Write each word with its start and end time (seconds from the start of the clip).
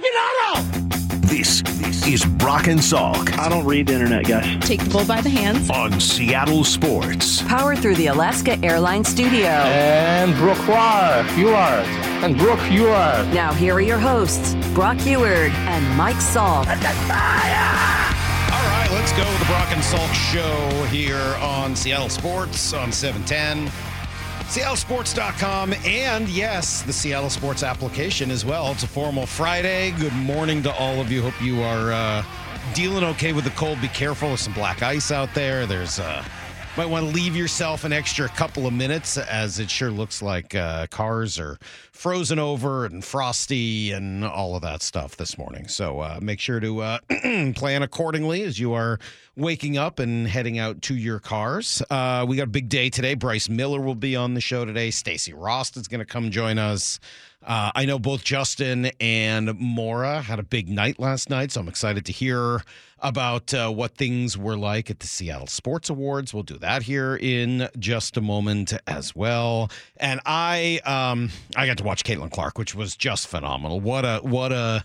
aficionado! 0.00 1.20
This, 1.28 1.62
this 1.62 2.06
is 2.06 2.24
Brock 2.24 2.66
and 2.66 2.80
Salk 2.80 3.38
I 3.38 3.48
don't 3.48 3.64
read 3.64 3.86
the 3.86 3.94
internet, 3.94 4.26
guys. 4.26 4.58
Take 4.66 4.82
the 4.82 4.90
bull 4.90 5.04
by 5.04 5.20
the 5.20 5.30
hands. 5.30 5.70
on 5.70 6.00
Seattle 6.00 6.64
Sports. 6.64 7.42
Powered 7.42 7.78
through 7.78 7.94
the 7.96 8.08
Alaska 8.08 8.58
Airlines 8.64 9.08
Studio. 9.08 9.48
And 9.48 10.34
Brock 10.34 10.58
Huard. 10.58 11.26
And 12.24 12.36
Brock 12.36 12.58
Huard. 12.60 13.32
Now, 13.32 13.52
here 13.52 13.74
are 13.74 13.80
your 13.80 13.98
hosts, 13.98 14.54
Brock 14.74 14.96
Huard 14.98 15.52
and 15.52 15.96
Mike 15.96 16.16
Salk. 16.16 16.66
All 16.66 18.66
right, 18.66 18.88
let's 18.92 19.12
go. 19.12 19.24
The 19.38 19.44
Brock 19.46 19.68
and 19.72 19.82
Salk 19.82 20.12
Show 20.12 20.84
here 20.86 21.36
on 21.40 21.76
Seattle 21.76 22.08
Sports 22.08 22.72
on 22.72 22.90
710. 22.90 23.70
SeattleSports.com 24.50 25.74
and 25.84 26.28
yes, 26.28 26.82
the 26.82 26.92
Seattle 26.92 27.30
Sports 27.30 27.62
application 27.62 28.32
as 28.32 28.44
well. 28.44 28.72
It's 28.72 28.82
a 28.82 28.88
formal 28.88 29.24
Friday. 29.24 29.92
Good 29.92 30.12
morning 30.12 30.60
to 30.64 30.72
all 30.72 31.00
of 31.00 31.12
you. 31.12 31.22
Hope 31.22 31.40
you 31.40 31.62
are 31.62 31.92
uh, 31.92 32.24
dealing 32.74 33.04
okay 33.04 33.32
with 33.32 33.44
the 33.44 33.50
cold. 33.50 33.80
Be 33.80 33.86
careful. 33.86 34.26
There's 34.26 34.40
some 34.40 34.52
black 34.52 34.82
ice 34.82 35.12
out 35.12 35.32
there. 35.34 35.66
There's 35.66 36.00
uh, 36.00 36.24
might 36.76 36.86
want 36.86 37.04
to 37.04 37.12
leave 37.12 37.34
yourself 37.34 37.84
an 37.84 37.92
extra 37.92 38.28
couple 38.28 38.66
of 38.66 38.72
minutes 38.72 39.18
as 39.18 39.58
it 39.58 39.68
sure 39.68 39.90
looks 39.90 40.22
like 40.22 40.54
uh, 40.54 40.86
cars 40.86 41.38
are 41.38 41.58
frozen 41.90 42.38
over 42.38 42.84
and 42.84 43.04
frosty 43.04 43.90
and 43.90 44.24
all 44.24 44.54
of 44.54 44.62
that 44.62 44.80
stuff 44.80 45.16
this 45.16 45.36
morning. 45.36 45.66
So 45.66 45.98
uh, 45.98 46.20
make 46.22 46.38
sure 46.38 46.60
to 46.60 46.80
uh, 46.80 46.98
plan 47.54 47.82
accordingly 47.82 48.42
as 48.44 48.58
you 48.60 48.72
are 48.72 49.00
waking 49.36 49.78
up 49.78 49.98
and 49.98 50.28
heading 50.28 50.58
out 50.58 50.80
to 50.82 50.94
your 50.94 51.18
cars. 51.18 51.82
Uh, 51.90 52.24
we 52.28 52.36
got 52.36 52.44
a 52.44 52.46
big 52.46 52.68
day 52.68 52.88
today. 52.88 53.14
Bryce 53.14 53.48
Miller 53.48 53.80
will 53.80 53.96
be 53.96 54.14
on 54.14 54.34
the 54.34 54.40
show 54.40 54.64
today. 54.64 54.90
Stacy 54.90 55.32
Rost 55.32 55.76
is 55.76 55.88
going 55.88 55.98
to 55.98 56.06
come 56.06 56.30
join 56.30 56.56
us. 56.56 57.00
Uh, 57.42 57.70
I 57.74 57.86
know 57.86 57.98
both 57.98 58.22
Justin 58.22 58.90
and 59.00 59.58
Maura 59.58 60.20
had 60.20 60.38
a 60.38 60.42
big 60.42 60.68
night 60.68 60.98
last 60.98 61.30
night, 61.30 61.50
so 61.52 61.60
I'm 61.60 61.68
excited 61.68 62.04
to 62.06 62.12
hear 62.12 62.62
about 62.98 63.54
uh, 63.54 63.70
what 63.70 63.96
things 63.96 64.36
were 64.36 64.58
like 64.58 64.90
at 64.90 65.00
the 65.00 65.06
Seattle 65.06 65.46
Sports 65.46 65.88
Awards. 65.88 66.34
We'll 66.34 66.42
do 66.42 66.58
that 66.58 66.82
here 66.82 67.16
in 67.16 67.68
just 67.78 68.18
a 68.18 68.20
moment 68.20 68.74
as 68.86 69.16
well. 69.16 69.70
And 69.96 70.20
I, 70.26 70.80
um, 70.84 71.30
I 71.56 71.66
got 71.66 71.78
to 71.78 71.84
watch 71.84 72.04
Caitlin 72.04 72.30
Clark, 72.30 72.58
which 72.58 72.74
was 72.74 72.94
just 72.94 73.26
phenomenal. 73.26 73.80
What 73.80 74.04
a, 74.04 74.18
what 74.22 74.52
a. 74.52 74.84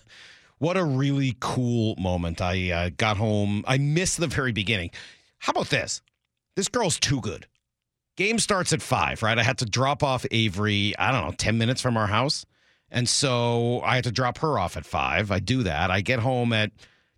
What 0.58 0.78
a 0.78 0.84
really 0.84 1.36
cool 1.38 1.96
moment. 1.96 2.40
I 2.40 2.70
uh, 2.70 2.90
got 2.96 3.18
home. 3.18 3.62
I 3.68 3.76
missed 3.76 4.16
the 4.16 4.26
very 4.26 4.52
beginning. 4.52 4.90
How 5.38 5.50
about 5.50 5.68
this? 5.68 6.00
This 6.54 6.68
girl's 6.68 6.98
too 6.98 7.20
good. 7.20 7.46
Game 8.16 8.38
starts 8.38 8.72
at 8.72 8.80
five, 8.80 9.22
right? 9.22 9.38
I 9.38 9.42
had 9.42 9.58
to 9.58 9.66
drop 9.66 10.02
off 10.02 10.24
Avery, 10.30 10.94
I 10.98 11.12
don't 11.12 11.26
know, 11.26 11.34
10 11.36 11.58
minutes 11.58 11.82
from 11.82 11.98
our 11.98 12.06
house. 12.06 12.46
And 12.96 13.06
so 13.06 13.82
I 13.82 13.96
had 13.96 14.04
to 14.04 14.10
drop 14.10 14.38
her 14.38 14.58
off 14.58 14.74
at 14.78 14.86
five. 14.86 15.30
I 15.30 15.38
do 15.38 15.62
that. 15.64 15.90
I 15.90 16.00
get 16.00 16.18
home 16.18 16.54
at 16.54 16.72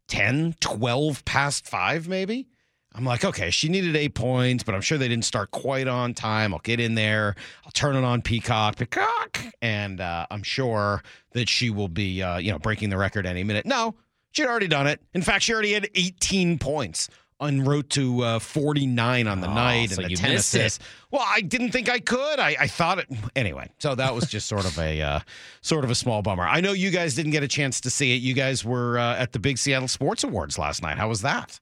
10, 0.09 0.57
12 0.59 1.25
past 1.25 1.69
five, 1.69 2.09
maybe. 2.09 2.49
I'm 2.97 3.05
like, 3.05 3.25
okay, 3.25 3.51
she 3.51 3.69
needed 3.69 3.95
eight 3.95 4.15
points, 4.15 4.65
but 4.65 4.75
I'm 4.75 4.81
sure 4.81 4.99
they 4.99 5.07
didn't 5.07 5.25
start 5.25 5.53
quite 5.53 5.87
on 5.87 6.15
time. 6.15 6.53
I'll 6.53 6.59
get 6.59 6.81
in 6.81 6.97
there. 6.97 7.37
I'll 7.65 7.71
turn 7.71 7.95
it 7.95 8.03
on 8.03 8.23
Peacock, 8.23 8.75
Peacock, 8.77 9.39
and 9.63 10.01
uh, 10.01 10.27
I'm 10.33 10.43
sure 10.43 11.01
that 11.35 11.49
she 11.49 11.71
will 11.71 11.87
be, 11.87 12.25
uh, 12.25 12.39
you 12.39 12.51
know, 12.51 12.59
breaking 12.59 12.91
the 12.91 12.97
record 12.97 13.25
any 13.25 13.45
minute. 13.45 13.65
No, 13.65 13.95
she'd 14.33 14.49
already 14.49 14.67
done 14.67 14.89
it. 14.89 15.01
In 15.15 15.23
fact, 15.23 15.45
she 15.45 15.53
already 15.53 15.75
had 15.75 15.89
18 15.95 16.59
points 16.59 17.09
en 17.41 17.65
route 17.65 17.89
to 17.91 18.23
uh, 18.25 18.39
49 18.41 19.27
on 19.29 19.41
the 19.41 19.49
Oh, 19.49 19.55
night 19.55 19.91
so 19.91 19.97
and 19.97 20.07
the 20.07 20.11
you 20.11 20.17
10 20.17 20.33
missed 20.33 20.55
it. 20.55 20.59
assists. 20.59 20.85
Well, 21.11 21.25
I 21.25 21.41
didn't 21.41 21.71
think 21.71 21.89
I 21.89 22.01
could. 22.01 22.39
I, 22.41 22.57
I 22.59 22.67
thought 22.67 22.99
it 22.99 23.07
anyway. 23.37 23.71
So 23.79 23.95
that 23.95 24.15
was 24.15 24.25
just 24.29 24.49
sort 24.49 24.65
of 24.65 24.77
a 24.79 25.01
uh, 25.01 25.21
sort 25.61 25.85
of 25.85 25.91
a 25.91 25.95
small 25.95 26.21
bummer. 26.23 26.45
I 26.47 26.61
know 26.61 26.73
you 26.73 26.91
guys 26.91 27.15
didn't 27.15 27.33
get 27.33 27.43
a 27.43 27.49
chance 27.49 27.81
to 27.83 27.91
see 27.91 28.15
it. 28.17 28.23
You 28.23 28.35
guys 28.35 28.65
were 28.65 28.99
uh, 28.99 29.17
at 29.17 29.33
the 29.33 29.39
Big 29.39 29.57
Seattle 29.59 29.89
Sports 29.89 30.25
Awards 30.25 30.59
last 30.59 30.83
night. 30.83 30.99
How 30.99 31.09
was 31.09 31.21
that? 31.23 31.61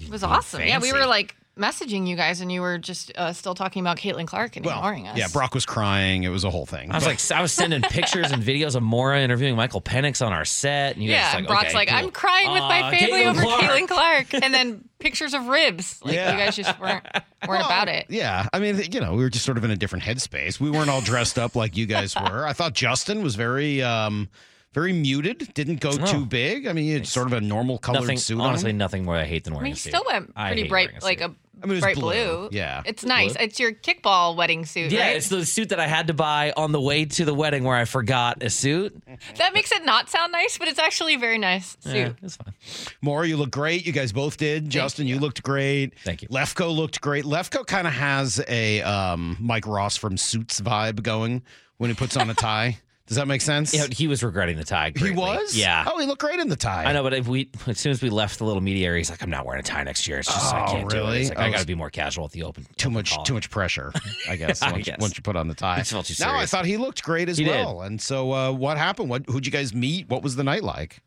It 0.00 0.10
was 0.10 0.24
awesome. 0.24 0.62
Yeah, 0.62 0.80
we 0.80 0.92
were 0.92 1.06
like 1.06 1.36
messaging 1.58 2.06
you 2.08 2.16
guys, 2.16 2.40
and 2.40 2.50
you 2.50 2.62
were 2.62 2.78
just 2.78 3.12
uh, 3.16 3.32
still 3.32 3.54
talking 3.54 3.80
about 3.80 3.98
Caitlin 3.98 4.26
Clark 4.26 4.56
and 4.56 4.64
ignoring 4.64 5.06
us. 5.06 5.18
yeah, 5.18 5.28
Brock 5.32 5.54
was 5.54 5.66
crying. 5.66 6.22
It 6.24 6.30
was 6.30 6.44
a 6.44 6.50
whole 6.50 6.64
thing. 6.66 6.90
I 6.90 6.94
was 6.94 7.04
But- 7.04 7.10
like, 7.30 7.38
I 7.38 7.42
was 7.42 7.52
sending 7.52 7.82
pictures 7.82 8.30
and 8.30 8.42
videos 8.42 8.74
of 8.74 8.82
Maura 8.82 9.20
interviewing 9.20 9.54
Michael 9.54 9.82
Penix 9.82 10.24
on 10.24 10.32
our 10.32 10.44
set, 10.46 10.94
and 10.94 11.04
you 11.04 11.10
Yeah, 11.10 11.26
guys 11.26 11.34
like, 11.34 11.46
Brock's 11.46 11.64
okay, 11.66 11.74
like, 11.74 11.88
cool. 11.88 11.98
I'm 11.98 12.10
crying 12.10 12.50
with 12.52 12.62
my 12.62 12.90
family 12.96 13.22
Caitlin 13.24 13.26
over 13.30 13.42
Clark. 13.42 13.60
Caitlin 13.62 13.88
Clark, 13.88 14.34
and 14.42 14.54
then 14.54 14.84
pictures 14.98 15.34
of 15.34 15.46
ribs. 15.48 16.00
Like 16.04 16.14
Yeah. 16.14 16.32
you 16.32 16.38
guys 16.38 16.56
just 16.56 16.78
weren't 16.80 17.04
weren't 17.46 17.48
Well, 17.48 17.66
about 17.66 17.88
it. 17.88 18.06
Yeah, 18.08 18.46
I 18.52 18.58
mean, 18.58 18.80
you 18.90 19.00
know, 19.00 19.14
we 19.14 19.22
were 19.22 19.30
just 19.30 19.44
sort 19.44 19.58
of 19.58 19.64
in 19.64 19.70
a 19.70 19.76
different 19.76 20.04
headspace. 20.04 20.58
We 20.60 20.70
weren't 20.70 20.88
all 20.90 21.00
dressed 21.00 21.38
up 21.38 21.54
like 21.56 21.76
you 21.76 21.86
guys 21.86 22.14
were. 22.30 22.46
I 22.46 22.52
thought 22.52 22.72
Justin 22.72 23.22
was 23.22 23.34
very, 23.34 23.82
um, 23.82 24.28
very 24.74 24.92
muted. 24.92 25.52
Didn't 25.54 25.80
go 25.80 25.90
Oh. 25.90 26.06
too 26.06 26.24
big. 26.26 26.66
I 26.66 26.72
mean, 26.72 26.90
it's 26.90 26.98
had 27.00 27.06
sort 27.08 27.26
of 27.26 27.32
a 27.34 27.40
normal 27.40 27.78
colored 27.78 28.00
Nothing, 28.02 28.18
suit 28.18 28.40
honestly, 28.40 28.70
on. 28.70 28.78
nothing 28.78 29.04
more 29.04 29.16
I 29.16 29.24
hate 29.24 29.44
than 29.44 29.52
I 29.52 29.56
wearing 29.56 29.64
mean, 29.64 29.72
a 29.72 29.76
he 29.76 29.80
suit. 29.80 29.90
still 29.90 30.04
went 30.06 30.34
pretty 30.34 30.68
bright, 30.68 30.90
a 31.00 31.04
like 31.04 31.20
a 31.20 31.34
I 31.62 31.66
mean, 31.66 31.72
it 31.72 31.74
was 31.76 31.80
bright 31.82 31.94
blue. 31.94 32.12
blue. 32.12 32.48
Yeah. 32.50 32.82
it's 32.84 33.04
nice. 33.04 33.36
It's 33.38 33.60
your 33.60 33.70
kickball 33.70 34.34
wedding 34.34 34.66
suit, 34.66 34.90
Yeah, 34.90 35.06
right? 35.06 35.16
it's 35.16 35.28
the 35.28 35.46
suit 35.46 35.68
that 35.68 35.78
I 35.78 35.86
had 35.86 36.08
to 36.08 36.14
buy 36.14 36.52
on 36.56 36.72
the 36.72 36.80
way 36.80 37.04
to 37.04 37.24
the 37.24 37.34
wedding 37.34 37.62
where 37.62 37.76
I 37.76 37.84
forgot 37.84 38.42
a 38.42 38.50
suit. 38.50 39.00
that 39.36 39.54
makes 39.54 39.70
it 39.70 39.84
not 39.84 40.10
sound 40.10 40.32
nice, 40.32 40.58
but 40.58 40.66
it's 40.66 40.80
actually 40.80 41.14
a 41.14 41.18
very 41.18 41.38
nice 41.38 41.76
suit. 41.78 41.94
Yeah, 41.94 42.12
it's 42.20 42.34
fine. 42.34 42.52
More, 43.00 43.24
you 43.24 43.36
look 43.36 43.52
great. 43.52 43.86
You 43.86 43.92
guys 43.92 44.10
both 44.10 44.38
did. 44.38 44.70
Justin, 44.70 45.06
you. 45.06 45.20
looked 45.20 45.44
great. 45.44 45.96
Thank 46.00 46.22
you. 46.22 46.28
Lefko 46.28 46.74
looked 46.74 47.00
great. 47.00 47.24
Lefko 47.24 47.64
kind 47.64 47.86
of 47.86 47.92
has 47.92 48.42
a 48.48 48.82
um, 48.82 49.36
Mike 49.38 49.66
Ross 49.68 49.96
from 49.96 50.16
Suits 50.16 50.60
vibe 50.60 51.00
going 51.04 51.42
when 51.76 51.90
he 51.90 51.94
puts 51.94 52.16
on 52.16 52.28
a 52.28 52.34
tie. 52.34 52.78
Does 53.08 53.16
that 53.16 53.26
make 53.26 53.40
sense? 53.42 53.74
Yeah, 53.74 53.86
he 53.90 54.06
was 54.06 54.22
regretting 54.22 54.56
the 54.56 54.64
tie. 54.64 54.92
he 54.96 55.10
was. 55.10 55.56
Yeah. 55.56 55.84
Oh, 55.86 55.98
he 55.98 56.06
looked 56.06 56.20
great 56.20 56.38
in 56.40 56.48
the 56.48 56.56
tie. 56.56 56.84
I 56.84 56.92
know, 56.92 57.02
but 57.02 57.12
if 57.12 57.26
we 57.26 57.50
as 57.66 57.78
soon 57.78 57.90
as 57.90 58.00
we 58.00 58.08
left 58.10 58.38
the 58.38 58.44
little 58.44 58.62
media 58.62 58.86
area, 58.88 58.98
he's 58.98 59.10
like, 59.10 59.22
"I'm 59.22 59.28
not 59.30 59.44
wearing 59.44 59.60
a 59.60 59.62
tie 59.62 59.82
next 59.82 60.06
year. 60.06 60.20
It's 60.20 60.28
just 60.32 60.54
I 60.54 60.64
Oh, 60.64 60.72
can't 60.72 60.88
do 60.88 61.06
it." 61.08 61.16
It's 61.20 61.28
like, 61.30 61.38
I 61.38 61.46
I 61.46 61.50
got 61.50 61.60
to 61.60 61.66
be 61.66 61.74
more 61.74 61.90
casual 61.90 62.24
at 62.26 62.30
the 62.30 62.44
open. 62.44 62.64
Too 62.76 62.86
open 62.88 62.94
much, 62.94 63.12
call. 63.12 63.24
too 63.24 63.34
much 63.34 63.50
pressure. 63.50 63.92
I 64.28 64.36
guess, 64.36 64.62
I 64.62 64.72
once, 64.72 64.84
guess. 64.86 64.98
once 65.00 65.16
you 65.16 65.22
put 65.22 65.36
on 65.36 65.48
the 65.48 65.54
tie. 65.54 65.80
It 65.80 65.86
felt 65.88 66.06
too 66.06 66.14
No, 66.24 66.30
I 66.32 66.46
thought 66.46 66.64
he 66.64 66.76
looked 66.76 67.02
great 67.02 67.28
as 67.28 67.38
He 67.38 67.44
did. 67.44 67.50
well. 67.50 67.82
And 67.82 68.00
so, 68.00 68.32
uh, 68.32 68.52
what 68.52 68.78
happened? 68.78 69.10
What? 69.10 69.26
Who'd 69.28 69.44
you 69.46 69.52
guys 69.52 69.74
meet? 69.74 70.08
What 70.08 70.22
was 70.22 70.36
the 70.36 70.44
night 70.44 70.62
like? 70.62 71.02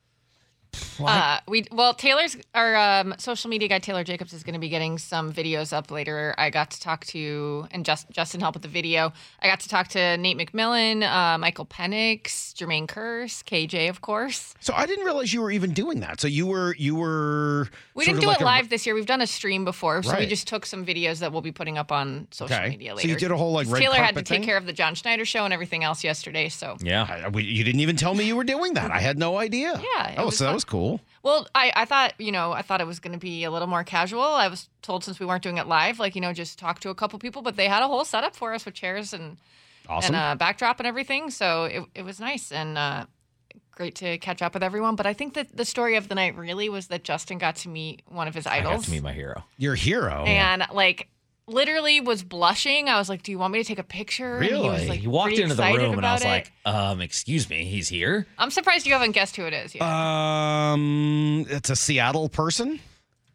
Uh, 1.00 1.40
we 1.48 1.66
well, 1.72 1.94
Taylor's 1.94 2.38
our 2.54 2.76
um, 2.76 3.16
social 3.18 3.50
media 3.50 3.68
guy 3.68 3.80
Taylor 3.80 4.04
Jacobs 4.04 4.34
is 4.34 4.44
going 4.44 4.54
to 4.54 4.60
be 4.60 4.70
getting 4.70 4.98
some 4.98 5.34
videos 5.34 5.74
up 5.74 5.92
later. 5.92 6.34
I 6.38 6.50
got 6.50 6.72
to 6.72 6.80
talk 6.80 7.06
to 7.08 7.68
and 7.72 7.84
just 7.86 8.10
Justin 8.12 8.40
helped 8.42 8.56
with 8.56 8.64
the 8.64 8.70
video. 8.70 9.12
I 9.42 9.48
got 9.48 9.60
to 9.62 9.70
talk 9.70 9.90
to 9.90 10.18
Nate 10.18 10.38
McMillan, 10.38 11.04
uh, 11.04 11.38
Michael 11.38 11.66
Penix, 11.66 12.54
Jermaine 12.54 12.88
Kearse, 12.88 13.44
KJ, 13.44 13.90
of 13.90 14.02
course. 14.02 14.54
So 14.62 14.74
I 14.74 14.86
didn't 14.86 15.06
realize 15.06 15.34
you 15.34 15.42
were 15.42 15.52
even 15.52 15.72
doing 15.74 16.00
that. 16.00 16.22
So 16.22 16.28
you 16.28 16.48
were, 16.48 16.76
you 16.78 16.96
were. 16.96 17.68
We 17.94 18.06
didn't 18.06 18.22
do 18.22 18.28
like 18.28 18.40
it 18.40 18.44
a- 18.44 18.46
live 18.46 18.70
this 18.70 18.86
year. 18.86 18.96
We've 18.96 19.06
done 19.06 19.22
a 19.22 19.28
stream 19.28 19.66
before, 19.66 20.02
so 20.04 20.18
we 20.18 20.26
just 20.26 20.48
took 20.48 20.66
some 20.66 20.86
videos 20.86 21.20
that 21.20 21.32
we'll 21.32 21.42
be 21.42 21.52
putting 21.52 21.78
up 21.78 21.92
on 21.92 22.28
social 22.32 22.56
Okay. 22.56 22.70
media 22.70 22.96
later. 22.96 23.08
So 23.08 23.12
you 23.14 23.20
did 23.20 23.32
a 23.32 23.38
whole, 23.38 23.52
like, 23.52 23.68
red 23.70 23.80
Taylor 23.82 23.96
had 23.96 24.08
to 24.10 24.14
carpet 24.14 24.26
take 24.26 24.40
thing? 24.40 24.48
care 24.48 24.58
of 24.58 24.66
the 24.66 24.74
John 24.74 24.96
Schneider 24.96 25.26
show 25.26 25.46
and 25.46 25.54
everything 25.54 25.84
else 25.84 26.04
yesterday. 26.04 26.50
So 26.50 26.78
Yeah. 26.82 27.24
I, 27.26 27.30
we, 27.30 27.44
you 27.44 27.64
didn't 27.64 27.82
even 27.82 27.96
tell 27.96 28.14
me 28.14 28.26
you 28.26 28.36
were 28.36 28.44
doing 28.44 28.74
that. 28.76 28.92
I 28.92 29.00
had 29.00 29.18
no 29.18 29.38
idea. 29.38 29.82
Yeah, 29.96 30.16
Oh, 30.18 30.26
was 30.28 30.38
so 30.38 30.46
that 30.46 30.50
fun. 30.50 30.56
Was 30.66 30.70
cool. 30.72 31.02
Well, 31.24 31.48
I, 31.56 31.72
I 31.76 31.86
thought, 31.86 32.14
you 32.20 32.32
know, 32.32 32.52
I 32.52 32.62
thought 32.62 32.82
it 32.82 32.88
was 32.88 33.00
going 33.00 33.14
to 33.14 33.20
be 33.20 33.44
a 33.46 33.52
little 33.52 33.68
more 33.68 33.84
casual. 33.84 34.22
I 34.22 34.48
was 34.48 34.70
told 34.82 35.04
since 35.04 35.20
we 35.20 35.26
weren't 35.26 35.42
doing 35.44 35.58
it 35.58 35.68
live, 35.68 35.98
like, 36.00 36.14
you 36.16 36.22
know, 36.22 36.34
just 36.34 36.60
talk 36.60 36.80
to 36.82 36.90
a 36.90 36.96
couple 36.96 37.18
people, 37.20 37.42
but 37.42 37.56
they 37.56 37.68
had 37.68 37.82
a 37.82 37.88
whole 37.88 38.06
setup 38.06 38.36
for 38.36 38.54
us 38.54 38.66
with 38.66 38.76
chairs 38.76 39.14
and, 39.14 39.38
Awesome. 39.90 40.14
and 40.16 40.34
a 40.34 40.36
backdrop 40.38 40.80
and 40.80 40.86
everything. 40.88 41.32
So 41.32 41.66
it, 41.66 41.84
it 41.96 42.02
was 42.04 42.20
nice 42.20 42.52
and 42.52 42.78
uh, 42.78 43.06
great 43.72 43.96
to 43.96 44.18
catch 44.20 44.42
up 44.44 44.54
with 44.54 44.62
everyone. 44.64 44.96
But 44.96 45.08
I 45.08 45.14
think 45.14 45.34
that 45.34 45.56
the 45.58 45.66
story 45.66 45.96
of 45.96 46.10
the 46.10 46.16
night 46.16 46.38
really 46.38 46.70
was 46.70 46.88
that 46.88 47.04
Justin 47.04 47.38
got 47.40 47.56
to 47.58 47.70
meet 47.70 48.04
one 48.08 48.28
of 48.28 48.36
his 48.36 48.46
I 48.46 48.58
idols. 48.58 48.76
got 48.76 48.84
to 48.86 48.92
meet 48.92 49.04
my 49.04 49.14
hero. 49.14 49.44
Your 49.58 49.76
hero. 49.76 50.26
and 50.26 50.64
like, 50.72 51.08
literally 51.48 52.02
was 52.02 52.24
blushing. 52.24 52.90
I 52.90 52.98
was 52.98 53.08
like, 53.10 53.24
"Do 53.24 53.32
you 53.32 53.38
want 53.40 53.54
me 53.54 53.60
to 53.62 53.68
take 53.68 53.80
a 53.80 53.84
picture?" 53.84 54.38
And 54.38 54.46
he 54.46 54.54
was 54.54 54.62
Really? 54.64 54.88
like, 54.88 55.00
He 55.02 55.08
walked 55.08 55.34
into 55.38 55.56
the 55.56 55.64
room 55.64 55.98
and 55.98 56.06
I 56.06 56.14
was 56.14 56.24
it. 56.24 56.28
like, 56.28 56.52
um, 56.66 57.02
excuse 57.02 57.50
me, 57.50 57.66
he's 57.66 57.88
here? 57.90 58.26
"I'm 58.38 58.52
surprised 58.52 58.86
you 58.88 58.94
haven't 58.94 59.12
guessed 59.12 59.36
who 59.36 59.46
it 59.46 59.54
is 59.54 59.76
yet." 59.76 59.84
um, 59.84 61.46
it's 61.50 61.70
a 61.70 61.76
Seattle 61.76 62.30
person 62.30 62.80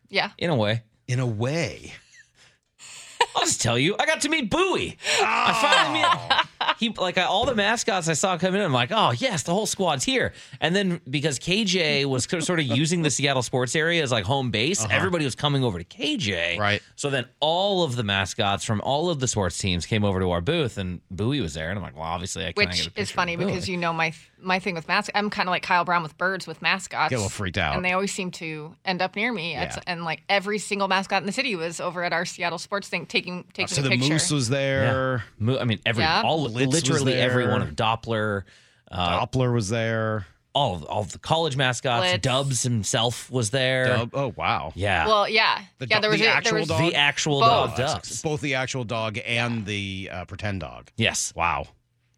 yeah, 0.09 0.31
In 0.39 0.51
a 0.51 0.57
way. 0.57 0.83
in 1.07 1.21
a 1.21 1.27
way. 1.27 1.93
I'll 3.37 3.43
just 3.43 3.61
tell 3.61 3.79
you, 3.79 3.95
I 3.99 4.07
got 4.07 4.21
to 4.23 4.29
meet 4.29 4.51
Bowie. 4.51 4.97
I 5.21 5.53
finally 5.61 6.01
met 6.03 6.47
he 6.79 6.91
like 6.91 7.19
I, 7.19 7.25
all 7.25 7.47
the 7.47 7.55
mascots 7.55 8.09
I 8.09 8.13
saw 8.15 8.37
come 8.39 8.55
in. 8.55 8.61
I'm 8.63 8.73
like, 8.73 8.91
oh 8.93 9.13
yes, 9.13 9.43
the 9.45 9.53
whole 9.53 9.67
squad's 9.67 10.05
here. 10.05 10.33
And 10.61 10.75
then 10.75 11.01
because 11.09 11.39
KJ 11.39 12.05
was 12.07 12.25
sort 12.45 12.61
of 12.61 12.67
using 12.67 13.03
the 13.03 13.11
Seattle 13.11 13.43
sports 13.43 13.75
area 13.77 14.03
as 14.03 14.11
like 14.13 14.25
home 14.25 14.51
base, 14.51 14.87
everybody 14.91 15.25
was 15.25 15.35
coming 15.35 15.65
over 15.65 15.79
to 15.79 15.85
KJ. 15.85 16.53
Uh-huh. 16.53 16.61
Right. 16.61 16.83
So 16.97 17.11
then 17.11 17.27
all 17.41 17.83
of 17.85 17.97
the 17.97 18.03
mascots 18.03 18.65
from 18.65 18.81
all 18.83 19.11
of 19.11 19.21
the 19.21 19.29
sports 19.29 19.59
teams 19.59 19.87
came 19.87 20.05
over 20.05 20.21
to 20.21 20.31
our 20.31 20.41
booth, 20.41 20.79
and 20.79 21.01
Bowie 21.11 21.41
was 21.41 21.55
there. 21.55 21.71
And 21.71 21.79
I'm 21.79 21.83
like, 21.85 21.95
well, 21.97 22.05
obviously 22.05 22.43
I 22.47 22.53
can't 22.53 22.71
get 22.71 22.87
which 22.87 22.97
a 22.97 23.01
is 23.01 23.11
funny 23.11 23.37
because 23.37 23.69
you 23.69 23.77
know 23.77 23.93
my 23.93 24.13
my 24.43 24.59
thing 24.59 24.75
with 24.75 24.89
mascots. 24.89 25.17
I'm 25.19 25.29
kind 25.31 25.49
of 25.49 25.51
like 25.51 25.63
Kyle 25.63 25.85
Brown 25.85 26.03
with 26.03 26.17
birds 26.17 26.47
with 26.47 26.63
mascots. 26.63 27.11
Get 27.11 27.17
a 27.17 27.19
little 27.19 27.29
freaked 27.31 27.59
out. 27.59 27.77
and 27.77 27.85
they 27.85 27.93
always 27.93 28.13
seem 28.13 28.31
to 28.33 28.75
end 28.87 29.03
up 29.03 29.15
near 29.17 29.33
me. 29.33 29.55
It's- 29.55 29.75
Yeah. 29.77 29.83
and 29.87 30.05
like 30.05 30.23
every 30.29 30.59
single 30.59 30.89
mascot 30.89 31.23
in 31.23 31.27
the 31.27 31.33
city 31.33 31.55
was 31.57 31.79
over 31.81 32.03
at 32.05 32.13
our 32.13 32.25
Seattle 32.25 32.59
sports 32.59 32.89
thing 32.89 33.05
taking 33.07 33.45
taking 33.53 33.69
so 33.69 33.81
a 33.81 33.85
the 33.85 33.91
picture. 33.91 34.13
moose 34.15 34.31
was 34.31 34.49
there. 34.49 35.25
Mo- 35.39 35.59
I 35.59 35.65
mean, 35.65 35.79
every 35.85 36.05
Yeah. 36.05 36.23
all 36.23 36.47
Blitz 36.53 36.73
literally 36.89 37.15
every 37.15 37.45
there. 37.45 37.53
one 37.53 37.63
of 37.63 37.71
Doppler. 37.77 38.45
Uh, 38.91 39.25
Doppler 39.27 39.53
was 39.55 39.69
there. 39.69 40.27
all 40.53 40.75
of, 40.75 40.85
all 40.85 41.03
of 41.03 41.13
the 41.13 41.19
college 41.19 41.57
mascots. 41.57 42.09
Blitz. 42.09 42.23
Dubs 42.23 42.63
himself 42.65 43.31
was 43.31 43.51
there. 43.51 43.87
Dub- 43.87 44.11
Oh 44.15 44.33
wow. 44.37 44.73
Yeah. 44.75 45.07
Well, 45.07 45.29
yeah, 45.29 45.63
The 45.79 45.87
yeah. 45.87 46.01
There 46.01 46.11
was 46.11 46.19
the 46.19 46.27
a, 46.27 46.29
there 46.29 46.37
actual 46.37 46.59
was 46.59 46.69
dog? 46.69 46.81
the 46.81 46.95
actual 46.97 47.41
Both. 47.41 47.77
dog 47.77 47.77
Dubs. 47.77 48.23
Both 48.23 48.41
the 48.41 48.55
actual 48.57 48.85
dog 48.85 49.19
and 49.25 49.65
the 49.65 50.11
uh, 50.13 50.25
pretend 50.25 50.61
dog. 50.61 50.91
Yes. 50.97 51.33
Wow. 51.37 51.67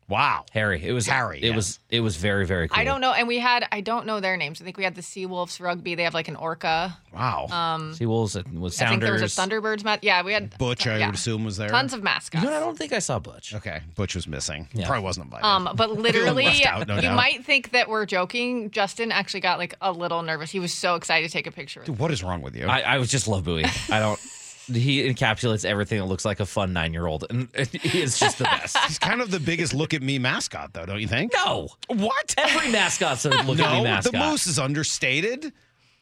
Wow. 0.08 0.44
Harry. 0.52 0.82
It 0.84 0.92
was 0.92 1.06
Harry, 1.06 1.38
It 1.38 1.50
yeah. 1.50 1.56
was 1.56 1.78
it 1.88 2.00
was 2.00 2.16
very 2.16 2.44
very 2.46 2.68
cool. 2.68 2.78
I 2.78 2.84
don't 2.84 3.00
know, 3.00 3.12
and 3.12 3.26
we 3.28 3.38
had 3.38 3.66
I 3.72 3.80
don't 3.80 4.04
know 4.06 4.20
their 4.20 4.36
names. 4.36 4.60
I 4.60 4.64
think 4.64 4.76
we 4.76 4.84
had 4.84 4.94
the 4.94 5.00
Seawolves 5.00 5.60
rugby. 5.60 5.94
They 5.94 6.02
have 6.02 6.12
like 6.14 6.28
an 6.28 6.36
orca. 6.36 6.98
Wow. 7.14 7.46
Um, 7.50 7.92
Seawolves 7.94 8.36
and 8.36 8.60
with 8.60 8.80
I 8.82 8.88
think 8.88 9.02
there 9.02 9.12
was 9.12 9.22
a 9.22 9.26
Thunderbirds. 9.26 9.84
Ma- 9.84 9.96
yeah, 10.02 10.22
we 10.22 10.32
had 10.32 10.56
Butch, 10.58 10.86
I 10.86 10.98
yeah. 10.98 11.06
would 11.06 11.14
assume, 11.14 11.44
was 11.44 11.56
there. 11.56 11.68
tons 11.68 11.92
of 11.94 12.02
mascots. 12.02 12.42
You 12.42 12.48
mascots. 12.48 12.50
know. 12.50 12.56
I 12.56 12.60
don't 12.60 12.76
think 12.76 12.92
I 12.92 12.98
saw 12.98 13.18
Butch. 13.18 13.54
Okay, 13.54 13.80
Butch 13.94 14.14
was 14.14 14.26
missing. 14.26 14.68
Yeah. 14.74 14.86
Probably 14.86 15.04
wasn't 15.04 15.26
invited. 15.26 15.46
Um, 15.46 15.70
but 15.76 15.90
literally, 15.98 16.64
out, 16.64 16.86
no 16.88 16.96
you 16.96 17.02
doubt. 17.02 17.16
might 17.16 17.44
think 17.44 17.70
that 17.70 17.88
we're 17.88 18.04
joking. 18.06 18.70
Justin 18.70 19.12
actually 19.12 19.40
got 19.40 19.58
like 19.58 19.74
a 19.80 19.92
little 19.92 20.22
nervous. 20.22 20.50
He 20.50 20.60
was 20.60 20.72
so 20.72 20.94
excited 20.96 21.26
to 21.26 21.32
take 21.32 21.46
a 21.46 21.52
picture. 21.52 21.80
with 21.80 21.86
Dude, 21.86 21.98
what 21.98 22.10
is 22.10 22.22
wrong 22.22 22.42
with 22.42 22.54
you? 22.56 22.66
I, 22.66 22.80
I 22.80 22.98
was 22.98 23.10
just 23.10 23.28
love 23.28 23.44
Bowie. 23.44 23.64
I 23.90 23.98
don't. 24.00 24.20
He 24.66 25.02
encapsulates 25.12 25.64
everything 25.64 25.98
that 25.98 26.04
looks 26.06 26.24
like 26.24 26.40
a 26.40 26.46
fun 26.46 26.72
nine 26.72 26.92
year 26.92 27.06
old, 27.06 27.24
and 27.30 27.48
he 27.82 28.00
is 28.02 28.18
just 28.18 28.38
the 28.38 28.44
best. 28.44 28.76
He's 28.86 28.98
kind 28.98 29.20
of 29.20 29.30
the 29.30 29.40
biggest 29.40 29.74
look 29.74 29.94
at 29.94 30.02
me 30.02 30.18
mascot, 30.18 30.72
though, 30.72 30.86
don't 30.86 31.00
you 31.00 31.08
think? 31.08 31.32
No, 31.34 31.68
What? 31.88 32.34
every 32.38 32.70
mascot's 32.70 33.24
a 33.24 33.30
look 33.30 33.58
no, 33.58 33.64
at 33.64 33.74
me 33.78 33.82
mascot. 33.84 34.12
the 34.12 34.18
moose 34.18 34.46
is 34.46 34.58
understated 34.58 35.52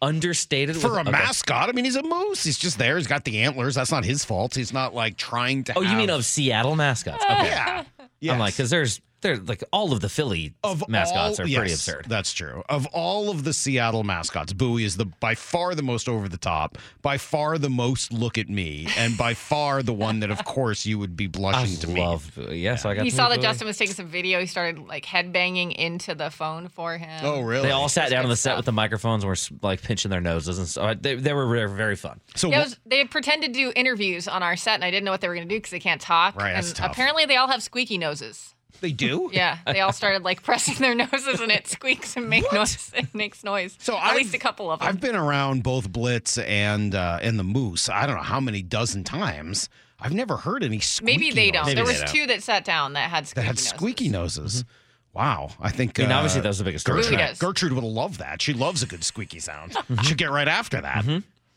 understated 0.03 0.77
for 0.77 0.89
with- 0.89 0.97
a 0.97 1.01
okay. 1.03 1.11
mascot. 1.11 1.69
I 1.69 1.73
mean, 1.73 1.85
he's 1.85 1.97
a 1.97 2.03
moose. 2.03 2.43
He's 2.43 2.59
just 2.59 2.79
there. 2.79 2.97
He's 2.97 3.07
got 3.07 3.25
the 3.25 3.41
antlers. 3.43 3.75
That's 3.75 3.93
not 3.93 4.03
his 4.05 4.25
fault. 4.25 4.55
He's 4.55 4.73
not 4.73 4.95
like 4.95 5.17
trying 5.19 5.65
to. 5.65 5.75
Oh, 5.77 5.83
you 5.83 5.95
mean 5.97 6.09
of 6.11 6.25
Seattle 6.25 6.75
mascots? 6.75 7.23
Okay. 7.23 7.45
Yeah. 7.45 7.85
Yes. 8.19 8.33
I'm 8.33 8.39
like, 8.39 8.55
because 8.55 8.71
there's 8.71 9.01
there's 9.21 9.49
like 9.49 9.63
all 9.73 9.93
of 9.93 10.01
the 10.01 10.09
Philly 10.09 10.55
of 10.65 10.89
mascots 10.89 11.39
all- 11.39 11.45
are 11.45 11.49
pretty 11.49 11.71
yes, 11.71 11.87
absurd. 11.87 12.07
That's 12.09 12.33
true. 12.33 12.63
Of 12.69 12.87
all 12.87 13.31
of 13.31 13.45
the 13.45 13.53
Seattle 13.53 14.05
mascots, 14.05 14.53
Bowie 14.53 14.85
is 14.85 14.97
the 14.97 15.07
by 15.07 15.35
far 15.35 15.75
the 15.75 15.83
most 15.83 16.09
over 16.09 16.29
the 16.29 16.39
top, 16.39 16.79
by 17.03 17.19
far 17.19 17.59
the 17.59 17.71
most 17.71 18.13
look 18.13 18.39
at 18.39 18.49
me, 18.49 18.89
and 18.97 19.17
by 19.17 19.35
far 19.35 19.83
the 19.83 19.93
one 19.93 20.21
that, 20.21 20.31
of 20.31 20.45
course, 20.45 20.87
you 20.87 20.99
would 20.99 21.17
be 21.17 21.25
I 21.25 21.29
blushing 21.29 21.77
to 21.79 21.89
meet. 21.89 22.01
love 22.01 22.31
Bowie. 22.35 22.59
Yeah, 22.61 22.77
so 22.77 22.89
I 22.91 22.95
got. 22.95 23.05
He 23.05 23.11
to 23.11 23.17
saw 23.17 23.29
that 23.29 23.37
Bowie. 23.37 23.43
Justin 23.43 23.67
was 23.67 23.77
taking 23.79 23.95
some 23.95 24.07
video. 24.07 24.41
He 24.41 24.47
started 24.47 24.79
like 24.87 25.05
headbanging 25.05 25.75
into 25.75 26.15
the 26.15 26.31
phone 26.31 26.69
for 26.69 26.97
him. 26.97 27.21
Oh, 27.23 27.41
really? 27.41 27.69
They 27.69 27.73
all 27.73 27.89
sat 27.89 28.03
That's 28.03 28.11
down 28.13 28.19
on 28.21 28.25
good 28.27 28.33
the 28.33 28.37
set 28.37 28.51
stuff. 28.51 28.57
with 28.59 28.67
the 28.67 28.73
microphones 28.73 29.23
and 29.25 29.29
were 29.29 29.37
like 29.67 29.83
pinching 29.83 30.11
their 30.11 30.21
noses 30.21 30.59
and 30.59 30.67
so 30.69 30.83
uh, 30.83 30.95
they, 30.99 31.15
they 31.15 31.33
were 31.33 31.47
very, 31.49 31.69
very 31.71 31.97
fun. 31.97 32.21
So 32.35 32.49
Yeah, 32.49 32.61
it 32.61 32.65
was, 32.65 32.79
they 32.87 32.99
had 32.99 33.11
pretended 33.11 33.53
to 33.53 33.59
do 33.59 33.73
interviews 33.77 34.29
on 34.29 34.43
our 34.43 34.57
set, 34.57 34.75
and 34.75 34.85
I 34.85 34.91
didn't 34.91 35.05
know 35.05 35.11
what 35.11 35.21
they 35.21 35.29
were 35.29 35.35
going 35.35 35.49
to 35.49 35.55
do 35.55 35.59
because 35.59 35.71
they 35.71 35.81
can't 35.81 36.01
talk. 36.01 36.37
Right, 36.37 36.49
and 36.51 36.57
that's 36.57 36.73
tough. 36.73 36.93
apparently, 36.93 37.27
they 37.27 37.37
all 37.37 37.49
have 37.49 37.63
squeaky 37.63 37.99
noses. 37.99 38.55
They 38.81 38.93
do. 38.93 39.31
Yeah, 39.41 39.59
they 39.67 39.81
all 39.81 39.93
started 39.93 40.23
like 40.23 40.43
pressing 40.43 40.75
their 40.77 40.95
noses, 40.95 41.41
and 41.41 41.51
it 41.53 41.67
squeaks 41.67 42.17
and 42.17 42.29
makes 42.29 42.53
noise. 42.53 42.91
It 42.95 43.15
makes 43.15 43.45
noise. 43.45 43.77
So 43.81 43.97
at 43.97 44.03
I've- 44.05 44.17
least 44.19 44.35
a 44.35 44.39
couple 44.39 44.71
of 44.71 44.81
them. 44.81 44.89
I've 44.89 45.01
been 45.01 45.17
around 45.17 45.63
both 45.63 45.91
Blitz 45.91 46.39
and 46.39 46.95
uh, 46.95 47.19
and 47.23 47.39
the 47.39 47.45
Moose. 47.45 47.89
I 47.89 48.07
don't 48.07 48.17
know 48.17 48.23
how 48.23 48.41
many 48.41 48.63
dozen 48.63 49.05
times. 49.05 49.69
I've 50.01 50.15
never 50.15 50.37
heard 50.39 50.65
any 50.65 50.81
squeaky 50.81 51.19
Maybe 51.19 51.31
they 51.33 51.51
don't. 51.51 51.63
noses 51.67 51.75
there 51.75 51.85
they 51.85 51.91
was 51.93 52.01
don't. 52.01 52.09
two 52.09 52.27
that 52.29 52.43
sat 52.43 52.65
down 52.65 52.95
that 52.95 53.11
had 53.11 53.25
that 53.27 53.29
squeaky 53.29 53.47
had 53.47 53.55
noses. 53.57 53.69
squeaky 53.69 54.09
noses. 54.09 54.65
Wow, 55.13 55.51
I 55.61 55.71
think. 55.71 55.99
I 55.99 56.05
mean, 56.05 56.13
uh, 56.13 56.17
obviously 56.17 56.41
that 56.41 56.49
was 56.49 56.59
the 56.59 56.65
biggest. 56.65 56.87
Gertrude 56.87 57.05
Gertrude, 57.05 57.19
does. 57.19 57.39
Gertrude 57.39 57.73
would 57.73 57.85
love 57.85 58.19
that. 58.19 58.41
She 58.41 58.53
loves 58.55 58.83
a 58.83 58.87
good 58.87 59.05
squeaky 59.05 59.41
sound. 59.41 59.77
She'd 60.05 60.17
get 60.17 60.31
right 60.31 60.49
after 60.49 60.81
that. 60.81 61.05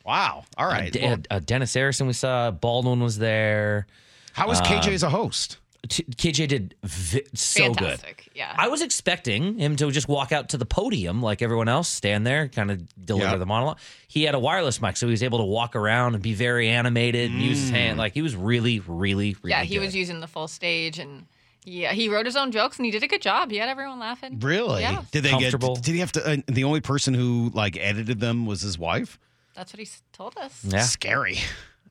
Wow. 0.05 0.43
All 0.57 0.65
right. 0.65 0.91
De- 0.91 1.01
Well, 1.01 1.17
uh, 1.31 1.39
Dennis 1.39 1.73
Harrison, 1.73 2.07
we 2.07 2.13
saw 2.13 2.51
Baldwin 2.51 2.99
was 2.99 3.17
there. 3.19 3.85
how 4.33 4.47
was 4.47 4.59
KJ 4.61 4.87
as 4.93 5.03
a 5.03 5.09
host? 5.09 5.59
T- 5.89 6.03
KJ 6.03 6.47
did 6.47 6.75
vi- 6.83 7.23
so 7.33 7.73
good. 7.73 7.99
Yeah. 8.33 8.55
I 8.57 8.69
was 8.69 8.81
expecting 8.81 9.59
him 9.59 9.75
to 9.75 9.91
just 9.91 10.07
walk 10.07 10.31
out 10.31 10.49
to 10.49 10.57
the 10.57 10.65
podium 10.65 11.21
like 11.21 11.41
everyone 11.41 11.67
else, 11.67 11.89
stand 11.89 12.25
there, 12.25 12.47
kind 12.47 12.71
of 12.71 13.05
deliver 13.05 13.31
Yeah. 13.31 13.35
the 13.35 13.45
monologue. 13.45 13.77
He 14.07 14.23
had 14.23 14.33
a 14.33 14.39
wireless 14.39 14.81
mic, 14.81 14.95
so 14.95 15.07
he 15.07 15.11
was 15.11 15.21
able 15.23 15.39
to 15.39 15.43
walk 15.43 15.75
around 15.75 16.13
and 16.13 16.23
be 16.23 16.33
very 16.33 16.69
animated 16.69 17.31
and 17.31 17.41
use 17.41 17.59
his 17.59 17.71
Mm. 17.71 17.73
hand. 17.75 17.97
Like 17.97 18.13
he 18.13 18.21
was 18.21 18.33
really, 18.35 18.79
really, 18.79 19.35
really. 19.41 19.49
yeah, 19.51 19.63
he 19.63 19.75
good. 19.75 19.81
was 19.81 19.95
using 19.95 20.21
the 20.21 20.27
full 20.27 20.47
stage, 20.47 20.99
and 20.99 21.25
yeah, 21.65 21.91
he 21.91 22.07
wrote 22.07 22.25
his 22.25 22.35
own 22.37 22.51
jokes, 22.53 22.77
and 22.77 22.85
he 22.85 22.91
did 22.91 23.03
a 23.03 23.07
good 23.07 23.21
job. 23.21 23.51
He 23.51 23.57
had 23.57 23.67
everyone 23.67 23.99
laughing. 23.99 24.39
Really? 24.39 24.81
Yeah. 24.83 25.03
Did 25.11 25.23
they 25.23 25.37
get? 25.37 25.59
Did 25.59 25.85
he 25.93 25.99
have 25.99 26.11
to? 26.13 26.25
Uh, 26.25 26.37
the 26.47 26.63
only 26.63 26.79
person 26.81 27.13
who 27.13 27.51
like 27.53 27.77
edited 27.77 28.19
them 28.21 28.45
was 28.45 28.61
his 28.61 28.77
wife. 28.79 29.19
That's 29.53 29.73
what 29.73 29.79
he 29.81 29.87
told 30.13 30.37
us. 30.37 30.63
Yeah. 30.67 30.79
Scary. 30.81 31.39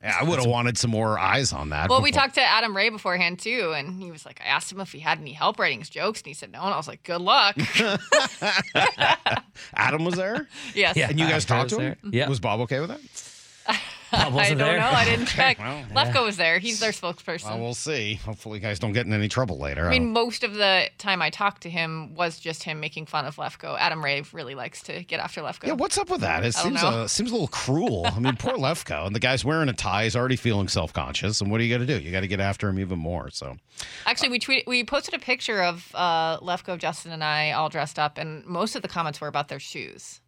Yeah, 0.03 0.17
I 0.19 0.23
would 0.23 0.37
have 0.39 0.47
wanted 0.47 0.77
some 0.77 0.91
more 0.91 1.17
eyes 1.17 1.53
on 1.53 1.69
that. 1.69 1.89
Well, 1.89 2.01
we 2.01 2.11
talked 2.11 2.35
to 2.35 2.41
Adam 2.41 2.75
Ray 2.75 2.89
beforehand 2.89 3.39
too, 3.39 3.73
and 3.75 4.03
he 4.03 4.11
was 4.11 4.25
like, 4.25 4.41
I 4.43 4.49
asked 4.49 4.69
him 4.69 4.81
if 4.81 4.91
he 4.91 4.99
had 4.99 5.17
any 5.17 5.31
help 5.31 5.57
writing 5.59 5.79
his 5.79 5.89
jokes, 5.89 6.19
and 6.19 6.27
he 6.27 6.33
said 6.33 6.51
no, 6.51 6.61
and 6.61 6.73
I 6.73 6.77
was 6.77 6.89
like, 6.89 7.03
good 7.03 7.21
luck. 7.21 7.55
Adam 9.75 10.03
was 10.03 10.15
there, 10.15 10.47
yes. 10.75 10.97
Yeah. 10.97 11.09
and 11.09 11.17
you 11.19 11.27
guys 11.27 11.45
I 11.49 11.55
talked 11.57 11.69
to 11.69 11.79
him. 11.79 11.95
there. 12.03 12.11
Yeah. 12.11 12.27
Was 12.29 12.41
Bob 12.41 12.59
okay 12.61 12.81
with 12.81 12.89
that? 12.89 13.79
I 14.13 14.49
don't 14.49 14.57
there. 14.57 14.79
know. 14.79 14.89
I 14.89 15.05
didn't 15.05 15.25
check. 15.27 15.59
well, 15.59 15.83
Lefko 15.93 16.23
was 16.23 16.37
there. 16.37 16.59
He's 16.59 16.79
their 16.79 16.91
spokesperson. 16.91 17.45
Well, 17.45 17.59
we'll 17.59 17.73
see. 17.73 18.15
Hopefully, 18.15 18.59
you 18.59 18.61
guys 18.61 18.79
don't 18.79 18.93
get 18.93 19.05
in 19.05 19.13
any 19.13 19.27
trouble 19.27 19.57
later. 19.57 19.87
I 19.87 19.89
mean, 19.89 20.11
most 20.11 20.43
of 20.43 20.53
the 20.53 20.89
time 20.97 21.21
I 21.21 21.29
talked 21.29 21.63
to 21.63 21.69
him 21.69 22.13
was 22.15 22.39
just 22.39 22.63
him 22.63 22.79
making 22.79 23.07
fun 23.07 23.25
of 23.25 23.35
Lefko. 23.37 23.77
Adam 23.79 24.03
Ray 24.03 24.23
really 24.31 24.55
likes 24.55 24.83
to 24.83 25.03
get 25.03 25.19
after 25.19 25.41
Lefko. 25.41 25.67
Yeah, 25.67 25.73
what's 25.73 25.97
up 25.97 26.09
with 26.09 26.21
that? 26.21 26.43
It 26.43 26.47
I 26.57 26.61
seems 26.63 26.83
uh, 26.83 27.07
seems 27.07 27.31
a 27.31 27.33
little 27.33 27.47
cruel. 27.47 28.05
I 28.05 28.19
mean, 28.19 28.35
poor 28.35 28.53
Lefko, 28.57 29.07
and 29.07 29.15
the 29.15 29.19
guy's 29.19 29.43
wearing 29.43 29.69
a 29.69 29.73
tie. 29.73 30.03
He's 30.03 30.15
already 30.15 30.35
feeling 30.35 30.67
self 30.67 30.93
conscious, 30.93 31.41
and 31.41 31.49
what 31.51 31.59
are 31.59 31.63
you 31.63 31.75
going 31.75 31.85
to 31.87 31.99
do? 31.99 32.03
You 32.03 32.11
got 32.11 32.21
to 32.21 32.27
get 32.27 32.39
after 32.39 32.69
him 32.69 32.79
even 32.79 32.99
more. 32.99 33.29
So, 33.31 33.55
Actually, 34.05 34.29
we 34.29 34.39
tweeted, 34.39 34.67
we 34.67 34.83
posted 34.83 35.13
a 35.13 35.19
picture 35.19 35.61
of 35.63 35.91
uh, 35.95 36.39
Lefko, 36.39 36.77
Justin, 36.77 37.11
and 37.11 37.23
I 37.23 37.51
all 37.51 37.69
dressed 37.69 37.97
up, 37.99 38.17
and 38.17 38.45
most 38.45 38.75
of 38.75 38.81
the 38.81 38.87
comments 38.87 39.19
were 39.21 39.27
about 39.27 39.47
their 39.47 39.59
shoes. 39.59 40.19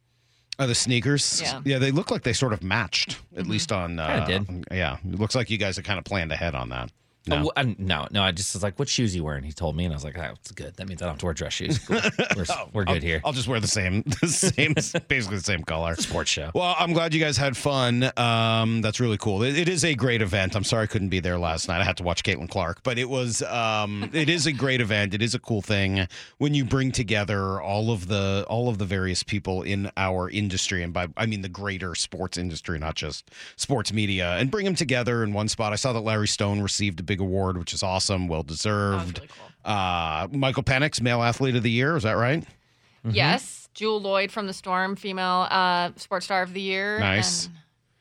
Oh, 0.60 0.68
the 0.68 0.76
sneakers, 0.76 1.42
Yeah. 1.42 1.62
yeah, 1.66 1.78
they 1.80 1.92
look 1.92 2.12
like 2.12 2.24
they 2.24 2.34
sort 2.34 2.54
of 2.54 2.64
matched, 2.64 3.20
at 3.38 3.48
least 3.48 3.72
on. 3.72 4.00
Uh, 4.00 4.26
Kinda 4.26 4.46
did. 4.46 4.66
Yeah, 4.72 4.98
it 5.08 5.20
looks 5.20 5.36
like 5.36 5.50
you 5.50 5.58
guys 5.58 5.76
have 5.78 5.86
kind 5.86 6.00
of 6.00 6.06
planned 6.06 6.32
ahead 6.32 6.56
on 6.56 6.70
that. 6.70 6.92
No. 7.28 7.46
Oh, 7.48 7.52
I- 7.58 7.76
no, 7.78 8.08
no. 8.12 8.22
I 8.24 8.32
just 8.32 8.54
was 8.54 8.64
like, 8.64 8.78
"What 8.78 8.88
shoes 8.88 9.14
are 9.14 9.18
you 9.18 9.24
wearing?" 9.24 9.44
He 9.44 9.52
told 9.52 9.76
me, 9.76 9.86
and 9.86 9.94
I 9.94 9.96
was 9.98 10.04
like, 10.04 10.18
"Oh, 10.18 10.32
it's 10.34 10.52
good. 10.52 10.76
That 10.76 10.88
means 10.88 11.02
I 11.02 11.06
don't 11.06 11.14
have 11.14 11.20
to 11.20 11.26
wear 11.26 11.34
dress 11.34 11.54
shoes. 11.54 11.80
Cool. 11.80 12.00
We're, 12.36 12.46
we're 12.74 12.86
good 12.86 13.04
here." 13.04 13.22
I'll 13.26 13.34
just 13.34 13.48
wear 13.48 13.60
the 13.60 13.68
same, 13.68 14.02
the 14.22 14.28
same, 14.28 14.74
basically 15.08 15.38
the 15.38 15.44
same 15.44 15.64
color. 15.64 15.96
Sports 15.96 16.30
show. 16.30 16.52
Well, 16.54 16.76
I'm 16.78 16.94
glad 16.94 17.14
you 17.14 17.20
guys 17.20 17.38
had 17.38 17.58
fun. 17.58 18.12
Um, 18.18 18.82
that's 18.82 19.00
really 19.00 19.18
cool. 19.18 19.44
It, 19.44 19.58
it 19.58 19.70
is 19.70 19.84
a 19.84 19.96
great 19.96 20.22
event. 20.22 20.56
I'm 20.56 20.64
sorry 20.64 20.84
I 20.84 20.88
couldn't 20.88 21.10
be 21.10 21.20
there 21.20 21.38
last 21.38 21.68
night. 21.68 21.82
I 21.82 21.84
had 21.84 21.98
to 21.98 22.04
watch 22.04 22.24
Caitlin 22.24 22.50
Clark, 22.50 22.84
but 22.84 22.98
it 22.98 23.10
was. 23.10 23.42
Um, 23.44 24.10
it 24.14 24.30
is 24.30 24.46
a 24.46 24.52
great 24.52 24.82
event. 24.82 25.14
It 25.14 25.22
is 25.22 25.34
a 25.36 25.40
cool 25.40 25.62
thing 25.62 26.08
when 26.38 26.54
you 26.54 26.64
bring 26.66 26.92
together 26.92 27.62
all 27.62 27.92
of 27.92 28.08
the 28.08 28.46
all 28.48 28.70
of 28.70 28.78
the 28.78 28.86
various 28.86 29.24
people 29.24 29.64
in 29.64 29.90
our 29.98 30.30
industry, 30.30 30.84
and 30.84 30.94
by 30.94 31.08
I 31.18 31.26
mean 31.26 31.42
the 31.42 31.50
greater 31.50 31.96
sports 31.96 32.38
industry, 32.38 32.78
not 32.80 32.96
just 32.96 33.32
sports 33.56 33.92
media, 33.92 34.36
and 34.38 34.52
bring 34.52 34.66
them 34.66 34.76
together 34.76 35.24
in 35.24 35.34
one 35.34 35.48
spot. 35.48 35.74
I 35.74 35.76
saw 35.76 35.92
that 35.94 36.02
Larry 36.02 36.28
Stone 36.28 36.62
received 36.62 37.00
a 37.00 37.04
big 37.04 37.15
award, 37.20 37.58
which 37.58 37.74
is 37.74 37.84
awesome, 37.84 38.28
well 38.28 38.44
deserved. 38.44 39.20
really 39.20 39.30
cool. 39.64 39.74
Uh, 39.74 40.28
Michael 40.32 40.64
Penix, 40.64 41.02
male 41.02 41.24
athlete 41.24 41.56
of 41.56 41.64
the 41.64 41.72
year, 41.72 41.96
is 41.96 42.04
that 42.04 42.14
right? 42.14 42.42
Mm-hmm. 42.42 43.12
Yes, 43.12 43.68
Jewel 43.74 44.00
Lloyd 44.00 44.32
from 44.32 44.48
the 44.48 44.54
Storm, 44.54 44.96
female 44.96 45.48
uh, 45.50 45.92
sports 45.96 46.26
star 46.26 46.44
of 46.44 46.54
the 46.54 46.62
year. 46.62 47.00
Nice. 47.00 47.46
And 47.46 47.56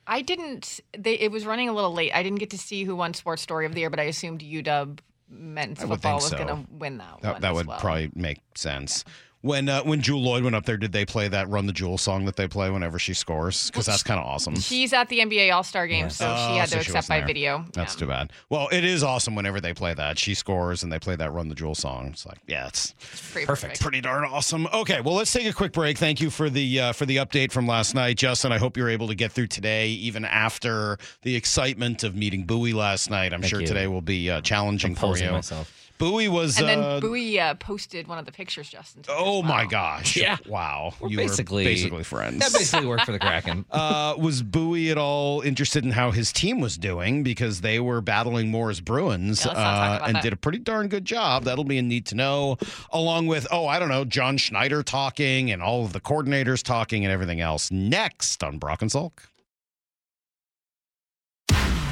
I 0.06 0.23
didn't. 0.23 0.80
They 0.97 1.14
it 1.14 1.30
was 1.30 1.47
running 1.47 1.68
a 1.68 1.73
little 1.73 1.92
late. 1.92 2.14
I 2.14 2.23
didn't 2.23 2.38
get 2.38 2.50
to 2.50 2.59
see 2.59 2.85
who 2.85 2.97
won 2.97 3.14
sports 3.14 3.42
story 3.42 3.66
of 3.66 3.75
the 3.75 3.80
year, 3.80 3.90
but 3.90 4.00
I 4.00 4.04
assumed 4.04 4.40
UW 4.40 4.99
men's 5.28 5.83
I 5.83 5.87
football 5.87 6.16
was 6.16 6.28
so. 6.28 6.37
going 6.37 6.49
to 6.49 6.64
win 6.71 6.99
that. 6.99 7.21
That, 7.23 7.33
one 7.33 7.40
that 7.42 7.50
as 7.50 7.56
would 7.56 7.66
well. 7.66 7.78
probably 7.78 8.11
make 8.14 8.40
sense. 8.54 9.04
When 9.45 9.69
uh, 9.69 9.83
when 9.83 10.01
Jewel 10.01 10.23
Lloyd 10.23 10.43
went 10.43 10.57
up 10.57 10.65
there, 10.65 10.79
did 10.79 10.93
they 10.93 11.05
play 11.05 11.29
that 11.29 11.51
"Run 11.51 11.67
the 11.67 11.73
Jewel" 11.75 11.99
song 11.99 12.25
that 12.25 12.37
they 12.37 12.49
play 12.49 12.71
whenever 12.71 12.99
she 12.99 13.13
scores? 13.13 13.71
Because 13.71 13.85
that's 13.85 14.03
kind 14.03 14.19
of 14.19 14.25
awesome. 14.25 14.57
She's 14.59 14.95
at 14.95 15.11
the 15.11 15.19
NBA 15.21 15.53
All 15.53 15.63
Star 15.63 15.87
game, 15.87 16.09
so 16.09 16.27
Oh, 16.35 16.49
she 16.53 16.57
had 16.59 16.71
so 16.71 16.77
to 16.77 16.81
accept 16.81 16.95
wasn't 16.97 17.09
by 17.11 17.19
there. 17.19 17.27
video. 17.27 17.65
That's 17.75 17.95
Yeah. 17.95 17.99
too 18.01 18.07
bad. 18.07 18.33
Well, 18.49 18.69
it 18.73 18.85
is 18.85 19.03
awesome 19.03 19.35
whenever 19.35 19.61
they 19.61 19.75
play 19.75 19.93
that. 19.93 20.19
She 20.19 20.33
scores 20.33 20.83
and 20.83 20.91
they 20.91 20.99
play 20.99 21.15
that 21.17 21.31
"Run 21.31 21.51
the 21.51 21.55
Jewel" 21.55 21.75
song. 21.75 22.09
It's 22.13 22.25
like, 22.25 22.39
yeah, 22.47 22.69
it's 22.69 22.95
Pretty 23.33 23.45
Perfect. 23.45 23.81
pretty 23.83 24.01
darn 24.01 24.25
awesome. 24.25 24.67
Okay, 24.73 25.03
well, 25.03 25.13
let's 25.15 25.31
take 25.31 25.47
a 25.47 25.53
quick 25.53 25.73
break. 25.75 25.99
Thank 25.99 26.23
you 26.23 26.31
for 26.31 26.49
the 26.49 26.81
uh, 26.81 26.93
for 26.95 27.05
the 27.05 27.17
update 27.19 27.53
from 27.53 27.67
last 27.67 27.95
night, 27.95 28.17
Justin. 28.17 28.51
I 28.51 28.57
hope 28.57 28.79
you're 28.79 28.89
able 28.89 29.09
to 29.09 29.15
get 29.15 29.31
through 29.31 29.49
today, 29.49 29.89
even 29.89 30.25
after 30.25 30.97
the 31.21 31.37
excitement 31.37 32.03
of 32.03 32.17
meeting 32.17 32.45
Bowie 32.45 32.73
last 32.73 33.11
night. 33.11 33.35
I'm 33.35 33.43
Thank 33.43 33.51
sure 33.51 33.61
you. 33.61 33.67
today 33.67 33.89
will 33.89 34.01
be 34.01 34.31
uh, 34.31 34.41
challenging 34.41 34.95
for 34.95 35.19
you. 35.19 35.31
myself. 35.33 35.84
Bowie 35.99 36.29
was. 36.29 36.59
And 36.59 36.69
then 36.69 36.81
uh, 36.81 37.01
Bowie 37.01 37.39
uh, 37.39 37.55
posted 37.55 38.09
one 38.09 38.19
of 38.19 38.27
the 38.27 38.33
pictures, 38.33 38.69
Justin. 38.69 39.03
took 39.03 39.15
Oh 39.17 39.43
as 39.43 39.49
my 39.49 39.65
gosh! 39.67 40.17
Yeah. 40.17 40.37
Wow. 40.47 40.95
We're 41.01 41.11
you 41.11 41.17
basically 41.17 41.65
were 41.65 41.71
basically 41.71 42.05
friends. 42.05 42.39
That 42.41 42.53
basically 42.53 42.87
worked 42.87 43.05
for 43.05 43.13
the 43.13 43.19
Kraken. 43.19 43.65
uh, 43.71 44.15
was 44.19 44.43
Bowie 44.43 44.91
at 44.91 44.99
all 44.99 45.41
interested 45.43 45.85
in 45.85 45.91
how 45.93 46.11
his 46.11 46.33
team 46.33 46.61
was 46.61 46.77
doing 46.77 47.23
because 47.23 47.61
they 47.61 47.81
were 47.81 48.01
battling 48.01 48.51
Morris 48.51 48.81
Bruins 48.81 49.45
Yeah, 49.45 49.49
let's 49.49 49.59
not 49.59 49.89
talk 49.89 50.03
uh, 50.03 50.05
and 50.07 50.17
that. 50.17 50.23
did 50.23 50.33
a 50.33 50.37
pretty 50.37 50.59
darn 50.59 50.89
good 50.89 51.05
job. 51.05 51.45
That'll 51.45 51.65
be 51.65 51.79
a 51.79 51.83
need 51.83 52.07
to 52.07 52.15
know, 52.15 52.59
along 52.91 53.27
with 53.27 53.47
oh 53.51 53.67
I 53.67 53.79
don't 53.79 53.89
know 53.89 54.05
John 54.05 54.37
Schneider 54.37 54.83
talking 54.83 55.51
and 55.51 55.63
all 55.63 55.85
of 55.85 55.93
the 55.93 56.01
coordinators 56.01 56.63
talking 56.63 57.05
and 57.05 57.13
everything 57.13 57.41
else. 57.41 57.71
Next 57.71 58.43
on 58.43 58.59
Brock 58.59 58.83
and 58.83 58.91
Salk. 58.91 59.13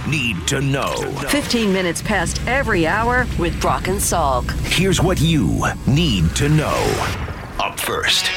Need 0.08 0.48
to 0.48 0.60
know. 0.60 0.96
15 1.28 1.72
minutes 1.72 2.02
past 2.02 2.40
every 2.48 2.86
hour 2.88 3.24
with 3.38 3.58
Brock 3.60 3.86
and 3.86 3.98
Salk. 3.98 4.50
Here's 4.66 5.00
what 5.00 5.20
you 5.20 5.62
need 5.86 6.34
to 6.36 6.48
know. 6.48 6.74
Up 7.60 7.78
first. 7.78 8.30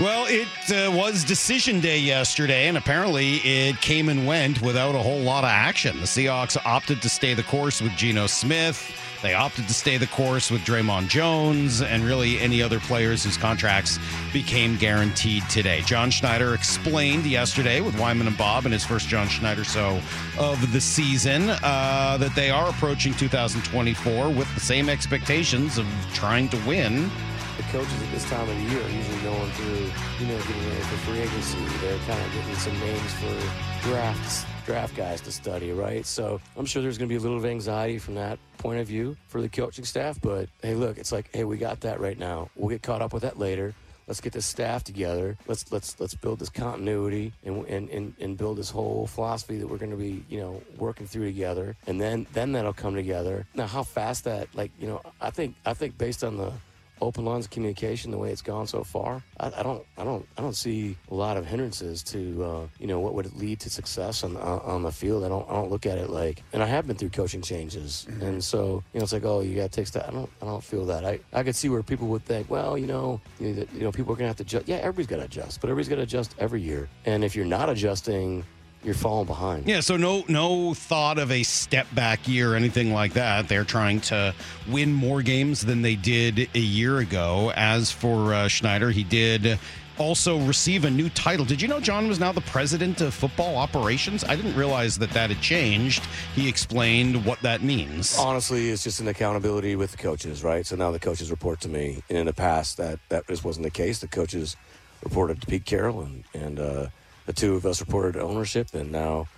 Well, 0.00 0.26
it 0.28 0.48
uh, 0.70 0.90
was 0.90 1.24
decision 1.24 1.80
day 1.80 1.98
yesterday, 1.98 2.68
and 2.68 2.78
apparently 2.78 3.36
it 3.38 3.80
came 3.80 4.08
and 4.08 4.26
went 4.26 4.62
without 4.62 4.94
a 4.94 4.98
whole 4.98 5.20
lot 5.20 5.44
of 5.44 5.50
action. 5.50 5.98
The 5.98 6.06
Seahawks 6.06 6.56
opted 6.64 7.02
to 7.02 7.08
stay 7.08 7.34
the 7.34 7.42
course 7.42 7.82
with 7.82 7.92
Geno 7.92 8.26
Smith. 8.28 8.90
They 9.20 9.34
opted 9.34 9.66
to 9.66 9.74
stay 9.74 9.96
the 9.96 10.06
course 10.06 10.50
with 10.50 10.60
Dre'Mont 10.62 11.08
Jones 11.08 11.82
and 11.82 12.04
really 12.04 12.38
any 12.38 12.62
other 12.62 12.78
players 12.78 13.24
whose 13.24 13.36
contracts 13.36 13.98
became 14.32 14.76
guaranteed 14.76 15.42
today. 15.50 15.80
John 15.82 16.10
Schneider 16.10 16.54
explained 16.54 17.26
yesterday 17.26 17.80
with 17.80 17.98
Wyman 17.98 18.28
and 18.28 18.38
Bob 18.38 18.64
in 18.64 18.72
his 18.72 18.84
first 18.84 19.08
John 19.08 19.26
Schneider 19.26 19.64
show 19.64 20.00
of 20.38 20.72
the 20.72 20.80
season 20.80 21.50
uh, 21.50 22.16
that 22.18 22.34
they 22.36 22.50
are 22.50 22.70
approaching 22.70 23.12
2024 23.14 24.28
with 24.30 24.52
the 24.54 24.60
same 24.60 24.88
expectations 24.88 25.78
of 25.78 25.86
trying 26.14 26.48
to 26.50 26.56
win 26.66 27.10
the 27.56 27.64
coaches 27.64 28.02
at 28.02 28.10
this 28.12 28.24
time 28.30 28.48
of 28.48 28.54
the 28.54 28.62
year 28.72 28.80
are 28.80 28.88
usually 28.88 29.20
going 29.22 29.50
through, 29.50 29.90
you 30.20 30.32
know, 30.32 30.38
getting 30.38 30.68
ready 30.68 30.80
for 30.80 30.96
free 30.98 31.18
agency. 31.18 31.58
They're 31.80 31.98
kind 32.06 32.24
of 32.24 32.32
getting 32.32 32.54
some 32.54 32.78
names 32.78 33.12
for 33.14 33.88
drafts, 33.88 34.46
draft 34.68 34.94
guys 34.94 35.22
to 35.22 35.32
study, 35.32 35.72
right? 35.72 36.04
So 36.04 36.42
I'm 36.54 36.66
sure 36.66 36.82
there's 36.82 36.98
going 36.98 37.08
to 37.08 37.12
be 37.12 37.16
a 37.16 37.20
little 37.20 37.38
of 37.38 37.46
anxiety 37.46 37.98
from 37.98 38.16
that 38.16 38.38
point 38.58 38.80
of 38.80 38.86
view 38.86 39.16
for 39.28 39.40
the 39.40 39.48
coaching 39.48 39.86
staff. 39.86 40.20
But 40.20 40.50
hey, 40.62 40.74
look, 40.74 40.98
it's 40.98 41.10
like, 41.10 41.30
hey, 41.32 41.44
we 41.44 41.56
got 41.56 41.80
that 41.80 42.00
right 42.00 42.18
now. 42.18 42.50
We'll 42.54 42.68
get 42.68 42.82
caught 42.82 43.00
up 43.00 43.14
with 43.14 43.22
that 43.22 43.38
later. 43.38 43.74
Let's 44.06 44.20
get 44.20 44.34
this 44.34 44.44
staff 44.44 44.84
together. 44.84 45.38
Let's 45.46 45.72
let's 45.72 45.98
let's 46.00 46.14
build 46.14 46.38
this 46.38 46.50
continuity 46.50 47.32
and 47.46 47.64
and, 47.66 47.88
and, 47.88 48.14
and 48.20 48.36
build 48.36 48.58
this 48.58 48.68
whole 48.68 49.06
philosophy 49.06 49.56
that 49.56 49.66
we're 49.66 49.78
going 49.78 49.90
to 49.90 49.96
be 49.96 50.22
you 50.28 50.40
know 50.40 50.62
working 50.76 51.06
through 51.06 51.24
together. 51.24 51.74
And 51.86 51.98
then 51.98 52.26
then 52.34 52.52
that'll 52.52 52.74
come 52.74 52.94
together. 52.94 53.46
Now, 53.54 53.66
how 53.66 53.84
fast 53.84 54.24
that 54.24 54.48
like 54.54 54.70
you 54.78 54.86
know 54.86 55.00
I 55.18 55.30
think 55.30 55.56
I 55.64 55.72
think 55.72 55.96
based 55.96 56.22
on 56.24 56.36
the 56.36 56.52
open 57.00 57.24
lines 57.24 57.46
of 57.46 57.50
communication 57.50 58.10
the 58.10 58.18
way 58.18 58.30
it's 58.30 58.42
gone 58.42 58.66
so 58.66 58.84
far, 58.84 59.22
I, 59.40 59.52
I 59.56 59.62
don't, 59.62 59.84
I 59.96 60.04
don't, 60.04 60.26
I 60.36 60.42
don't 60.42 60.56
see 60.56 60.96
a 61.10 61.14
lot 61.14 61.36
of 61.36 61.46
hindrances 61.46 62.02
to, 62.04 62.44
uh, 62.44 62.66
you 62.78 62.86
know, 62.86 63.00
what 63.00 63.14
would 63.14 63.34
lead 63.36 63.60
to 63.60 63.70
success 63.70 64.24
on 64.24 64.36
on 64.36 64.82
the 64.82 64.92
field. 64.92 65.24
I 65.24 65.28
don't, 65.28 65.48
I 65.48 65.54
don't 65.54 65.70
look 65.70 65.86
at 65.86 65.98
it 65.98 66.10
like, 66.10 66.42
and 66.52 66.62
I 66.62 66.66
have 66.66 66.86
been 66.86 66.96
through 66.96 67.10
coaching 67.10 67.42
changes, 67.42 68.06
mm-hmm. 68.08 68.22
and 68.22 68.44
so 68.44 68.82
you 68.92 69.00
know, 69.00 69.04
it's 69.04 69.12
like, 69.12 69.24
oh, 69.24 69.40
you 69.40 69.54
got 69.56 69.70
to 69.72 69.84
take 69.84 69.90
that. 69.92 70.08
I 70.08 70.12
don't, 70.12 70.30
I 70.42 70.46
don't 70.46 70.64
feel 70.64 70.86
that. 70.86 71.04
I, 71.04 71.20
I 71.32 71.42
could 71.42 71.56
see 71.56 71.68
where 71.68 71.82
people 71.82 72.08
would 72.08 72.24
think, 72.24 72.50
well, 72.50 72.76
you 72.76 72.86
know, 72.86 73.20
you 73.40 73.54
know, 73.54 73.66
you 73.72 73.80
know 73.80 73.92
people 73.92 74.12
are 74.12 74.16
gonna 74.16 74.28
have 74.28 74.36
to 74.36 74.42
adjust. 74.42 74.68
Yeah, 74.68 74.76
everybody's 74.76 75.06
got 75.06 75.16
to 75.16 75.24
adjust, 75.24 75.60
but 75.60 75.70
everybody's 75.70 75.88
got 75.88 75.96
to 75.96 76.02
adjust 76.02 76.34
every 76.38 76.60
year. 76.60 76.88
And 77.04 77.24
if 77.24 77.34
you're 77.36 77.46
not 77.46 77.68
adjusting 77.68 78.44
you're 78.84 78.94
falling 78.94 79.26
behind. 79.26 79.66
Yeah, 79.66 79.80
so 79.80 79.96
no 79.96 80.24
no 80.28 80.74
thought 80.74 81.18
of 81.18 81.30
a 81.30 81.42
step 81.42 81.86
back 81.94 82.28
year 82.28 82.52
or 82.52 82.56
anything 82.56 82.92
like 82.92 83.14
that. 83.14 83.48
They're 83.48 83.64
trying 83.64 84.00
to 84.02 84.34
win 84.68 84.92
more 84.92 85.22
games 85.22 85.60
than 85.62 85.82
they 85.82 85.96
did 85.96 86.48
a 86.54 86.60
year 86.60 86.98
ago. 86.98 87.52
As 87.56 87.90
for 87.90 88.32
uh, 88.32 88.48
Schneider, 88.48 88.90
he 88.90 89.04
did 89.04 89.58
also 89.98 90.38
receive 90.38 90.84
a 90.84 90.90
new 90.90 91.08
title. 91.10 91.44
Did 91.44 91.60
you 91.60 91.68
know 91.68 91.80
John 91.80 92.08
was 92.08 92.20
now 92.20 92.32
the 92.32 92.40
president 92.42 93.00
of 93.00 93.12
football 93.12 93.56
operations? 93.56 94.24
I 94.24 94.36
didn't 94.36 94.54
realize 94.54 94.96
that 94.98 95.10
that 95.10 95.30
had 95.30 95.40
changed. 95.40 96.04
He 96.34 96.48
explained 96.48 97.24
what 97.24 97.40
that 97.40 97.62
means. 97.62 98.16
Honestly, 98.16 98.70
it's 98.70 98.84
just 98.84 99.00
an 99.00 99.08
accountability 99.08 99.76
with 99.76 99.90
the 99.90 99.96
coaches, 99.96 100.44
right? 100.44 100.64
So 100.64 100.76
now 100.76 100.90
the 100.90 101.00
coaches 101.00 101.30
report 101.30 101.60
to 101.62 101.68
me. 101.68 102.02
And 102.08 102.16
in 102.16 102.26
the 102.26 102.32
past, 102.32 102.76
that 102.76 103.00
that 103.08 103.26
just 103.26 103.44
wasn't 103.44 103.64
the 103.64 103.70
case. 103.70 103.98
The 103.98 104.08
coaches 104.08 104.56
reported 105.02 105.40
to 105.40 105.46
Pete 105.46 105.64
Carroll 105.64 106.02
and 106.02 106.24
and 106.32 106.60
uh, 106.60 106.86
the 107.28 107.34
two 107.34 107.54
of 107.54 107.66
us 107.66 107.80
reported 107.82 108.16
ownership, 108.16 108.74
and 108.74 108.90
now 108.90 109.28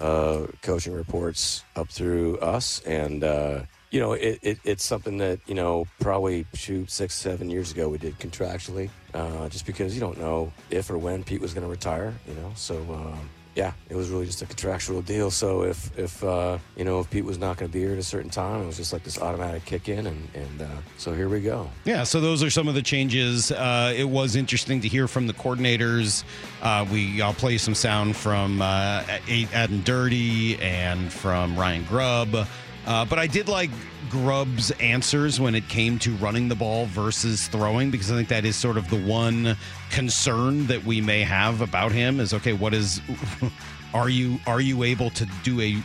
uh, 0.00 0.46
coaching 0.62 0.92
reports 0.92 1.62
up 1.76 1.88
through 1.88 2.38
us. 2.38 2.80
And 2.80 3.22
uh, 3.22 3.62
you 3.92 4.00
know, 4.00 4.14
it, 4.14 4.40
it, 4.42 4.58
it's 4.64 4.84
something 4.84 5.18
that 5.18 5.38
you 5.46 5.54
know 5.54 5.86
probably 6.00 6.44
shoot 6.54 6.90
six, 6.90 7.14
seven 7.14 7.48
years 7.48 7.70
ago 7.70 7.88
we 7.88 7.98
did 7.98 8.18
contractually, 8.18 8.90
uh, 9.14 9.48
just 9.48 9.64
because 9.64 9.94
you 9.94 10.00
don't 10.00 10.18
know 10.18 10.52
if 10.70 10.90
or 10.90 10.98
when 10.98 11.22
Pete 11.22 11.40
was 11.40 11.54
going 11.54 11.64
to 11.64 11.70
retire. 11.70 12.12
You 12.28 12.34
know, 12.34 12.52
so. 12.56 12.76
Um, 12.76 13.30
yeah, 13.56 13.72
it 13.88 13.96
was 13.96 14.10
really 14.10 14.26
just 14.26 14.42
a 14.42 14.46
contractual 14.46 15.00
deal. 15.00 15.30
So 15.30 15.62
if 15.62 15.98
if 15.98 16.22
uh, 16.22 16.58
you 16.76 16.84
know 16.84 17.00
if 17.00 17.08
Pete 17.08 17.24
was 17.24 17.38
not 17.38 17.56
going 17.56 17.70
to 17.70 17.72
be 17.72 17.80
here 17.80 17.92
at 17.92 17.98
a 17.98 18.02
certain 18.02 18.28
time, 18.28 18.62
it 18.62 18.66
was 18.66 18.76
just 18.76 18.92
like 18.92 19.02
this 19.02 19.18
automatic 19.18 19.64
kick 19.64 19.88
in, 19.88 20.06
and 20.06 20.28
and 20.34 20.62
uh, 20.62 20.66
so 20.98 21.14
here 21.14 21.30
we 21.30 21.40
go. 21.40 21.70
Yeah, 21.86 22.04
so 22.04 22.20
those 22.20 22.42
are 22.42 22.50
some 22.50 22.68
of 22.68 22.74
the 22.74 22.82
changes. 22.82 23.50
Uh, 23.50 23.94
it 23.96 24.04
was 24.04 24.36
interesting 24.36 24.82
to 24.82 24.88
hear 24.88 25.08
from 25.08 25.26
the 25.26 25.32
coordinators. 25.32 26.22
Uh, 26.60 26.86
we 26.92 27.22
I'll 27.22 27.32
play 27.32 27.56
some 27.56 27.74
sound 27.74 28.14
from 28.14 28.60
uh, 28.60 29.02
Aden 29.26 29.80
Durde 29.84 30.60
and 30.60 31.10
from 31.10 31.58
Ryan 31.58 31.84
Grubb. 31.84 32.46
Uh, 32.86 33.04
but 33.04 33.18
I 33.18 33.26
did 33.26 33.48
like 33.48 33.70
Grubb's 34.10 34.70
answers 34.72 35.40
when 35.40 35.54
it 35.54 35.68
came 35.68 35.98
to 36.00 36.14
running 36.16 36.48
the 36.48 36.54
ball 36.54 36.86
versus 36.86 37.48
throwing 37.48 37.90
because 37.90 38.12
I 38.12 38.14
think 38.14 38.28
that 38.28 38.44
is 38.44 38.54
sort 38.54 38.76
of 38.76 38.88
the 38.90 39.02
one 39.02 39.56
concern 39.90 40.66
that 40.68 40.84
we 40.84 41.00
may 41.00 41.22
have 41.22 41.60
about 41.60 41.90
him 41.92 42.20
is 42.20 42.32
okay, 42.32 42.52
what 42.52 42.74
is 42.74 43.00
are 43.94 44.08
you 44.08 44.38
are 44.46 44.60
you 44.60 44.84
able 44.84 45.10
to 45.10 45.26
do 45.42 45.60
a 45.60 45.82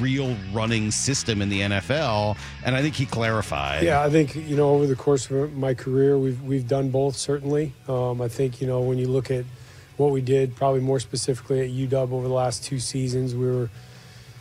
real 0.00 0.36
running 0.52 0.90
system 0.90 1.40
in 1.40 1.48
the 1.48 1.60
NFL? 1.60 2.36
And 2.64 2.74
I 2.74 2.82
think 2.82 2.94
he 2.94 3.06
clarified. 3.06 3.84
Yeah, 3.84 4.02
I 4.02 4.10
think 4.10 4.34
you 4.34 4.56
know 4.56 4.70
over 4.70 4.86
the 4.86 4.96
course 4.96 5.30
of 5.30 5.56
my 5.56 5.74
career, 5.74 6.18
we've 6.18 6.40
we've 6.42 6.66
done 6.66 6.90
both. 6.90 7.16
Certainly, 7.16 7.72
um, 7.86 8.20
I 8.20 8.28
think 8.28 8.60
you 8.60 8.66
know 8.66 8.80
when 8.80 8.98
you 8.98 9.06
look 9.06 9.30
at 9.30 9.44
what 9.98 10.10
we 10.10 10.20
did, 10.20 10.56
probably 10.56 10.80
more 10.80 10.98
specifically 10.98 11.60
at 11.60 11.68
UW 11.68 12.12
over 12.12 12.26
the 12.26 12.34
last 12.34 12.64
two 12.64 12.80
seasons, 12.80 13.34
we 13.34 13.46
were 13.46 13.70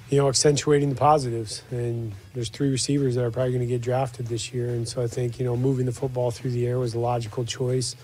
you 0.10 0.18
know, 0.18 0.28
accentuating 0.28 0.90
the 0.90 0.96
positives. 0.96 1.64
And 1.72 2.14
there's 2.34 2.50
three 2.50 2.70
receivers 2.70 3.16
that 3.16 3.24
are 3.24 3.32
probably 3.32 3.52
going 3.52 3.62
to 3.62 3.68
get 3.68 3.82
drafted 3.82 4.28
this 4.28 4.54
year. 4.54 4.70
And 4.70 4.88
so 4.88 5.02
I 5.02 5.08
think, 5.08 5.40
you 5.40 5.46
know, 5.46 5.56
moving 5.56 5.86
the 5.86 5.92
football 5.92 6.32
through 6.32 6.52
the 6.52 6.66
air 6.66 6.80
was 6.80 6.96
a 6.96 7.00
logical 7.00 7.46
choice. 7.46 7.96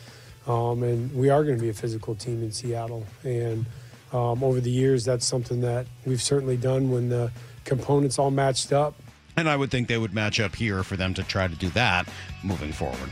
Um, 0.47 0.83
and 0.83 1.13
we 1.15 1.29
are 1.29 1.43
going 1.43 1.57
to 1.57 1.61
be 1.61 1.69
a 1.69 1.73
physical 1.73 2.13
team 2.13 2.43
in 2.43 2.51
Seattle. 2.51 3.05
And 3.23 3.65
um, 4.13 4.43
over 4.43 4.61
the 4.61 4.69
years, 4.69 5.03
that's 5.03 5.25
something 5.25 5.61
that 5.61 5.87
we've 6.05 6.21
certainly 6.21 6.57
done 6.57 6.91
when 6.91 7.09
the 7.09 7.31
components 7.63 8.19
all 8.19 8.31
matched 8.31 8.71
up. 8.71 8.95
And 9.35 9.49
I 9.49 9.57
would 9.57 9.71
think 9.71 9.87
they 9.87 9.97
would 9.97 10.13
match 10.13 10.39
up 10.39 10.55
here 10.55 10.83
for 10.83 10.95
them 10.95 11.13
to 11.15 11.23
try 11.23 11.47
to 11.47 11.55
do 11.55 11.69
that 11.71 12.07
moving 12.43 12.71
forward. 12.71 13.09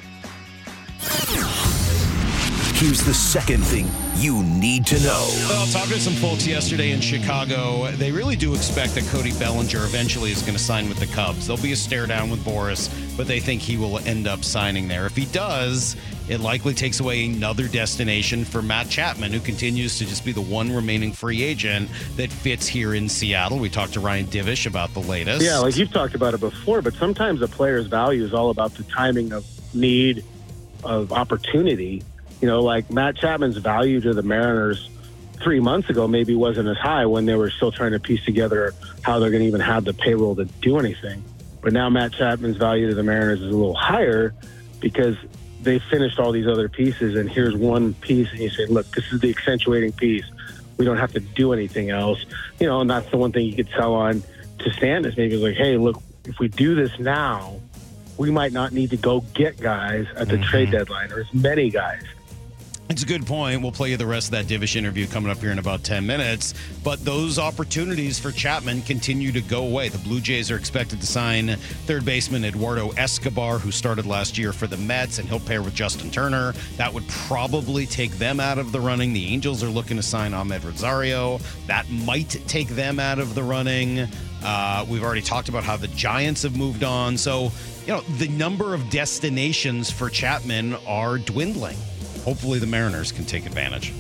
Here's 2.84 3.02
the 3.02 3.14
second 3.14 3.64
thing 3.64 3.90
you 4.18 4.44
need 4.44 4.86
to 4.88 5.02
know. 5.04 5.26
Well, 5.48 5.66
talking 5.68 5.94
to 5.94 6.02
some 6.02 6.16
folks 6.16 6.46
yesterday 6.46 6.92
in 6.92 7.00
Chicago, 7.00 7.90
they 7.92 8.12
really 8.12 8.36
do 8.36 8.54
expect 8.54 8.96
that 8.96 9.06
Cody 9.06 9.32
Bellinger 9.40 9.86
eventually 9.86 10.32
is 10.32 10.42
going 10.42 10.58
to 10.58 10.60
sign 10.62 10.90
with 10.90 11.00
the 11.00 11.06
Cubs. 11.06 11.48
There'll 11.48 11.64
be 11.64 11.72
a 11.72 11.78
stare 11.78 12.08
down 12.08 12.30
with 12.30 12.44
Boras, 12.44 12.92
but 13.16 13.26
they 13.26 13.40
think 13.40 13.62
he 13.62 13.78
will 13.78 14.00
end 14.00 14.28
up 14.28 14.44
signing 14.44 14.90
there. 14.90 15.06
If 15.06 15.16
he 15.16 15.24
does, 15.28 15.96
it 16.28 16.42
likely 16.42 16.74
takes 16.74 17.00
away 17.00 17.24
another 17.24 17.70
destination 17.70 18.44
for 18.44 18.62
Matt 18.62 18.90
Chapman, 18.90 19.32
who 19.32 19.40
continues 19.40 19.98
to 20.00 20.06
just 20.06 20.26
be 20.26 20.34
the 20.34 20.42
one 20.42 20.70
remaining 20.70 21.14
free 21.14 21.42
agent 21.42 21.90
that 22.18 22.34
fits 22.34 22.68
here 22.68 22.96
in 22.96 23.08
Seattle. 23.08 23.60
We 23.60 23.70
talked 23.70 23.94
to 23.94 24.02
Ryan 24.02 24.26
Divish 24.26 24.66
about 24.66 24.94
the 24.94 25.00
latest. 25.00 25.42
Yeah, 25.42 25.60
like 25.60 25.78
you've 25.78 25.94
talked 25.94 26.16
about 26.16 26.34
it 26.34 26.42
before, 26.42 26.82
but 26.82 26.96
sometimes 26.96 27.42
a 27.42 27.48
player's 27.48 27.88
value 27.88 28.26
is 28.26 28.34
all 28.34 28.50
about 28.50 28.74
the 28.74 28.84
timing 28.84 29.32
of 29.32 29.46
need, 29.74 30.26
of 30.84 31.14
opportunity 31.14 32.04
you 32.44 32.50
know, 32.50 32.60
like 32.60 32.92
Matt 32.92 33.16
Chapman's 33.16 33.56
value 33.56 34.02
to 34.02 34.14
the 34.14 34.22
Mariners 34.22 34.90
three 35.42 35.62
months 35.62 35.90
ago 35.90 36.10
maybe 36.10 36.36
wasn't 36.36 36.68
as 36.68 36.76
high 36.76 37.06
when 37.06 37.26
they 37.26 37.36
were 37.36 37.50
still 37.50 37.72
trying 37.72 37.94
to 37.94 38.02
piece 38.02 38.22
together 38.26 38.74
how 39.02 39.18
they're 39.18 39.30
going 39.30 39.44
to 39.44 39.48
even 39.48 39.62
have 39.62 39.86
the 39.86 39.94
payroll 39.94 40.36
to 40.36 40.44
do 40.44 40.78
anything. 40.78 41.24
But 41.62 41.72
now 41.72 41.90
Matt 41.90 42.12
Chapman's 42.12 42.58
value 42.58 42.90
to 42.90 42.96
the 42.96 43.02
Mariners 43.02 43.42
is 43.42 43.48
a 43.48 43.56
little 43.56 43.74
higher 43.74 44.34
because 44.82 45.16
they 45.62 45.80
finished 45.80 46.20
all 46.20 46.34
these 46.34 46.46
other 46.46 46.68
pieces, 46.68 47.16
and 47.16 47.32
here's 47.32 47.56
one 47.56 47.94
piece, 47.94 48.30
and 48.32 48.42
you 48.42 48.50
say, 48.50 48.66
look, 48.66 48.88
this 48.92 49.14
is 49.14 49.22
the 49.22 49.30
accentuating 49.30 49.94
piece. 49.94 50.26
We 50.76 50.84
don't 50.84 50.98
have 50.98 51.14
to 51.14 51.22
do 51.22 51.54
anything 51.54 51.92
else, 51.92 52.26
you 52.60 52.68
know. 52.68 52.82
And 52.82 52.90
that's 52.90 53.10
the 53.10 53.16
one 53.16 53.32
thing 53.32 53.46
you 53.46 53.56
could 53.56 53.70
sell 53.70 53.94
on 53.94 54.22
to 54.60 54.74
Stanton 54.74 55.10
is 55.10 55.18
maybe 55.18 55.38
like, 55.38 55.56
hey, 55.56 55.78
look, 55.78 56.04
if 56.26 56.40
we 56.40 56.50
do 56.50 56.76
this 56.76 56.92
now, 57.00 57.62
we 58.18 58.32
might 58.32 58.52
not 58.52 58.74
need 58.74 58.90
to 58.90 58.98
go 58.98 59.22
get 59.34 59.58
guys 59.62 60.08
at 60.18 60.28
the 60.28 60.36
mm-hmm. 60.36 60.44
trade 60.44 60.72
deadline 60.72 61.10
or 61.14 61.22
as 61.22 61.34
many 61.34 61.70
guys. 61.70 62.04
It's 62.90 63.02
a 63.02 63.06
good 63.06 63.26
point. 63.26 63.62
We'll 63.62 63.72
play 63.72 63.92
you 63.92 63.98
the 63.98 64.06
rest 64.06 64.28
of 64.28 64.32
that 64.32 64.46
Divish 64.46 64.76
interview 64.76 65.08
coming 65.08 65.32
up 65.32 65.38
here 65.38 65.52
in 65.52 65.58
about 65.58 65.86
10 65.86 66.06
minutes. 66.06 66.54
But 66.84 67.04
those 67.06 67.40
opportunities 67.40 68.20
for 68.20 68.30
Chapman 68.30 68.82
continue 68.82 69.32
to 69.32 69.40
go 69.40 69.64
away. 69.64 69.88
The 69.88 70.00
Blue 70.00 70.20
Jays 70.20 70.52
are 70.52 70.58
expected 70.58 71.00
to 71.00 71.08
sign 71.08 71.56
third 71.86 72.04
baseman 72.04 72.44
Eduardo 72.44 72.90
Escobar, 72.92 73.58
who 73.58 73.72
started 73.72 74.06
last 74.06 74.38
year 74.38 74.52
for 74.52 74.68
the 74.68 74.76
Mets, 74.76 75.18
and 75.18 75.30
he'll 75.30 75.40
pair 75.40 75.62
with 75.62 75.74
Justin 75.74 76.12
Turner. 76.12 76.54
That 76.76 76.94
would 76.94 77.08
probably 77.08 77.86
take 77.86 78.12
them 78.12 78.42
out 78.42 78.58
of 78.58 78.74
the 78.74 78.82
running. 78.82 79.14
The 79.14 79.28
Angels 79.28 79.64
are 79.64 79.70
looking 79.70 79.96
to 79.96 80.04
sign 80.04 80.34
Amed 80.34 80.66
Rosario. 80.66 81.40
That 81.68 81.90
might 81.90 82.32
take 82.48 82.68
them 82.68 83.00
out 83.00 83.18
of 83.18 83.34
the 83.34 83.44
running. 83.44 84.08
Uh, 84.44 84.86
we've 84.90 85.04
already 85.04 85.22
talked 85.22 85.48
about 85.48 85.64
how 85.64 85.78
the 85.78 85.88
Giants 85.88 86.44
have 86.44 86.58
moved 86.58 86.84
on. 86.84 87.18
So, 87.18 87.50
you 87.88 87.94
know, 87.94 88.02
the 88.18 88.28
number 88.28 88.74
of 88.74 88.90
destinations 88.90 89.90
for 89.90 90.10
Chapman 90.10 90.76
are 90.86 91.18
dwindling 91.18 91.78
hopefully 92.24 92.60
the 92.60 92.68
Mariners 92.68 93.12
can 93.12 93.26
take 93.26 93.46
advantage. 93.46 93.94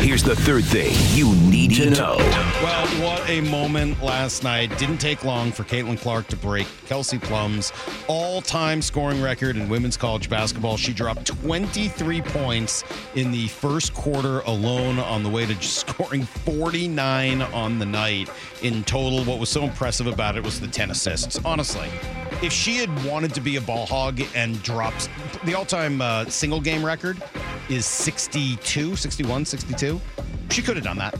Here's 0.00 0.22
the 0.22 0.34
third 0.34 0.64
thing 0.64 0.94
you 1.14 1.34
need 1.50 1.74
to 1.74 1.90
know. 1.90 2.16
Well, 2.62 2.86
what 3.04 3.28
a 3.28 3.42
moment 3.42 4.02
last 4.02 4.42
night. 4.42 4.76
Didn't 4.78 4.96
take 4.96 5.26
long 5.26 5.52
for 5.52 5.62
Caitlin 5.62 6.00
Clark 6.00 6.26
to 6.28 6.36
break 6.36 6.66
Kelsey 6.86 7.18
Plum's 7.18 7.70
all 8.08 8.40
time 8.40 8.80
scoring 8.80 9.20
record 9.20 9.58
in 9.58 9.68
women's 9.68 9.98
college 9.98 10.30
basketball. 10.30 10.78
She 10.78 10.94
dropped 10.94 11.26
23 11.26 12.22
points 12.22 12.82
in 13.14 13.30
the 13.30 13.48
first 13.48 13.92
quarter 13.92 14.40
alone 14.40 14.98
on 14.98 15.22
the 15.22 15.28
way 15.28 15.44
to 15.44 15.54
scoring 15.62 16.22
49 16.22 17.42
on 17.42 17.78
the 17.78 17.86
night 17.86 18.30
in 18.62 18.82
total. 18.84 19.22
What 19.24 19.38
was 19.38 19.50
so 19.50 19.64
impressive 19.64 20.06
about 20.06 20.34
it 20.34 20.42
was 20.42 20.58
the 20.60 20.66
10 20.66 20.92
assists. 20.92 21.38
Honestly, 21.44 21.88
if 22.42 22.54
she 22.54 22.76
had 22.76 23.04
wanted 23.04 23.34
to 23.34 23.42
be 23.42 23.56
a 23.56 23.60
ball 23.60 23.84
hog 23.84 24.22
and 24.34 24.62
dropped 24.62 25.10
the 25.44 25.52
all 25.54 25.66
time 25.66 26.00
uh, 26.00 26.24
single 26.24 26.60
game 26.60 26.84
record 26.84 27.22
is 27.70 27.86
62, 27.86 28.96
61, 28.96 29.44
62. 29.44 29.89
She 30.50 30.62
could 30.62 30.76
have 30.76 30.84
done 30.84 30.98
that. 30.98 31.14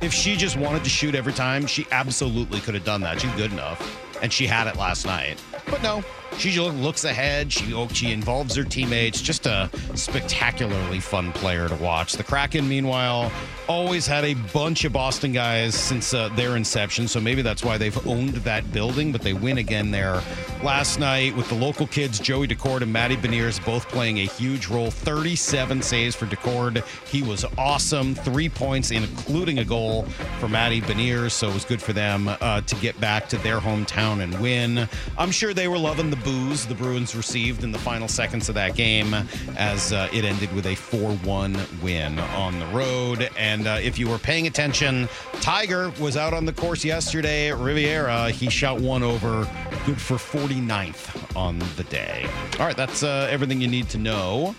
If 0.00 0.12
she 0.12 0.36
just 0.36 0.56
wanted 0.56 0.84
to 0.84 0.90
shoot 0.90 1.14
every 1.14 1.32
time, 1.32 1.66
she 1.66 1.86
absolutely 1.90 2.60
could 2.60 2.74
have 2.74 2.84
done 2.84 3.00
that. 3.00 3.20
She's 3.20 3.32
good 3.32 3.52
enough. 3.52 3.80
And 4.22 4.32
she 4.32 4.46
had 4.46 4.66
it 4.66 4.76
last 4.76 5.06
night. 5.06 5.42
But 5.66 5.82
no, 5.82 6.04
she 6.38 6.58
looks 6.60 7.04
ahead. 7.04 7.52
She 7.52 7.72
oh, 7.72 7.88
she 7.88 8.12
involves 8.12 8.54
her 8.56 8.64
teammates. 8.64 9.20
Just 9.20 9.46
a 9.46 9.70
spectacularly 9.94 11.00
fun 11.00 11.32
player 11.32 11.68
to 11.68 11.74
watch. 11.76 12.14
The 12.14 12.24
Kraken, 12.24 12.68
meanwhile, 12.68 13.32
always 13.68 14.06
had 14.06 14.24
a 14.24 14.34
bunch 14.34 14.84
of 14.84 14.92
Boston 14.92 15.32
guys 15.32 15.74
since 15.74 16.12
uh, 16.14 16.28
their 16.30 16.56
inception. 16.56 17.08
So 17.08 17.20
maybe 17.20 17.42
that's 17.42 17.64
why 17.64 17.78
they've 17.78 18.06
owned 18.06 18.34
that 18.34 18.70
building. 18.72 19.12
But 19.12 19.22
they 19.22 19.32
win 19.32 19.58
again 19.58 19.90
there 19.90 20.22
last 20.62 20.98
night 20.98 21.34
with 21.36 21.48
the 21.48 21.54
local 21.54 21.86
kids, 21.86 22.18
Joey 22.18 22.46
Daccord 22.46 22.82
and 22.82 22.92
Matty 22.92 23.16
Beniers, 23.16 23.64
both 23.64 23.88
playing 23.88 24.18
a 24.18 24.26
huge 24.26 24.68
role. 24.68 24.90
37 24.90 25.82
saves 25.82 26.14
for 26.14 26.26
Daccord. 26.26 26.84
He 27.08 27.22
was 27.22 27.44
awesome. 27.56 28.14
Three 28.14 28.48
points, 28.48 28.90
including 28.90 29.58
a 29.58 29.64
goal 29.64 30.02
for 30.38 30.48
Matty 30.48 30.80
Beniers. 30.80 31.32
So 31.32 31.48
it 31.48 31.54
was 31.54 31.64
good 31.64 31.80
for 31.80 31.92
them 31.92 32.28
uh, 32.28 32.60
to 32.60 32.74
get 32.76 32.98
back 33.00 33.28
to 33.30 33.38
their 33.38 33.58
hometown 33.58 34.22
and 34.22 34.38
win. 34.40 34.88
I'm 35.18 35.30
sure 35.30 35.54
they 35.54 35.68
were 35.68 35.78
loving 35.78 36.10
the 36.10 36.16
boos 36.26 36.66
the 36.66 36.74
Bruins 36.74 37.14
received 37.14 37.62
in 37.62 37.70
the 37.70 37.78
final 37.78 38.08
seconds 38.08 38.48
of 38.48 38.56
that 38.56 38.74
game 38.74 39.14
as 39.56 39.92
uh, 39.92 40.08
it 40.12 40.24
ended 40.24 40.52
with 40.52 40.66
a 40.66 40.74
4 40.74 41.12
1 41.12 41.56
win 41.80 42.18
on 42.18 42.58
the 42.58 42.66
road. 42.66 43.30
And 43.38 43.68
uh, 43.68 43.78
if 43.80 43.96
you 43.96 44.08
were 44.08 44.18
paying 44.18 44.48
attention, 44.48 45.08
Tiger 45.34 45.92
was 46.00 46.16
out 46.16 46.34
on 46.34 46.44
the 46.44 46.52
course 46.52 46.84
yesterday 46.84 47.50
at 47.50 47.58
Riviera. 47.58 48.30
He 48.30 48.50
shot 48.50 48.80
one 48.80 49.04
over, 49.04 49.48
good 49.86 50.00
for 50.00 50.16
49th 50.16 51.36
on 51.36 51.60
the 51.76 51.84
day. 51.84 52.28
All 52.58 52.66
right, 52.66 52.76
that's 52.76 53.04
uh, 53.04 53.28
everything 53.30 53.60
you 53.60 53.68
need 53.68 53.88
to 53.90 53.98
know. 53.98 54.56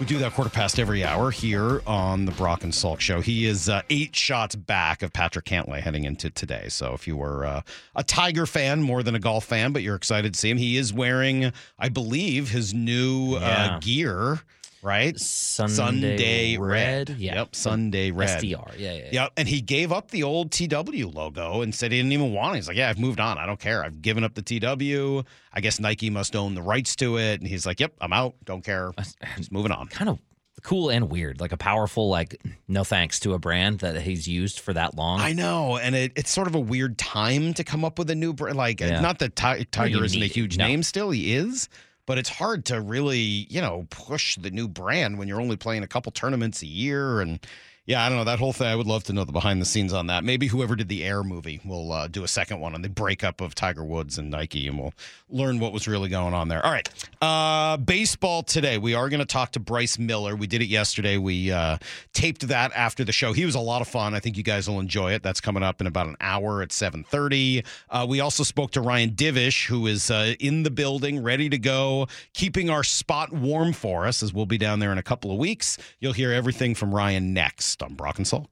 We 0.00 0.04
do 0.04 0.18
that 0.18 0.32
quarter 0.34 0.50
past 0.50 0.78
every 0.78 1.04
hour 1.04 1.30
here 1.30 1.80
on 1.86 2.26
the 2.26 2.32
Brock 2.32 2.64
and 2.64 2.72
Salk 2.72 3.00
show. 3.00 3.22
He 3.22 3.46
is 3.46 3.70
uh, 3.70 3.80
eight 3.88 4.14
shots 4.14 4.54
back 4.54 5.02
of 5.02 5.10
Patrick 5.14 5.46
Cantlay 5.46 5.80
heading 5.80 6.04
into 6.04 6.28
today. 6.28 6.66
So 6.68 6.92
if 6.92 7.06
you 7.08 7.16
were 7.16 7.46
uh, 7.46 7.62
a 7.94 8.04
Tiger 8.04 8.44
fan 8.44 8.82
more 8.82 9.02
than 9.02 9.14
a 9.14 9.18
golf 9.18 9.46
fan, 9.46 9.72
but 9.72 9.82
you're 9.82 9.96
excited 9.96 10.34
to 10.34 10.38
see 10.38 10.50
him, 10.50 10.58
he 10.58 10.76
is 10.76 10.92
wearing, 10.92 11.50
I 11.78 11.88
believe, 11.88 12.50
his 12.50 12.74
new 12.74 13.38
Yeah. 13.38 13.76
uh, 13.76 13.78
gear. 13.80 14.40
Right, 14.86 15.18
Sunday 15.18 16.56
red. 16.56 17.08
Red? 17.10 17.18
Yeah. 17.18 17.34
Yep, 17.36 17.56
Sunday 17.56 18.10
red. 18.12 18.40
SDR. 18.40 18.78
Yeah, 18.78 18.92
yeah, 18.92 18.98
yeah. 18.98 19.08
Yep, 19.12 19.32
and 19.36 19.48
he 19.48 19.60
gave 19.60 19.90
up 19.90 20.10
the 20.12 20.22
old 20.22 20.52
TW 20.52 21.06
logo 21.12 21.62
and 21.62 21.74
said 21.74 21.90
he 21.92 21.98
didn't 21.98 22.12
even 22.12 22.32
want 22.32 22.54
it. 22.54 22.58
He's 22.58 22.68
like, 22.68 22.76
"Yeah, 22.76 22.88
I've 22.88 22.98
moved 22.98 23.18
on. 23.18 23.36
I 23.36 23.46
don't 23.46 23.58
care. 23.58 23.84
I've 23.84 24.00
given 24.00 24.22
up 24.24 24.34
the 24.34 24.42
TW. 24.42 25.26
I 25.52 25.60
guess 25.60 25.80
Nike 25.80 26.08
must 26.10 26.36
own 26.36 26.54
the 26.54 26.62
rights 26.62 26.94
to 26.96 27.18
it." 27.18 27.40
And 27.40 27.48
he's 27.48 27.66
like, 27.66 27.80
"Yep, 27.80 27.94
I'm 28.00 28.12
out. 28.12 28.36
Don't 28.44 28.64
care. 28.64 28.92
Just 29.36 29.50
moving 29.50 29.72
on." 29.72 29.88
Kind 29.88 30.08
of 30.08 30.18
cool 30.62 30.88
and 30.90 31.10
weird. 31.10 31.40
Like 31.40 31.52
a 31.52 31.56
powerful, 31.56 32.08
like, 32.08 32.40
no 32.68 32.82
thanks 32.84 33.20
to 33.20 33.34
a 33.34 33.38
brand 33.38 33.80
that 33.80 34.00
he's 34.02 34.26
used 34.28 34.60
for 34.60 34.72
that 34.72 34.94
long. 34.96 35.20
I 35.20 35.32
know, 35.32 35.76
and 35.78 35.94
it, 35.94 36.12
it's 36.16 36.30
sort 36.30 36.46
of 36.46 36.54
a 36.54 36.60
weird 36.60 36.96
time 36.98 37.54
to 37.54 37.64
come 37.64 37.84
up 37.84 37.98
with 37.98 38.08
a 38.10 38.14
new 38.14 38.32
brand. 38.32 38.56
Like, 38.56 38.80
Yeah. 38.80 39.00
not 39.00 39.18
that 39.18 39.36
Ti- 39.36 39.64
Tiger 39.70 40.04
isn't 40.04 40.22
a 40.22 40.26
huge 40.26 40.56
No. 40.58 40.66
name, 40.66 40.82
still 40.82 41.10
he 41.10 41.34
is, 41.34 41.68
but 42.06 42.18
it's 42.18 42.28
hard 42.28 42.64
to 42.66 42.80
really, 42.80 43.18
you 43.18 43.60
know, 43.60 43.86
push 43.90 44.36
the 44.36 44.50
new 44.50 44.68
brand 44.68 45.18
when 45.18 45.28
you're 45.28 45.40
only 45.40 45.56
playing 45.56 45.82
a 45.82 45.88
couple 45.88 46.12
tournaments 46.12 46.62
a 46.62 46.66
year. 46.66 47.20
And 47.20 47.40
yeah, 47.86 48.04
I 48.04 48.08
don't 48.08 48.18
know 48.18 48.24
that 48.24 48.40
whole 48.40 48.52
thing. 48.52 48.66
I 48.66 48.74
would 48.74 48.88
love 48.88 49.04
to 49.04 49.12
know 49.12 49.24
the 49.24 49.30
behind 49.30 49.62
the 49.62 49.64
scenes 49.64 49.92
on 49.92 50.08
that. 50.08 50.24
Maybe 50.24 50.48
whoever 50.48 50.74
did 50.74 50.88
the 50.88 51.04
Air 51.04 51.22
movie 51.22 51.60
will 51.64 51.92
uh, 51.92 52.08
do 52.08 52.24
a 52.24 52.28
second 52.28 52.58
one 52.58 52.74
on 52.74 52.82
the 52.82 52.88
breakup 52.88 53.40
of 53.40 53.54
Tiger 53.54 53.84
Woods 53.84 54.18
and 54.18 54.28
Nike, 54.28 54.66
and 54.66 54.76
we'll 54.76 54.92
learn 55.30 55.60
what 55.60 55.72
was 55.72 55.86
really 55.86 56.08
going 56.08 56.34
on 56.34 56.48
there. 56.48 56.64
All 56.66 56.72
right, 56.72 56.88
uh, 57.22 57.76
baseball 57.76 58.42
today. 58.42 58.76
We 58.76 58.94
are 58.94 59.08
going 59.08 59.20
to 59.20 59.26
talk 59.26 59.52
to 59.52 59.60
Bryce 59.60 60.00
Miller. 60.00 60.34
We 60.34 60.48
did 60.48 60.62
it 60.62 60.66
yesterday. 60.66 61.16
We 61.16 61.52
uh, 61.52 61.78
taped 62.12 62.48
that 62.48 62.72
after 62.74 63.04
the 63.04 63.12
show. 63.12 63.32
He 63.32 63.44
was 63.44 63.54
a 63.54 63.60
lot 63.60 63.82
of 63.82 63.86
fun. 63.88 64.14
I 64.14 64.20
think 64.20 64.36
you 64.36 64.42
guys 64.42 64.68
will 64.68 64.80
enjoy 64.80 65.12
it. 65.12 65.22
That's 65.22 65.40
coming 65.40 65.62
up 65.62 65.80
in 65.80 65.86
about 65.86 66.08
an 66.08 66.16
hour 66.20 66.62
at 66.62 66.72
seven 66.72 67.04
thirty. 67.04 67.62
Uh, 67.88 68.04
we 68.08 68.18
also 68.18 68.42
spoke 68.42 68.72
to 68.72 68.80
Ryan 68.80 69.10
Divish, 69.10 69.68
who 69.68 69.86
is 69.86 70.10
uh, 70.10 70.34
in 70.40 70.64
the 70.64 70.72
building, 70.72 71.22
ready 71.22 71.48
to 71.50 71.58
go, 71.58 72.08
keeping 72.34 72.68
our 72.68 72.82
spot 72.82 73.32
warm 73.32 73.72
for 73.72 74.08
us 74.08 74.24
as 74.24 74.34
we'll 74.34 74.44
be 74.44 74.58
down 74.58 74.80
there 74.80 74.90
in 74.90 74.98
a 74.98 75.04
couple 75.04 75.30
of 75.30 75.38
weeks. 75.38 75.78
You'll 76.00 76.14
hear 76.14 76.32
everything 76.32 76.74
from 76.74 76.92
Ryan 76.92 77.32
next 77.32 77.75
on 77.82 77.94
Brock 77.94 78.18
and 78.18 78.26
Salk. 78.26 78.46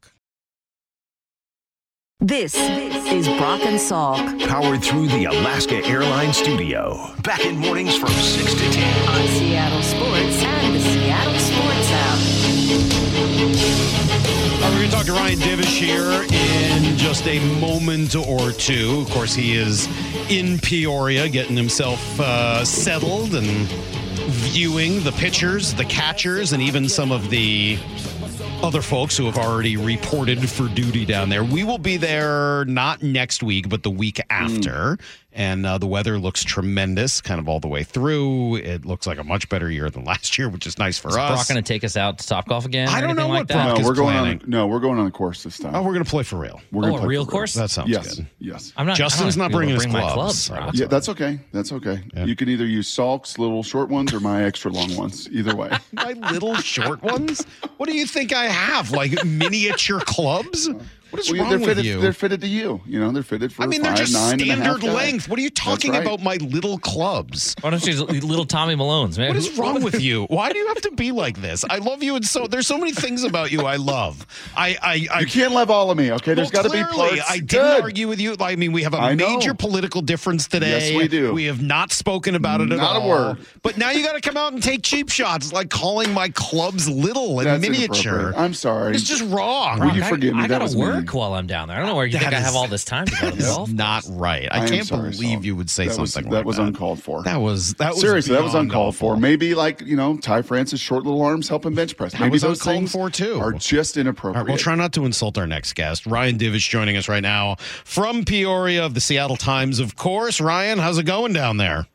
This 2.20 2.54
is 2.54 3.26
Brock 3.36 3.60
and 3.62 3.78
Salk 3.78 4.48
Powered 4.48 4.82
through 4.82 5.08
the 5.08 5.24
Alaska 5.26 5.84
Airlines 5.84 6.36
studio. 6.36 7.12
Back 7.22 7.44
in 7.44 7.58
mornings 7.58 7.96
from 7.96 8.08
6 8.08 8.54
to 8.54 8.70
10. 8.70 9.08
on 9.08 9.28
Seattle 9.28 9.82
Sports 9.82 10.42
and 10.42 10.74
the 10.74 10.80
Seattle 10.80 11.38
Sports 11.38 11.90
app. 11.90 12.18
Uh, 14.62 14.70
we're 14.70 14.78
going 14.78 14.90
to 14.90 14.96
talk 14.96 15.04
to 15.06 15.12
Ryan 15.12 15.38
Divish 15.40 15.76
here 15.76 16.22
in 16.32 16.96
just 16.96 17.26
a 17.26 17.40
moment 17.60 18.16
or 18.16 18.52
two. 18.52 19.00
Of 19.06 19.10
course, 19.10 19.34
he 19.34 19.54
is 19.56 19.86
in 20.30 20.58
Peoria 20.60 21.28
getting 21.28 21.56
himself 21.56 22.18
uh, 22.20 22.64
settled 22.64 23.34
and 23.34 23.68
viewing 24.30 25.02
the 25.02 25.12
pitchers, 25.12 25.74
the 25.74 25.84
catchers, 25.84 26.54
and 26.54 26.62
even 26.62 26.88
some 26.88 27.12
of 27.12 27.28
the 27.28 27.78
other 28.62 28.82
folks 28.82 29.16
who 29.16 29.26
have 29.26 29.38
already 29.38 29.76
reported 29.76 30.48
for 30.48 30.68
duty 30.68 31.04
down 31.04 31.28
there. 31.28 31.44
We 31.44 31.64
will 31.64 31.78
be 31.78 31.96
there 31.96 32.64
not 32.64 33.02
next 33.02 33.42
week, 33.42 33.68
but 33.68 33.82
the 33.82 33.90
week 33.90 34.18
hmm. 34.18 34.22
after. 34.30 34.98
And 35.36 35.66
uh, 35.66 35.78
the 35.78 35.86
weather 35.88 36.16
looks 36.16 36.44
tremendous 36.44 37.20
kind 37.20 37.40
of 37.40 37.48
all 37.48 37.58
the 37.58 37.66
way 37.66 37.82
through. 37.82 38.54
It 38.56 38.84
looks 38.84 39.04
like 39.04 39.18
a 39.18 39.24
much 39.24 39.48
better 39.48 39.68
year 39.68 39.90
than 39.90 40.04
last 40.04 40.38
year, 40.38 40.48
which 40.48 40.64
is 40.64 40.78
nice 40.78 40.96
for 40.96 41.08
us. 41.08 41.14
Is 41.14 41.18
us. 41.18 41.28
Brock 41.30 41.48
going 41.48 41.64
to 41.64 41.66
take 41.72 41.82
us 41.82 41.96
out 41.96 42.18
to 42.18 42.26
Top 42.28 42.46
Golf 42.46 42.64
again? 42.64 42.88
I 42.88 43.00
don't 43.00 43.10
anything 43.10 43.16
know 43.16 43.28
like 43.30 43.40
what 43.40 43.48
that? 43.48 43.64
Brock 43.64 43.74
No, 43.74 43.80
is 43.80 43.86
we're 43.88 43.94
going 43.94 44.12
planning. 44.14 44.42
on. 44.44 44.50
No, 44.50 44.66
we're 44.68 44.78
going 44.78 44.98
on 45.00 45.06
the 45.06 45.10
course 45.10 45.42
this 45.42 45.58
time. 45.58 45.74
Oh, 45.74 45.82
we're 45.82 45.92
going 45.92 46.04
to 46.04 46.10
play 46.10 46.22
for 46.22 46.36
real. 46.36 46.60
We're 46.70 46.82
Oh, 46.82 46.86
gonna 46.86 46.94
a 46.94 46.98
play 47.00 47.08
real 47.08 47.24
for 47.24 47.30
course? 47.32 47.54
That 47.54 47.70
sounds 47.70 47.90
Yes, 47.90 48.14
good. 48.14 48.26
yes. 48.38 48.72
I'm 48.76 48.86
not. 48.86 48.96
Justin's 48.96 49.36
not 49.36 49.50
bringing 49.50 49.74
be 49.76 49.82
able 49.82 49.84
his 49.84 49.94
to 49.94 50.12
clubs. 50.14 50.50
My 50.50 50.56
Right, 50.56 50.62
clubs, 50.62 50.78
Yeah, 50.80 50.86
that's 50.86 51.08
okay. 51.08 51.40
That's 51.52 51.72
okay. 51.72 52.02
You 52.24 52.36
can 52.36 52.48
either 52.48 52.64
use 52.66 52.86
Salk's 52.86 53.36
little 53.36 53.64
short 53.64 53.88
ones 53.88 54.14
or 54.14 54.20
my 54.20 54.44
extra 54.44 54.70
long 54.70 54.94
ones. 54.96 55.28
Either 55.32 55.56
way. 55.56 55.70
My 55.92 56.12
little 56.30 56.54
short 56.56 57.02
ones? 57.02 57.44
What 57.78 57.88
do 57.88 57.96
you 57.96 58.06
think 58.06 58.32
I 58.32 58.44
have? 58.44 58.92
Like 58.92 59.24
miniature 59.24 59.98
clubs? 60.00 60.68
What 61.14 61.20
is 61.20 61.30
Well, 61.30 61.42
wrong 61.42 61.50
they're 61.50 61.58
with 61.60 61.68
fitted. 61.68 61.84
you? 61.84 62.00
They're 62.00 62.12
fitted 62.12 62.40
to 62.40 62.48
you. 62.48 62.80
You 62.86 62.98
know, 62.98 63.12
they're 63.12 63.22
fitted 63.22 63.52
for. 63.52 63.62
I 63.62 63.66
mean, 63.66 63.82
they're 63.82 63.94
just 63.94 64.12
nine 64.12 64.32
and 64.32 64.42
a 64.42 64.44
half 64.46 64.58
standard 64.64 64.80
guy. 64.82 64.92
length. 64.92 65.28
What 65.28 65.38
are 65.38 65.42
you 65.42 65.50
talking 65.50 65.92
right. 65.92 66.02
about? 66.02 66.20
My 66.24 66.34
little 66.36 66.76
clubs. 66.78 67.54
Why 67.60 67.70
don't 67.70 67.86
you 67.86 67.92
use 67.92 68.24
little 68.24 68.44
Tommy 68.44 68.74
Malone's, 68.74 69.16
man? 69.16 69.28
What 69.28 69.36
is 69.36 69.56
wrong 69.56 69.84
with 69.84 70.00
you? 70.00 70.24
Why 70.24 70.50
do 70.50 70.58
you 70.58 70.66
have 70.66 70.80
to 70.80 70.90
be 70.90 71.12
like 71.12 71.40
this? 71.40 71.64
I 71.70 71.76
love 71.78 72.02
you, 72.02 72.16
and 72.16 72.24
so 72.26 72.48
there's 72.48 72.66
so 72.66 72.76
many 72.76 72.90
things 72.90 73.22
about 73.22 73.52
you 73.52 73.60
I 73.60 73.76
love. 73.76 74.26
I, 74.56 74.76
I, 74.82 75.06
I 75.14 75.20
You 75.20 75.26
can't 75.26 75.52
love 75.52 75.70
all 75.70 75.88
of 75.92 75.96
me. 75.96 76.10
Okay, 76.10 76.34
there's 76.34 76.52
Well, 76.52 76.64
got 76.64 76.68
to 76.72 76.76
be 76.76 76.82
clearly, 76.92 77.18
parts. 77.20 77.30
I 77.30 77.38
didn't 77.38 77.48
Good. 77.50 77.82
argue 77.84 78.08
with 78.08 78.20
you. 78.20 78.34
I 78.40 78.56
mean, 78.56 78.72
we 78.72 78.82
have 78.82 78.94
a 78.94 78.98
I 78.98 79.14
know. 79.14 79.36
major 79.36 79.54
political 79.54 80.02
difference 80.02 80.48
today. 80.48 80.90
Yes, 80.90 80.96
we 80.96 81.06
do. 81.06 81.32
We 81.32 81.44
have 81.44 81.62
not 81.62 81.92
spoken 81.92 82.34
about 82.34 82.60
it 82.60 82.72
at 82.72 82.78
Not 82.78 82.96
a 83.04 83.06
word. 83.08 83.38
But 83.62 83.78
now 83.78 83.90
you 83.92 84.04
got 84.04 84.14
to 84.14 84.20
come 84.20 84.36
out 84.36 84.52
and 84.52 84.60
take 84.60 84.82
cheap 84.82 85.10
shots, 85.10 85.52
like 85.52 85.70
calling 85.70 86.12
my 86.12 86.30
clubs 86.30 86.88
little 86.88 87.38
and 87.38 87.46
That's 87.46 87.62
miniature. 87.62 88.32
I'm 88.36 88.52
sorry. 88.54 88.94
It's 88.96 89.04
just 89.04 89.22
wrong. 89.32 89.78
Will 89.78 89.94
you 89.94 90.02
I- 90.02 90.08
forgive 90.08 90.34
me? 90.34 90.40
I 90.40 90.46
That 90.48 90.54
gotta 90.60 90.64
was 90.64 90.76
work 90.76 91.03
mean. 91.12 91.20
while 91.20 91.34
I'm 91.34 91.46
down 91.46 91.68
there. 91.68 91.76
I 91.76 91.80
don't 91.80 91.88
know 91.88 91.94
where 91.96 92.06
you 92.06 92.12
That 92.14 92.22
think 92.30 92.34
I 92.34 92.40
have 92.40 92.54
all 92.56 92.66
this 92.68 92.84
time 92.84 93.06
to 93.06 93.12
go 93.20 93.30
to 93.30 93.36
the 93.36 93.42
That's 93.42 93.56
golf. 93.56 93.70
not 93.72 94.04
right. 94.08 94.48
I, 94.50 94.64
I 94.64 94.68
can't 94.68 94.86
sorry, 94.86 95.10
believe 95.10 95.38
Saul. 95.38 95.44
you 95.44 95.56
would 95.56 95.70
say 95.70 95.88
that 95.88 95.98
was, 95.98 96.12
something 96.12 96.30
that 96.30 96.38
like 96.38 96.46
was 96.46 96.56
that. 96.56 96.62
Was 96.62 96.68
uncalled 96.68 97.02
for. 97.02 97.22
That 97.22 97.36
was 97.40 97.74
that 97.74 97.90
was 97.92 98.00
Seriously, 98.00 98.34
that 98.34 98.42
was 98.42 98.54
uncalled 98.54 98.96
for. 98.96 99.12
awful. 99.12 99.20
Maybe 99.20 99.54
like 99.54 99.80
you 99.82 99.96
know, 99.96 100.16
Ty 100.16 100.42
Francis 100.42 100.80
short 100.80 101.04
little 101.04 101.22
arms 101.22 101.48
helping 101.48 101.74
bench 101.74 101.96
press. 101.96 102.18
Maybe 102.18 102.30
was 102.30 102.42
those 102.42 102.60
uncalled 102.60 102.76
things 102.76 102.92
for, 102.92 103.10
too. 103.10 103.38
are 103.40 103.52
just 103.52 103.96
inappropriate. 103.96 104.44
right, 104.46 104.48
we'll 104.52 104.58
try 104.58 104.74
not 104.74 104.92
to 104.94 105.04
insult 105.04 105.38
our 105.38 105.46
next 105.46 105.74
guest. 105.74 106.06
Ryan 106.06 106.38
Divish 106.38 106.68
joining 106.68 106.96
us 106.96 107.08
right 107.08 107.22
now 107.22 107.56
from 107.84 108.24
Peoria 108.24 108.84
of 108.84 108.94
the 108.94 109.00
Seattle 109.00 109.36
Times, 109.36 109.78
of 109.78 109.96
course. 109.96 110.40
Ryan, 110.40 110.78
how's 110.78 110.98
it 110.98 111.04
going 111.06 111.32
down 111.32 111.56
there? 111.56 111.86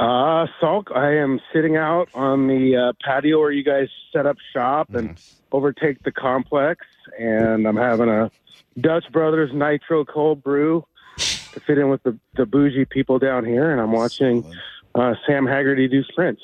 Uh, 0.00 0.46
Salk, 0.62 0.96
I 0.96 1.14
am 1.16 1.40
sitting 1.52 1.76
out 1.76 2.08
on 2.14 2.46
the 2.48 2.74
uh, 2.74 2.92
patio 3.04 3.38
where 3.38 3.50
you 3.52 3.62
guys 3.62 3.88
set 4.14 4.24
up 4.24 4.38
shop 4.54 4.94
and 4.94 5.20
overtake 5.52 6.02
the 6.04 6.10
complex, 6.10 6.86
and 7.18 7.66
I'm 7.68 7.76
having 7.76 8.08
a 8.08 8.30
Dutch 8.80 9.04
Brothers 9.12 9.50
Nitro 9.52 10.06
cold 10.06 10.42
brew 10.42 10.86
to 11.18 11.60
fit 11.60 11.76
in 11.76 11.90
with 11.90 12.02
the, 12.02 12.18
the 12.34 12.46
bougie 12.46 12.86
people 12.86 13.18
down 13.18 13.44
here, 13.44 13.70
and 13.70 13.78
I'm 13.78 13.92
watching 13.92 14.42
uh, 14.94 15.16
Sam 15.26 15.46
Haggerty 15.46 15.86
do 15.86 16.02
sprints. 16.04 16.40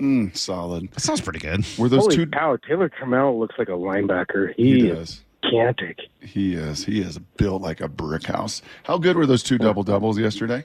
Mm, 0.00 0.36
solid. 0.36 0.90
That 0.90 1.00
sounds 1.00 1.20
pretty 1.20 1.38
good. 1.38 1.64
Were 1.78 1.88
those 1.88 2.00
Holy 2.00 2.16
two? 2.16 2.26
cow, 2.26 2.56
Taylor 2.56 2.88
Trammell 2.88 3.38
looks 3.38 3.54
like 3.58 3.68
a 3.68 3.72
linebacker. 3.72 4.54
He 4.56 4.80
He, 4.82 4.88
does. 4.88 5.10
is 5.10 5.24
gigantic. 5.44 5.98
He 6.20 6.54
is. 6.54 6.84
He 6.84 7.00
is 7.00 7.18
built 7.36 7.62
like 7.62 7.80
a 7.80 7.86
brick 7.88 8.24
house. 8.24 8.60
How 8.82 8.98
good 8.98 9.16
were 9.16 9.26
those 9.26 9.44
two 9.44 9.56
double 9.58 9.84
doubles 9.84 10.18
yesterday? 10.18 10.64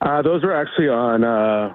Uh, 0.00 0.22
those 0.22 0.42
were 0.42 0.54
actually 0.54 0.88
on. 0.88 1.24
Uh, 1.24 1.74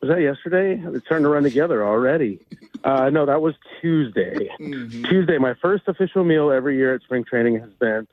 was 0.00 0.10
that 0.10 0.20
yesterday? 0.20 0.80
It's 0.94 1.04
starting 1.06 1.24
to 1.24 1.28
run 1.28 1.42
together 1.42 1.84
already. 1.84 2.38
Uh, 2.84 3.10
no, 3.10 3.26
that 3.26 3.42
was 3.42 3.54
Tuesday. 3.80 4.48
Tuesday, 4.58 5.38
my 5.38 5.54
first 5.54 5.88
official 5.88 6.22
meal 6.22 6.52
every 6.52 6.76
year 6.76 6.94
at 6.94 7.02
spring 7.02 7.24
training 7.24 7.58
has 7.58 7.70
been 7.80 8.06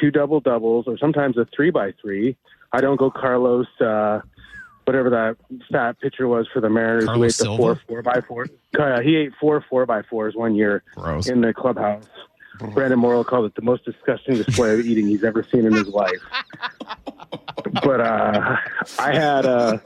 two 0.00 0.10
double 0.10 0.40
doubles, 0.40 0.86
or 0.86 0.96
sometimes 0.96 1.36
a 1.36 1.44
three 1.54 1.70
by 1.70 1.92
three. 2.00 2.36
I 2.72 2.80
don't 2.80 2.96
go 2.96 3.10
Carlos, 3.10 3.66
uh, 3.80 4.20
whatever 4.84 5.10
that 5.10 5.36
fat 5.70 6.00
pitcher 6.00 6.26
was 6.26 6.48
for 6.52 6.60
the 6.60 6.70
Mariners 6.70 7.04
who 7.04 7.08
Carlos 7.08 7.40
ate 7.40 7.44
the 7.44 7.56
four 7.56 7.80
four 7.86 8.02
by 8.02 8.20
four. 8.22 8.46
Uh, 8.78 9.00
he 9.00 9.16
ate 9.16 9.32
four 9.38 9.64
four 9.68 9.84
by 9.84 10.02
fours 10.02 10.34
one 10.34 10.54
year 10.54 10.82
Gross. 10.94 11.28
in 11.28 11.42
the 11.42 11.52
clubhouse. 11.52 12.06
Brandon 12.58 12.98
Morrow 12.98 13.22
called 13.22 13.44
it 13.44 13.54
the 13.54 13.60
most 13.62 13.84
disgusting 13.84 14.36
display 14.36 14.72
of 14.72 14.80
eating 14.80 15.06
he's 15.06 15.22
ever 15.22 15.42
seen 15.42 15.66
in 15.66 15.74
his 15.74 15.88
life. 15.88 16.20
But 17.72 18.00
uh, 18.00 18.56
I 18.98 19.14
had 19.14 19.44
a 19.44 19.78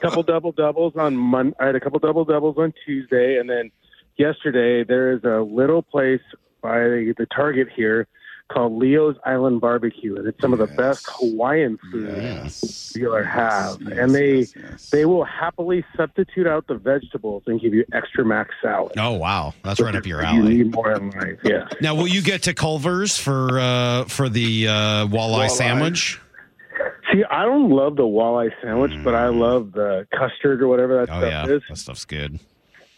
couple 0.00 0.22
double 0.22 0.52
doubles 0.52 0.94
on 0.96 1.16
Mon. 1.16 1.54
I 1.60 1.66
had 1.66 1.76
a 1.76 1.80
couple 1.80 1.98
double 1.98 2.24
doubles 2.24 2.56
on 2.58 2.72
Tuesday, 2.84 3.38
and 3.38 3.48
then 3.48 3.70
yesterday 4.16 4.84
there 4.84 5.12
is 5.12 5.24
a 5.24 5.40
little 5.42 5.82
place 5.82 6.20
by 6.62 6.78
the 6.78 7.26
Target 7.34 7.68
here 7.74 8.06
called 8.48 8.72
Leo's 8.72 9.14
Island 9.26 9.60
Barbecue, 9.60 10.16
and 10.16 10.26
it's 10.26 10.40
some 10.40 10.54
of 10.54 10.58
the 10.58 10.66
best 10.68 11.06
Hawaiian 11.18 11.78
food 11.92 12.08
Yes. 12.16 12.94
you'll 12.96 13.14
ever 13.14 13.22
have. 13.22 13.76
Yes, 13.82 13.98
and 13.98 14.14
they 14.14 14.36
yes, 14.38 14.54
yes. 14.56 14.90
they 14.90 15.04
will 15.04 15.24
happily 15.24 15.84
substitute 15.94 16.46
out 16.46 16.66
the 16.66 16.76
vegetables 16.76 17.42
and 17.46 17.60
give 17.60 17.74
you 17.74 17.84
extra 17.92 18.24
max 18.24 18.54
salad. 18.62 18.92
Oh 18.96 19.12
wow, 19.12 19.52
that's 19.62 19.80
right 19.80 19.94
up 19.94 20.06
your 20.06 20.22
alley. 20.22 20.54
You 20.56 20.64
need 20.64 20.72
more 20.74 20.92
in 20.92 21.10
life, 21.10 21.38
yes. 21.44 21.70
Now, 21.82 21.94
will 21.94 22.08
you 22.08 22.22
get 22.22 22.44
to 22.44 22.54
Culver's 22.54 23.18
for 23.18 23.58
uh, 23.60 24.04
for 24.04 24.30
the 24.30 24.66
uh, 24.68 24.72
walleye, 25.08 25.10
Walleye. 25.10 25.50
sandwich? 25.50 26.18
See, 27.12 27.24
I 27.30 27.44
don't 27.44 27.70
love 27.70 27.96
the 27.96 28.02
walleye 28.02 28.50
sandwich, 28.62 28.92
but 29.02 29.14
I 29.14 29.28
love 29.28 29.72
the 29.72 30.06
custard 30.12 30.60
or 30.62 30.68
whatever 30.68 30.96
that 31.04 31.08
Mm. 31.08 31.16
Oh 31.16 31.20
stuff 31.20 31.30
yeah, 31.48 31.54
is. 31.56 31.62
that 31.68 31.76
stuff's 31.78 32.04
good. 32.04 32.38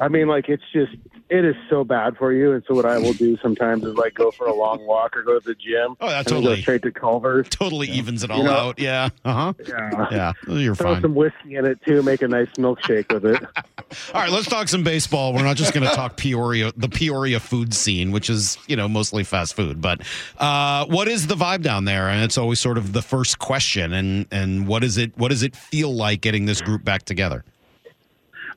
I 0.01 0.09
mean, 0.09 0.29
like 0.29 0.49
it's 0.49 0.63
just 0.73 0.93
it 1.29 1.45
is 1.45 1.55
so 1.69 1.85
bad 1.85 2.17
for 2.17 2.33
you. 2.33 2.53
And 2.53 2.65
so 2.67 2.75
what 2.75 2.87
I 2.87 2.97
will 2.99 3.13
do 3.13 3.37
sometimes 3.43 3.85
is 3.85 3.95
like 3.95 4.15
go 4.15 4.31
for 4.31 4.47
a 4.47 4.55
long 4.55 4.85
walk 4.87 5.15
or 5.17 5.23
go 5.23 5.39
to 5.39 5.45
the 5.47 5.55
gym. 5.55 5.95
Oh, 6.01 6.09
that 6.09 6.27
and 6.27 6.27
then 6.27 6.35
go 6.37 6.41
totally 6.41 6.63
straight 6.63 6.83
to 6.83 6.91
Culver's. 6.91 7.49
totally 7.51 7.87
evens 7.89 8.25
it 8.25 8.31
all 8.31 8.39
You 8.39 8.45
know- 8.45 8.51
out. 8.51 8.79
Yeah. 8.79 9.11
Uh 9.27 9.33
huh. 9.33 9.53
Yeah. 9.69 10.07
Yeah. 10.11 10.33
You're 10.49 10.75
Throw 10.75 10.95
fine. 10.95 11.03
some 11.03 11.15
whiskey 11.15 11.55
in 11.57 11.67
it 11.67 11.79
too. 11.87 12.03
Make 12.03 12.23
a 12.23 12.29
nice 12.29 12.49
milkshake 12.57 13.13
with 13.13 13.27
it. 13.27 13.43
All 14.15 14.21
right, 14.21 14.31
let's 14.31 14.47
talk 14.49 14.69
some 14.69 14.85
baseball. 14.85 15.35
We're 15.35 15.43
not 15.43 15.57
just 15.57 15.75
going 15.75 15.87
to 15.89 15.93
talk 15.95 16.17
Peoria, 16.17 16.71
the 16.77 16.89
Peoria 16.89 17.41
food 17.41 17.75
scene, 17.75 18.13
which 18.13 18.31
is 18.31 18.57
you 18.69 18.77
know 18.77 18.89
mostly 18.89 19.23
fast 19.25 19.55
food. 19.55 19.81
But 19.83 20.01
uh, 20.39 20.87
what 20.87 21.09
is 21.09 21.27
the 21.27 21.35
vibe 21.35 21.63
down 21.63 21.85
there? 21.87 22.09
And 22.09 22.23
it's 22.25 22.39
always 22.39 22.61
sort 22.61 22.79
of 22.79 22.93
the 22.93 23.03
first 23.03 23.39
question. 23.41 23.93
And 23.93 24.27
and 24.31 24.67
what 24.69 24.83
is 24.85 24.97
it? 24.97 25.13
What 25.19 25.29
does 25.29 25.43
it 25.43 25.55
feel 25.57 25.93
like 25.95 26.21
getting 26.21 26.47
this 26.47 26.61
group 26.63 26.85
back 26.85 27.03
together? 27.03 27.45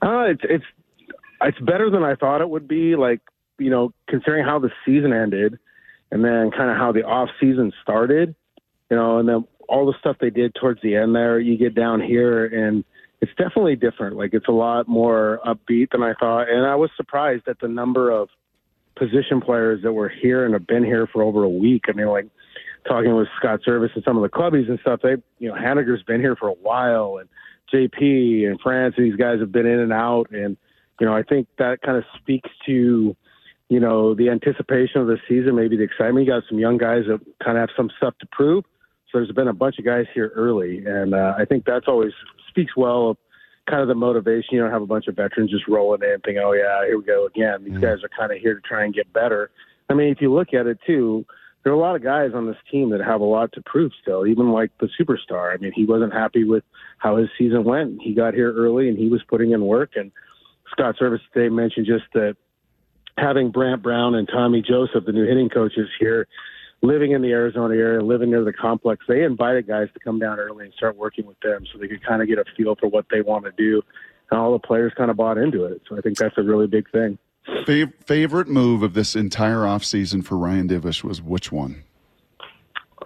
Uh, 0.02 0.26
it's 0.30 0.42
it's 0.44 0.66
it's 1.46 1.60
better 1.60 1.90
than 1.90 2.04
I 2.04 2.16
thought 2.16 2.42
it 2.42 2.50
would 2.50 2.68
be. 2.68 2.96
Like 2.96 3.22
you 3.60 3.70
know, 3.70 3.94
considering 4.08 4.46
how 4.46 4.60
the 4.60 4.70
season 4.86 5.14
ended, 5.14 5.60
and 6.12 6.24
then 6.24 6.52
kind 6.52 6.70
of 6.70 6.78
how 6.78 6.92
the 6.92 7.04
off 7.04 7.30
season 7.40 7.72
started, 7.82 8.36
you 8.90 8.98
know, 8.98 9.20
and 9.20 9.28
then 9.28 9.46
all 9.70 9.86
the 9.86 9.98
stuff 10.00 10.18
they 10.20 10.30
did 10.30 10.54
towards 10.56 10.82
the 10.82 10.96
end 10.96 11.16
there. 11.16 11.40
You 11.40 11.58
get 11.58 11.76
down 11.76 12.02
here, 12.02 12.46
and 12.46 12.84
it's 13.22 13.32
definitely 13.38 13.76
different. 13.76 14.18
Like 14.18 14.34
it's 14.34 14.48
a 14.48 14.54
lot 14.54 14.88
more 14.88 15.40
upbeat 15.46 15.92
than 15.92 16.04
I 16.04 16.14
thought, 16.20 16.50
and 16.50 16.66
I 16.66 16.76
was 16.76 16.90
surprised 16.96 17.48
at 17.48 17.60
the 17.60 17.68
number 17.68 18.12
of 18.12 18.30
position 18.96 19.42
players 19.42 19.82
that 19.84 19.94
were 19.94 20.10
here 20.10 20.46
and 20.46 20.54
have 20.54 20.68
been 20.68 20.84
here 20.84 21.08
for 21.08 21.24
over 21.24 21.44
a 21.44 21.50
week. 21.50 21.86
I 21.88 21.94
mean, 21.94 22.08
like 22.08 22.28
talking 22.88 23.16
with 23.16 23.28
Scott 23.40 23.62
Servais 23.68 23.96
and 23.96 24.04
some 24.04 24.18
of 24.18 24.24
the 24.24 24.30
clubbies 24.30 24.70
and 24.70 24.80
stuff. 24.82 25.00
They, 25.02 25.16
you 25.40 25.50
know, 25.50 25.56
Haniger's 25.56 26.04
been 26.04 26.20
here 26.20 26.36
for 26.36 26.50
a 26.50 26.54
while, 26.54 27.18
and 27.20 27.30
JP 27.74 28.48
and 28.48 28.60
France. 28.60 28.96
These 28.98 29.16
guys 29.16 29.40
have 29.40 29.52
been 29.52 29.66
in 29.66 29.80
and 29.80 29.94
out, 29.94 30.30
and 30.32 30.58
you 31.00 31.08
know, 31.08 31.16
I 31.16 31.24
think 31.24 31.48
that 31.58 31.82
kind 31.82 31.98
of 31.98 32.04
speaks 32.20 32.50
to 32.66 33.16
you 33.70 33.80
know 33.80 34.14
the 34.14 34.30
anticipation 34.30 35.02
of 35.02 35.08
the 35.08 35.18
season, 35.28 35.56
maybe 35.56 35.78
the 35.78 35.84
excitement. 35.84 36.26
You 36.26 36.32
got 36.32 36.44
some 36.50 36.60
young 36.60 36.78
guys 36.78 37.04
that 37.08 37.20
kind 37.44 37.58
of 37.58 37.62
have 37.62 37.76
some 37.76 37.90
stuff 37.98 38.14
to 38.20 38.28
prove. 38.32 38.66
So 39.12 39.20
there's 39.20 39.32
been 39.32 39.48
a 39.48 39.54
bunch 39.54 39.78
of 39.80 39.86
guys 39.86 40.06
here 40.14 40.32
early, 40.36 40.84
and 40.86 41.14
uh, 41.14 41.36
I 41.38 41.46
think 41.46 41.66
that's 41.66 41.88
always 41.88 42.14
speaks 42.50 42.76
well 42.76 43.12
of 43.12 43.18
kind 43.70 43.82
of 43.82 43.88
the 43.88 43.96
motivation. 43.96 44.50
You 44.52 44.62
don't 44.62 44.72
have 44.72 44.82
a 44.82 44.88
bunch 44.88 45.08
of 45.08 45.16
veterans 45.16 45.52
just 45.52 45.68
rolling 45.68 46.02
in, 46.04 46.20
thinking, 46.22 46.44
"Oh 46.44 46.54
yeah, 46.54 46.86
here 46.86 46.98
we 46.98 47.04
go 47.04 47.26
again." 47.26 47.64
These 47.64 47.80
guys 47.80 48.04
are 48.04 48.10
kind 48.18 48.32
of 48.32 48.38
here 48.40 48.56
to 48.56 48.62
try 48.62 48.84
and 48.84 48.94
get 48.94 49.12
better. 49.14 49.52
I 49.90 49.94
mean, 49.94 50.10
if 50.10 50.22
you 50.22 50.34
look 50.34 50.54
at 50.54 50.68
it 50.68 50.80
too, 50.86 51.26
there 51.64 51.72
are 51.72 51.76
a 51.76 51.80
lot 51.80 51.96
of 51.96 52.04
guys 52.04 52.32
on 52.34 52.48
this 52.48 52.58
team 52.72 52.90
that 52.90 53.02
have 53.02 53.22
a 53.22 53.26
lot 53.26 53.52
to 53.54 53.62
prove 53.62 53.92
still. 54.02 54.28
Even 54.28 54.52
like 54.52 54.72
the 54.80 54.90
superstar. 55.00 55.54
I 55.54 55.58
mean, 55.58 55.72
he 55.74 55.86
wasn't 55.86 56.14
happy 56.14 56.44
with 56.44 56.64
how 56.98 57.18
his 57.18 57.30
season 57.38 57.64
went. 57.64 58.02
He 58.02 58.14
got 58.14 58.34
here 58.34 58.54
early, 58.54 58.90
and 58.90 58.98
he 58.98 59.10
was 59.10 59.22
putting 59.28 59.52
in 59.52 59.66
work. 59.66 59.92
And 59.96 60.12
Scott 60.74 60.96
Servais 61.00 61.20
today 61.34 61.50
mentioned 61.50 61.86
just 61.86 62.06
that 62.14 62.36
having 63.18 63.52
Brant 63.52 63.82
Brown 63.82 64.16
and 64.16 64.28
Tommy 64.28 64.62
Joseph, 64.62 65.06
the 65.06 65.12
new 65.12 65.26
hitting 65.26 65.50
coaches 65.50 65.88
here, 66.00 66.28
living 66.82 67.12
in 67.12 67.22
the 67.22 67.32
Arizona 67.32 67.76
area, 67.76 68.02
living 68.02 68.32
near 68.32 68.44
the 68.44 68.54
complex, 68.54 69.06
they 69.08 69.24
invited 69.24 69.68
guys 69.68 69.88
to 69.94 70.00
come 70.00 70.20
down 70.20 70.40
early 70.40 70.66
and 70.66 70.74
start 70.74 70.98
working 70.98 71.26
with 71.26 71.40
them 71.42 71.66
so 71.72 71.80
they 71.80 71.88
could 71.88 72.04
kind 72.06 72.22
of 72.22 72.28
get 72.28 72.38
a 72.38 72.44
feel 72.58 72.76
for 72.76 72.88
what 72.88 73.06
they 73.10 73.22
want 73.22 73.46
to 73.46 73.52
do. 73.52 73.82
And 74.32 74.40
all 74.40 74.52
the 74.52 74.60
players 74.60 74.94
kind 74.98 75.12
of 75.12 75.18
bought 75.18 75.38
into 75.38 75.66
it. 75.66 75.82
So 75.88 75.98
I 75.98 76.02
think 76.02 76.18
that's 76.18 76.38
a 76.38 76.44
really 76.44 76.68
big 76.68 76.90
thing. 76.92 77.18
Fav- 77.48 77.94
favorite 78.06 78.48
move 78.48 78.84
of 78.84 78.94
this 78.94 79.16
entire 79.16 79.60
offseason 79.60 80.26
for 80.26 80.38
Ryan 80.38 80.68
Divish 80.68 81.04
was 81.04 81.22
which 81.22 81.52
one? 81.52 81.84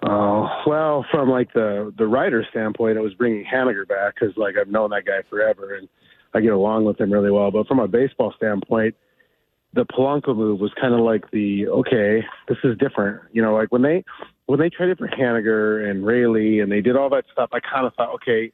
Oh 0.02 0.48
well, 0.64 1.04
from 1.10 1.28
like 1.28 1.52
the 1.54 1.92
the 1.98 2.06
writer 2.06 2.46
standpoint, 2.50 2.96
it 2.96 3.00
was 3.00 3.14
bringing 3.14 3.44
Haniger 3.44 3.86
back 3.86 4.14
because 4.14 4.36
like 4.36 4.54
I've 4.56 4.68
known 4.68 4.90
that 4.90 5.04
guy 5.04 5.22
forever 5.28 5.74
and 5.74 5.88
I 6.34 6.40
get 6.40 6.52
along 6.52 6.84
with 6.84 7.00
him 7.00 7.12
really 7.12 7.30
well. 7.30 7.50
But 7.50 7.66
from 7.66 7.78
a 7.78 7.88
baseball 7.88 8.32
standpoint, 8.36 8.94
the 9.74 9.84
Polanco 9.84 10.34
move 10.36 10.60
was 10.60 10.72
kind 10.80 10.94
of 10.94 11.00
like 11.00 11.30
the 11.30 11.68
okay, 11.68 12.24
this 12.48 12.58
is 12.64 12.76
different. 12.78 13.22
You 13.32 13.42
know, 13.42 13.54
like 13.54 13.70
when 13.70 13.82
they 13.82 14.04
when 14.46 14.58
they 14.58 14.70
traded 14.70 14.98
for 14.98 15.08
Haniger 15.08 15.88
and 15.88 16.06
Raleigh 16.06 16.60
and 16.60 16.72
they 16.72 16.80
did 16.80 16.96
all 16.96 17.10
that 17.10 17.24
stuff, 17.32 17.50
I 17.52 17.60
kind 17.60 17.86
of 17.86 17.94
thought, 17.94 18.14
okay, 18.14 18.52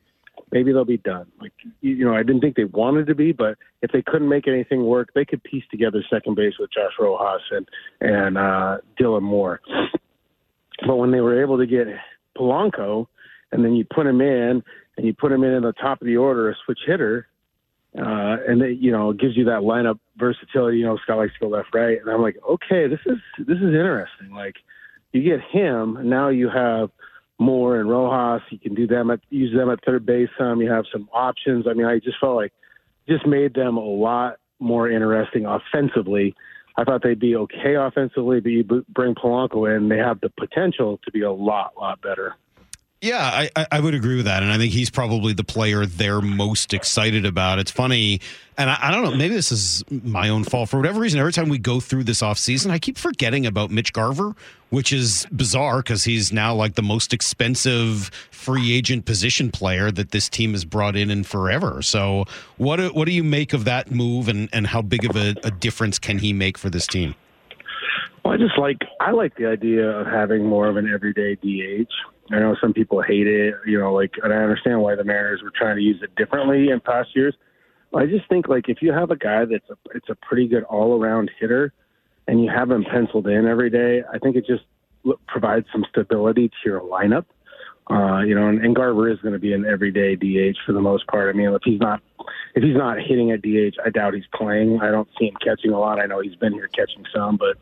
maybe 0.51 0.73
they'll 0.73 0.85
be 0.85 0.99
done. 0.99 1.27
Like 1.41 1.53
you 1.81 2.05
know, 2.05 2.15
I 2.15 2.23
didn't 2.23 2.41
think 2.41 2.57
they 2.57 2.65
wanted 2.65 3.07
to 3.07 3.15
be, 3.15 3.33
but 3.33 3.59
if 3.83 3.93
they 3.93 4.03
couldn't 4.03 4.29
make 4.29 4.49
anything 4.49 4.85
work, 4.85 5.11
they 5.15 5.25
could 5.25 5.43
piece 5.45 5.65
together 5.71 6.03
second 6.11 6.37
base 6.37 6.55
with 6.59 6.71
Josh 6.73 6.93
Rojas 6.99 7.43
and 7.51 7.69
and 8.01 8.39
uh, 8.39 8.79
Dylan 9.01 9.23
Moore. 9.23 9.61
But 10.87 10.97
when 10.97 11.13
they 11.13 11.21
were 11.21 11.41
able 11.41 11.59
to 11.59 11.67
get 11.67 11.87
Polanco, 12.37 13.07
and 13.53 13.65
then 13.65 13.75
you 13.75 13.85
put 13.85 14.07
him 14.07 14.21
in, 14.21 14.63
and 14.97 15.07
you 15.07 15.15
put 15.15 15.31
him 15.31 15.45
in 15.45 15.55
at 15.55 15.63
the 15.63 15.73
top 15.73 16.01
of 16.01 16.07
the 16.07 16.17
order, 16.17 16.51
a 16.51 16.55
switch 16.65 16.81
hitter, 16.87 17.29
uh, 17.99 18.37
and 18.49 18.63
it, 18.63 18.79
you 18.79 18.91
know 18.91 19.13
gives 19.13 19.37
you 19.37 19.45
that 19.45 19.61
lineup 19.61 19.99
versatility. 20.17 20.79
You 20.79 20.87
know, 20.87 20.99
Scott 21.03 21.19
likes 21.19 21.33
to 21.35 21.41
go 21.41 21.49
left, 21.49 21.69
right, 21.75 21.99
and 22.01 22.11
I'm 22.11 22.23
like, 22.23 22.37
okay, 22.49 22.87
this 22.89 23.01
is 23.07 23.19
this 23.39 23.59
is 23.59 23.75
interesting. 23.75 24.33
Like, 24.33 24.57
you 25.13 25.23
get 25.23 25.41
him, 25.41 26.09
now 26.09 26.29
you 26.29 26.49
have 26.49 26.91
Moore 27.39 27.79
and 27.81 27.89
Rojas. 27.89 28.43
You 28.51 28.59
can 28.59 28.75
do 28.75 28.87
them 28.87 29.11
at 29.11 29.21
use 29.31 29.55
them 29.55 29.71
at 29.71 29.85
third 29.85 30.05
base. 30.07 30.29
Some 30.39 30.61
you 30.61 30.71
have 30.71 30.85
some 30.93 31.09
options. 31.13 31.67
I 31.69 31.75
mean, 31.75 31.87
I 31.87 31.99
just 31.99 32.19
felt 32.21 32.37
like 32.37 32.53
just 33.09 33.27
made 33.27 33.55
them 33.55 33.77
a 33.77 33.85
lot 33.85 34.39
more 34.59 34.89
interesting 34.89 35.47
offensively. 35.47 36.35
I 36.77 36.85
thought 36.85 37.03
they'd 37.03 37.19
be 37.19 37.37
okay 37.37 37.77
offensively, 37.77 38.41
but 38.41 38.49
you 38.51 38.65
bring 38.89 39.15
Polanco 39.15 39.77
in, 39.77 39.89
they 39.89 39.99
have 39.99 40.21
the 40.21 40.31
potential 40.31 40.99
to 41.05 41.13
be 41.13 41.23
a 41.23 41.31
lot, 41.31 41.75
lot 41.77 42.01
better. 42.01 42.35
Yeah, 43.05 43.49
I, 43.55 43.67
I- 43.71 43.81
would 43.81 43.95
agree 43.95 44.17
with 44.17 44.25
that. 44.25 44.43
And 44.43 44.51
I 44.51 44.57
think 44.57 44.73
he's 44.73 44.89
probably 44.89 45.35
the 45.35 45.45
player 45.45 45.85
they're 45.85 46.23
most 46.23 46.73
excited 46.73 47.27
about. 47.27 47.59
It's 47.59 47.71
funny, 47.71 48.19
and 48.57 48.71
I, 48.71 48.79
I 48.81 48.91
don't 48.91 49.05
know, 49.05 49.15
maybe 49.15 49.35
this 49.35 49.53
is 49.53 49.85
my 49.91 50.31
own 50.31 50.43
fault. 50.43 50.71
For 50.71 50.79
whatever 50.79 51.01
reason, 51.01 51.21
every 51.21 51.33
time 51.33 51.51
we 51.51 51.59
go 51.59 51.81
through 51.81 52.05
this 52.05 52.23
offseason, 52.23 52.71
I 52.71 52.79
keep 52.79 52.97
forgetting 52.97 53.45
about 53.45 53.71
Mitch 53.71 53.93
Garver, 53.93 54.35
which 54.71 54.91
is 54.91 55.27
bizarre 55.37 55.83
because 55.83 56.05
he's 56.05 56.33
now 56.33 56.55
like 56.55 56.77
the 56.77 56.83
most 56.83 57.13
expensive 57.13 58.11
free 58.31 58.73
agent 58.75 59.05
position 59.05 59.51
player 59.51 59.91
that 59.91 60.13
this 60.13 60.31
team 60.31 60.53
has 60.53 60.65
brought 60.65 60.97
in 60.97 61.11
in 61.11 61.25
forever. 61.25 61.83
So, 61.83 62.25
what 62.57 62.81
what 62.95 63.05
do 63.05 63.13
you 63.13 63.23
make 63.25 63.53
of 63.53 63.67
that 63.67 63.91
move, 63.91 64.29
and, 64.29 64.49
and 64.55 64.67
how 64.67 64.81
big 64.81 65.05
of 65.05 65.15
a, 65.15 65.35
a 65.45 65.51
difference 65.51 65.99
can 65.99 66.19
he 66.21 66.33
make 66.33 66.57
for 66.57 66.71
this 66.71 66.87
team? 66.87 67.15
Well, 68.25 68.35
I 68.35 68.37
just 68.37 68.59
like 68.59 68.79
I 69.01 69.13
like 69.13 69.37
the 69.37 69.47
idea 69.47 69.89
of 69.89 70.07
having 70.07 70.47
more 70.47 70.69
of 70.69 70.77
an 70.77 70.89
everyday 70.93 71.35
DH. 71.37 71.91
I 72.33 72.39
know 72.39 72.57
some 72.61 72.73
people 72.73 73.03
hate 73.03 73.27
it, 73.27 73.55
you 73.67 73.79
know, 73.79 73.93
like, 73.93 74.13
and 74.23 74.33
I 74.33 74.37
understand 74.37 74.81
why 74.81 74.95
the 74.95 75.05
Mariners 75.05 75.43
were 75.43 75.53
trying 75.55 75.77
to 75.77 75.83
use 75.83 76.01
it 76.03 76.15
differently 76.17 76.71
in 76.71 76.81
past 76.81 77.11
years. 77.15 77.35
I 77.95 78.07
just 78.07 78.29
think 78.29 78.49
like 78.49 78.69
if 78.69 78.79
you 78.81 78.93
have 78.93 79.11
a 79.11 79.17
guy 79.17 79.45
that's 79.45 79.69
a 79.71 79.77
it's 79.95 80.09
a 80.09 80.15
pretty 80.15 80.49
good 80.49 80.65
all 80.65 81.01
around 81.01 81.31
hitter, 81.39 81.73
and 82.27 82.43
you 82.43 82.51
have 82.51 82.71
him 82.71 82.85
penciled 82.85 83.27
in 83.27 83.47
every 83.47 83.71
day, 83.71 84.03
I 84.13 84.19
think 84.19 84.37
it 84.37 84.47
just 84.47 84.65
provides 85.27 85.67
some 85.71 85.85
stability 85.91 86.49
to 86.49 86.55
your 86.65 86.81
lineup. 86.81 87.27
Uh, 87.91 88.21
you 88.21 88.35
know, 88.35 88.49
and, 88.49 88.65
and 88.65 88.75
Garver 88.75 89.11
is 89.11 89.21
going 89.21 89.35
to 89.35 89.39
be 89.39 89.53
an 89.53 89.67
everyday 89.67 90.17
DH 90.17 90.57
for 90.65 90.73
the 90.73 90.81
most 90.81 91.07
part. 91.07 91.33
I 91.33 91.37
mean, 91.37 91.51
if 91.51 91.61
he's 91.65 91.81
not 91.81 92.01
if 92.55 92.63
he's 92.63 92.77
not 92.77 92.99
hitting 92.99 93.31
at 93.31 93.43
DH, 93.43 93.77
I 93.85 93.91
doubt 93.91 94.15
he's 94.15 94.25
playing. 94.35 94.81
I 94.81 94.91
don't 94.91 95.09
see 95.19 95.27
him 95.27 95.37
catching 95.45 95.73
a 95.73 95.79
lot. 95.79 96.01
I 96.01 96.07
know 96.07 96.21
he's 96.21 96.37
been 96.37 96.55
here 96.55 96.69
catching 96.69 97.05
some, 97.15 97.37
but 97.37 97.59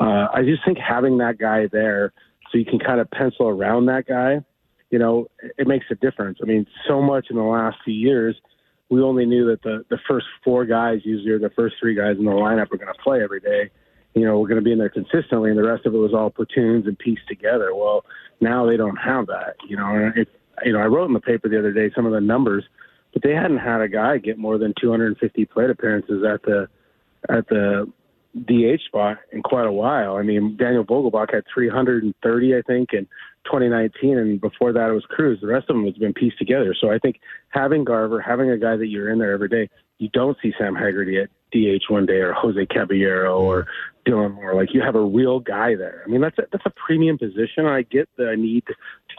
uh, 0.00 0.28
I 0.32 0.42
just 0.42 0.64
think 0.64 0.78
having 0.78 1.18
that 1.18 1.38
guy 1.38 1.66
there, 1.70 2.12
so 2.50 2.58
you 2.58 2.64
can 2.64 2.78
kind 2.78 3.00
of 3.00 3.10
pencil 3.10 3.48
around 3.48 3.86
that 3.86 4.06
guy, 4.06 4.44
you 4.90 4.98
know, 4.98 5.28
it 5.58 5.66
makes 5.66 5.86
a 5.90 5.94
difference. 5.94 6.38
I 6.42 6.46
mean, 6.46 6.66
so 6.86 7.02
much 7.02 7.26
in 7.30 7.36
the 7.36 7.42
last 7.42 7.78
few 7.84 7.94
years, 7.94 8.36
we 8.90 9.02
only 9.02 9.26
knew 9.26 9.46
that 9.46 9.62
the 9.62 9.84
the 9.90 9.98
first 10.08 10.26
four 10.44 10.64
guys, 10.64 11.00
usually 11.04 11.30
are 11.32 11.38
the 11.38 11.50
first 11.50 11.76
three 11.80 11.94
guys 11.94 12.16
in 12.18 12.24
the 12.24 12.30
lineup, 12.30 12.72
are 12.72 12.78
going 12.78 12.92
to 12.92 13.02
play 13.02 13.22
every 13.22 13.40
day. 13.40 13.70
You 14.14 14.24
know, 14.24 14.38
we're 14.38 14.48
going 14.48 14.60
to 14.60 14.64
be 14.64 14.72
in 14.72 14.78
there 14.78 14.88
consistently, 14.88 15.50
and 15.50 15.58
the 15.58 15.66
rest 15.66 15.84
of 15.84 15.94
it 15.94 15.98
was 15.98 16.14
all 16.14 16.30
platoons 16.30 16.86
and 16.86 16.98
pieced 16.98 17.28
together. 17.28 17.74
Well, 17.74 18.04
now 18.40 18.66
they 18.66 18.76
don't 18.76 18.96
have 18.96 19.26
that. 19.26 19.56
You 19.68 19.76
know, 19.76 20.12
it, 20.16 20.28
you 20.64 20.72
know, 20.72 20.78
I 20.78 20.86
wrote 20.86 21.06
in 21.06 21.12
the 21.12 21.20
paper 21.20 21.48
the 21.48 21.58
other 21.58 21.72
day 21.72 21.90
some 21.94 22.06
of 22.06 22.12
the 22.12 22.20
numbers, 22.20 22.64
but 23.12 23.22
they 23.22 23.34
hadn't 23.34 23.58
had 23.58 23.80
a 23.80 23.88
guy 23.88 24.18
get 24.18 24.38
more 24.38 24.58
than 24.58 24.72
250 24.80 25.44
plate 25.46 25.70
appearances 25.70 26.24
at 26.24 26.42
the 26.42 26.68
at 27.28 27.48
the 27.48 27.92
DH 28.46 28.82
spot 28.86 29.18
in 29.32 29.42
quite 29.42 29.66
a 29.66 29.72
while. 29.72 30.16
I 30.16 30.22
mean, 30.22 30.56
Daniel 30.56 30.84
Vogelbach 30.84 31.32
had 31.32 31.44
330, 31.52 32.56
I 32.56 32.62
think, 32.62 32.92
in 32.92 33.06
2019, 33.44 34.18
and 34.18 34.40
before 34.40 34.72
that 34.72 34.90
it 34.90 34.92
was 34.92 35.04
Cruz. 35.08 35.38
The 35.40 35.46
rest 35.46 35.70
of 35.70 35.76
them 35.76 35.86
has 35.86 35.96
been 35.96 36.12
pieced 36.12 36.38
together. 36.38 36.74
So 36.78 36.90
I 36.90 36.98
think 36.98 37.20
having 37.48 37.84
Garver, 37.84 38.20
having 38.20 38.50
a 38.50 38.58
guy 38.58 38.76
that 38.76 38.86
you're 38.86 39.10
in 39.10 39.18
there 39.18 39.32
every 39.32 39.48
day, 39.48 39.68
you 39.98 40.08
don't 40.12 40.36
see 40.42 40.52
Sam 40.58 40.74
Haggerty 40.74 41.18
at 41.18 41.30
DH 41.52 41.90
one 41.90 42.06
day 42.06 42.20
or 42.20 42.32
Jose 42.32 42.66
Caballero 42.66 43.40
or 43.40 43.66
Dylan 44.06 44.34
Moore. 44.34 44.54
Like 44.54 44.72
you 44.72 44.80
have 44.80 44.94
a 44.94 45.02
real 45.02 45.40
guy 45.40 45.74
there. 45.74 46.02
I 46.06 46.10
mean, 46.10 46.20
that's 46.20 46.38
a, 46.38 46.42
that's 46.52 46.66
a 46.66 46.72
premium 46.86 47.18
position. 47.18 47.66
I 47.66 47.82
get 47.82 48.08
the 48.16 48.34
need 48.36 48.64
to, 48.66 48.74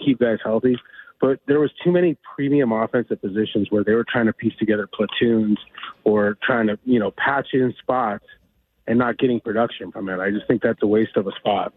keep 0.05 0.19
guys 0.19 0.37
healthy, 0.41 0.77
but 1.19 1.41
there 1.45 1.59
was 1.59 1.71
too 1.83 1.91
many 1.91 2.17
premium 2.35 2.71
offensive 2.71 3.21
positions 3.21 3.67
where 3.69 3.83
they 3.83 3.93
were 3.93 4.05
trying 4.09 4.27
to 4.27 4.33
piece 4.33 4.55
together 4.57 4.87
platoons 4.87 5.57
or 6.05 6.37
trying 6.41 6.67
to 6.67 6.79
you 6.85 6.99
know 6.99 7.11
patch 7.11 7.47
in 7.51 7.73
spots 7.79 8.23
and 8.89 8.97
not 8.97 9.17
getting 9.19 9.39
production 9.39 9.91
from 9.91 10.09
it. 10.09 10.19
I 10.19 10.31
just 10.31 10.47
think 10.47 10.63
that's 10.63 10.81
a 10.81 10.87
waste 10.87 11.15
of 11.15 11.27
a 11.27 11.31
spot. 11.33 11.71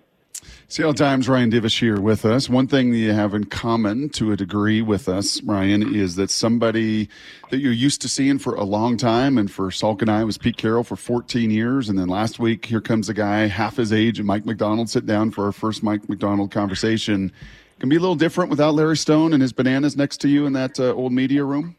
Seattle 0.66 0.94
Times 0.94 1.29
Ryan 1.29 1.53
Divish 1.53 1.79
here 1.79 2.01
with 2.01 2.25
us. 2.25 2.48
One 2.48 2.66
thing 2.66 2.90
that 2.90 2.96
you 2.96 3.12
have 3.12 3.35
in 3.35 3.44
common 3.44 4.09
to 4.11 4.33
a 4.33 4.37
degree 4.37 4.81
with 4.81 5.09
us, 5.09 5.40
Ryan, 5.42 5.94
is 5.94 6.16
that 6.16 6.31
somebody 6.31 7.09
that 7.51 7.59
you're 7.59 7.70
used 7.70 8.01
to 8.03 8.09
seeing 8.09 8.38
for 8.38 8.55
a 8.55 8.64
long 8.64 8.96
time, 8.96 9.37
and 9.38 9.51
for 9.51 9.68
Salk 9.68 10.01
and 10.01 10.11
I 10.11 10.25
was 10.25 10.38
Pete 10.38 10.57
Carroll 10.57 10.83
for 10.83 10.96
14 10.96 11.51
years, 11.51 11.88
and 11.90 11.98
then 11.98 12.09
last 12.09 12.40
week 12.40 12.64
here 12.64 12.81
comes 12.81 13.09
a 13.09 13.14
guy 13.14 13.46
half 13.46 13.77
his 13.77 13.92
age, 13.92 14.18
and 14.18 14.27
Mike 14.27 14.46
Macdonald 14.46 14.88
sit 14.88 15.05
down 15.05 15.31
for 15.31 15.44
our 15.44 15.53
first 15.53 15.83
Mike 15.83 16.09
Macdonald 16.09 16.51
conversation. 16.51 17.31
Can 17.79 17.88
be 17.88 17.96
a 17.96 18.01
little 18.01 18.16
different 18.16 18.48
without 18.48 18.75
Larry 18.75 18.96
Stone 18.96 19.35
and 19.35 19.42
his 19.42 19.53
bananas 19.53 19.96
next 19.96 20.20
to 20.22 20.29
you 20.29 20.46
in 20.46 20.55
that 20.55 20.81
uh, 20.81 20.94
old 20.94 21.12
media 21.12 21.44
room. 21.44 21.77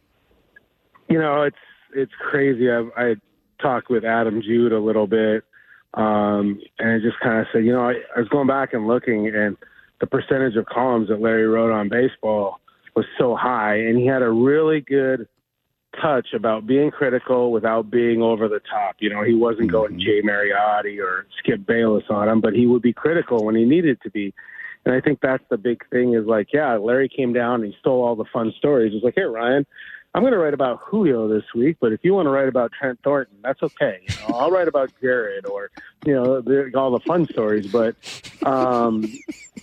You 1.09 1.19
know, 1.19 1.41
it's 1.41 1.57
it's 1.95 2.11
crazy. 2.19 2.69
I've, 2.69 2.91
I 2.95 3.15
talked 3.63 3.89
with 3.89 4.06
Adam 4.06 4.43
Jude 4.43 4.73
a 4.73 4.80
little 4.80 5.08
bit, 5.08 5.43
um, 5.95 6.62
and 6.78 7.02
just 7.02 7.19
kind 7.19 7.39
of 7.39 7.47
said, 7.52 7.65
you 7.65 7.71
know, 7.71 7.89
I, 7.89 7.93
I 8.15 8.19
was 8.19 8.30
going 8.30 8.47
back 8.47 8.73
and 8.73 8.88
looking, 8.88 9.28
and 9.28 9.58
the 9.99 10.08
percentage 10.08 10.56
of 10.56 10.67
columns 10.67 11.08
that 11.08 11.21
Larry 11.21 11.47
wrote 11.47 11.71
on 11.71 11.89
baseball 11.89 12.60
was 12.95 13.06
so 13.17 13.36
high, 13.36 13.78
and 13.78 13.97
he 13.97 14.06
had 14.06 14.21
a 14.21 14.30
really 14.30 14.82
good 14.82 15.28
touch 16.02 16.28
about 16.34 16.65
being 16.65 16.91
critical 16.91 17.52
without 17.52 17.89
being 17.89 18.21
over 18.21 18.47
the 18.47 18.60
top. 18.60 18.95
You 18.99 19.10
know, 19.10 19.23
he 19.23 19.34
wasn't 19.34 19.71
going 19.71 19.99
Jay 19.99 20.21
Mariotti 20.21 20.99
or 21.04 21.26
Skip 21.39 21.65
Bayless 21.65 22.06
on 22.10 22.28
him, 22.28 22.41
but 22.41 22.54
he 22.54 22.65
would 22.65 22.82
be 22.82 22.93
critical 22.93 23.45
when 23.45 23.56
he 23.56 23.65
needed 23.65 23.99
to 24.04 24.10
be. 24.10 24.34
And 24.86 24.93
I 24.93 24.99
think 24.99 25.19
that's 25.21 25.43
the 25.49 25.58
big 25.58 25.88
thing 25.89 26.13
is 26.13 26.26
like, 26.26 26.47
yeah, 26.52 26.73
Larry 26.76 27.10
came 27.10 27.32
down 27.32 27.63
and 27.63 27.71
he 27.71 27.80
stole 27.80 28.04
all 28.04 28.15
the 28.15 28.26
fun 28.34 28.54
stories. 28.58 28.91
He's 28.91 29.04
like, 29.04 29.13
here, 29.15 29.32
Ryan, 29.32 29.65
I'm 30.15 30.21
going 30.21 30.34
to 30.34 30.39
write 30.39 30.54
about 30.54 30.80
Julio 30.86 31.28
this 31.28 31.43
week, 31.56 31.78
but 31.80 31.91
if 31.91 32.02
you 32.04 32.13
want 32.13 32.28
to 32.28 32.30
write 32.30 32.47
about 32.47 32.71
Trent 32.71 32.99
Thornton, 33.04 33.36
that's 33.43 33.63
okay. 33.63 33.99
You 34.08 34.15
know, 34.30 34.36
I'll 34.36 34.52
write 34.52 34.67
about 34.67 34.91
Jared 35.02 35.47
or 35.47 35.71
you 36.06 36.13
know 36.13 36.39
the, 36.39 36.71
all 36.76 36.91
the 36.91 36.99
fun 36.99 37.26
stories. 37.26 37.71
But 37.71 37.95
um, 38.45 39.04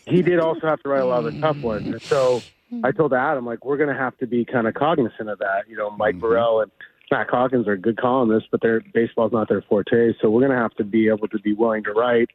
he 0.07 0.23
did 0.23 0.41
also 0.41 0.67
have 0.67 0.83
to 0.83 0.89
write 0.89 1.03
a 1.03 1.07
lot 1.07 1.25
of 1.25 1.33
the 1.33 1.41
tough 1.41 1.61
ones. 1.63 1.87
And 1.87 2.03
so 2.03 2.43
I 2.83 2.91
told 2.91 3.13
Adam 3.13 3.47
like 3.47 3.65
we're 3.65 3.77
going 3.77 3.95
to 3.95 4.01
have 4.01 4.17
to 4.19 4.27
be 4.27 4.45
kind 4.45 4.67
of 4.67 4.75
cognizant 4.75 5.29
of 5.29 5.39
that. 5.39 5.69
You 5.69 5.77
know, 5.77 5.91
Mike 5.91 6.19
Vorel 6.19 6.65
and 6.65 6.73
Matt 7.13 7.31
Calkins 7.31 7.69
are 7.69 7.77
good 7.77 7.97
columnists, 7.97 8.49
but 8.51 8.61
their 8.61 8.81
baseball's 8.93 9.33
not 9.33 9.49
their 9.49 9.63
forte. 9.63 10.15
So 10.21 10.31
we're 10.31 10.41
going 10.41 10.53
to 10.53 10.59
have 10.59 10.75
to 10.75 10.85
be 10.85 11.09
able 11.09 11.29
to 11.29 11.39
be 11.39 11.53
willing 11.53 11.85
to 11.85 11.93
write 11.93 12.31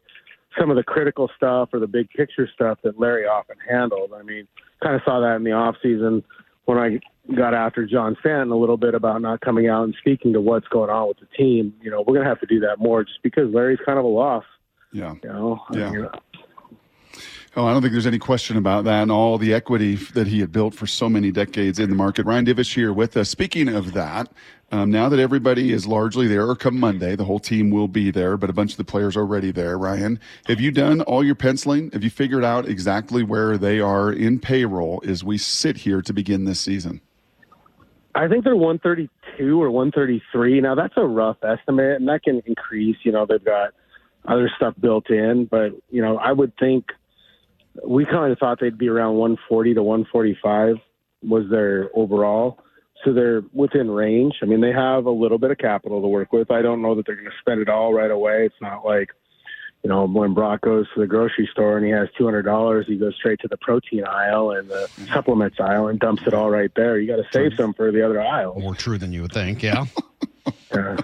some 0.58 0.69
of 0.69 0.78
the 0.78 0.84
critical 0.84 1.30
stuff 1.36 1.69
or 1.73 1.80
the 1.80 1.88
big 1.88 2.10
picture 2.12 2.47
stuff 2.54 2.80
that 2.84 2.97
Larry 2.97 3.25
often 3.25 3.58
handled. 3.69 4.12
I 4.17 4.23
mean, 4.23 4.47
kind 4.82 4.95
of 4.95 5.01
saw 5.04 5.19
that 5.19 5.36
in 5.36 5.43
the 5.43 5.51
off 5.51 5.75
season 5.84 6.23
when 6.65 6.78
I 6.78 6.99
got 7.36 7.54
after 7.54 7.86
John 7.86 8.15
Stanton 8.19 8.51
a 8.51 8.58
little 8.58 8.78
bit 8.78 8.93
about 8.93 9.21
not 9.21 9.41
coming 9.41 9.67
out 9.67 9.84
and 9.84 9.95
speaking 9.99 10.34
to 10.34 10.41
what's 10.41 10.67
going 10.67 10.89
on 10.89 11.08
with 11.08 11.19
the 11.19 11.28
team. 11.38 11.73
You 11.82 11.91
know, 11.91 12.01
we're 12.01 12.13
going 12.13 12.23
to 12.23 12.30
have 12.30 12.39
to 12.41 12.45
do 12.45 12.60
that 12.62 12.80
more 12.80 13.04
just 13.04 13.21
because 13.23 13.54
Larry's 13.54 13.80
kind 13.86 13.97
of 13.97 14.06
a 14.06 14.10
loss. 14.10 14.43
Yeah. 14.91 15.13
You 15.23 15.30
know, 15.30 15.62
Yeah. 15.71 15.88
I 15.88 15.91
mean, 15.91 16.08
Oh, 17.57 17.65
I 17.65 17.71
don't 17.71 17.81
think 17.81 17.93
there's 17.93 18.05
any 18.05 18.19
question 18.19 18.57
about 18.57 18.83
that 18.83 19.03
and 19.03 19.11
all 19.11 19.37
the 19.37 19.53
equity 19.53 19.95
that 19.95 20.27
he 20.27 20.41
had 20.41 20.51
built 20.51 20.73
for 20.73 20.85
so 20.85 21.07
many 21.07 21.31
decades 21.31 21.79
in 21.79 21.89
the 21.89 21.95
market. 21.95 22.25
Ryan 22.25 22.45
Divish 22.45 22.75
here 22.75 22.91
with 22.91 23.15
us. 23.15 23.29
Speaking 23.29 23.69
of 23.69 23.93
that, 23.93 24.29
um, 24.73 24.91
now 24.91 25.07
that 25.07 25.21
everybody 25.21 25.71
is 25.71 25.87
largely 25.87 26.27
there, 26.27 26.49
or 26.49 26.57
come 26.57 26.77
Monday, 26.77 27.15
the 27.15 27.23
whole 27.23 27.39
team 27.39 27.69
will 27.69 27.87
be 27.87 28.11
there, 28.11 28.35
but 28.35 28.49
a 28.49 28.53
bunch 28.53 28.71
of 28.71 28.77
the 28.77 28.83
players 28.83 29.15
are 29.15 29.21
already 29.21 29.51
there. 29.51 29.77
Ryan, 29.77 30.19
have 30.47 30.59
you 30.59 30.69
done 30.69 30.99
all 31.03 31.23
your 31.23 31.35
penciling? 31.35 31.91
Have 31.91 32.03
you 32.03 32.09
figured 32.09 32.43
out 32.43 32.67
exactly 32.67 33.23
where 33.23 33.57
they 33.57 33.79
are 33.79 34.11
in 34.11 34.39
payroll 34.39 35.01
as 35.07 35.23
we 35.23 35.37
sit 35.37 35.77
here 35.77 36.01
to 36.01 36.11
begin 36.11 36.43
this 36.43 36.59
season? 36.59 36.99
I 38.15 38.27
think 38.27 38.43
they're 38.43 38.55
132 38.57 39.61
or 39.61 39.71
133. 39.71 40.59
Now 40.59 40.75
that's 40.75 40.95
a 40.97 41.05
rough 41.05 41.37
estimate, 41.41 42.01
and 42.01 42.07
that 42.09 42.23
can 42.23 42.41
increase. 42.45 42.97
You 43.03 43.13
know, 43.13 43.25
they've 43.25 43.43
got 43.43 43.73
other 44.25 44.51
stuff 44.57 44.73
built 44.77 45.09
in, 45.09 45.45
but 45.45 45.71
you 45.89 46.01
know, 46.01 46.17
I 46.17 46.33
would 46.33 46.51
think 46.57 46.87
we 47.83 48.05
kind 48.05 48.31
of 48.31 48.39
thought 48.39 48.59
they'd 48.59 48.77
be 48.77 48.89
around 48.89 49.15
140 49.15 49.73
to 49.73 49.83
145 49.83 50.77
was 51.23 51.49
their 51.49 51.89
overall. 51.95 52.59
So 53.03 53.13
they're 53.13 53.43
within 53.53 53.91
range. 53.91 54.35
I 54.41 54.45
mean, 54.45 54.61
they 54.61 54.71
have 54.71 55.05
a 55.05 55.11
little 55.11 55.38
bit 55.38 55.51
of 55.51 55.57
capital 55.57 56.01
to 56.01 56.07
work 56.07 56.31
with. 56.31 56.49
I 56.49 56.61
don't 56.61 56.81
know 56.81 56.95
that 56.95 57.05
they're 57.05 57.15
going 57.15 57.27
to 57.27 57.38
spend 57.39 57.61
it 57.61 57.69
all 57.69 57.93
right 57.93 58.09
away. 58.09 58.45
It's 58.45 58.55
not 58.61 58.85
like, 58.85 59.09
you 59.83 59.89
know, 59.89 60.07
when 60.07 60.33
Brock 60.33 60.61
goes 60.61 60.88
to 60.95 61.01
the 61.01 61.05
grocery 61.05 61.47
store 61.51 61.77
and 61.77 61.85
he 61.85 61.91
has 61.91 62.07
$200, 62.19 62.85
he 62.85 62.95
goes 62.95 63.15
straight 63.15 63.39
to 63.41 63.47
the 63.47 63.57
protein 63.57 64.05
aisle 64.05 64.51
and 64.51 64.69
the 64.69 64.88
mm-hmm. 64.89 65.13
supplements 65.13 65.59
aisle 65.59 65.88
and 65.88 65.99
dumps 65.99 66.23
it 66.25 66.33
all 66.33 66.49
right 66.49 66.71
there. 66.75 66.97
You 66.97 67.07
got 67.07 67.17
to 67.17 67.27
save 67.31 67.51
some 67.57 67.73
for 67.73 67.91
the 67.91 68.03
other 68.03 68.19
aisle. 68.19 68.59
More 68.59 68.73
true 68.73 68.97
than 68.97 69.13
you 69.13 69.21
would 69.23 69.33
think, 69.33 69.61
yeah. 69.61 69.85
Yeah. 70.73 70.97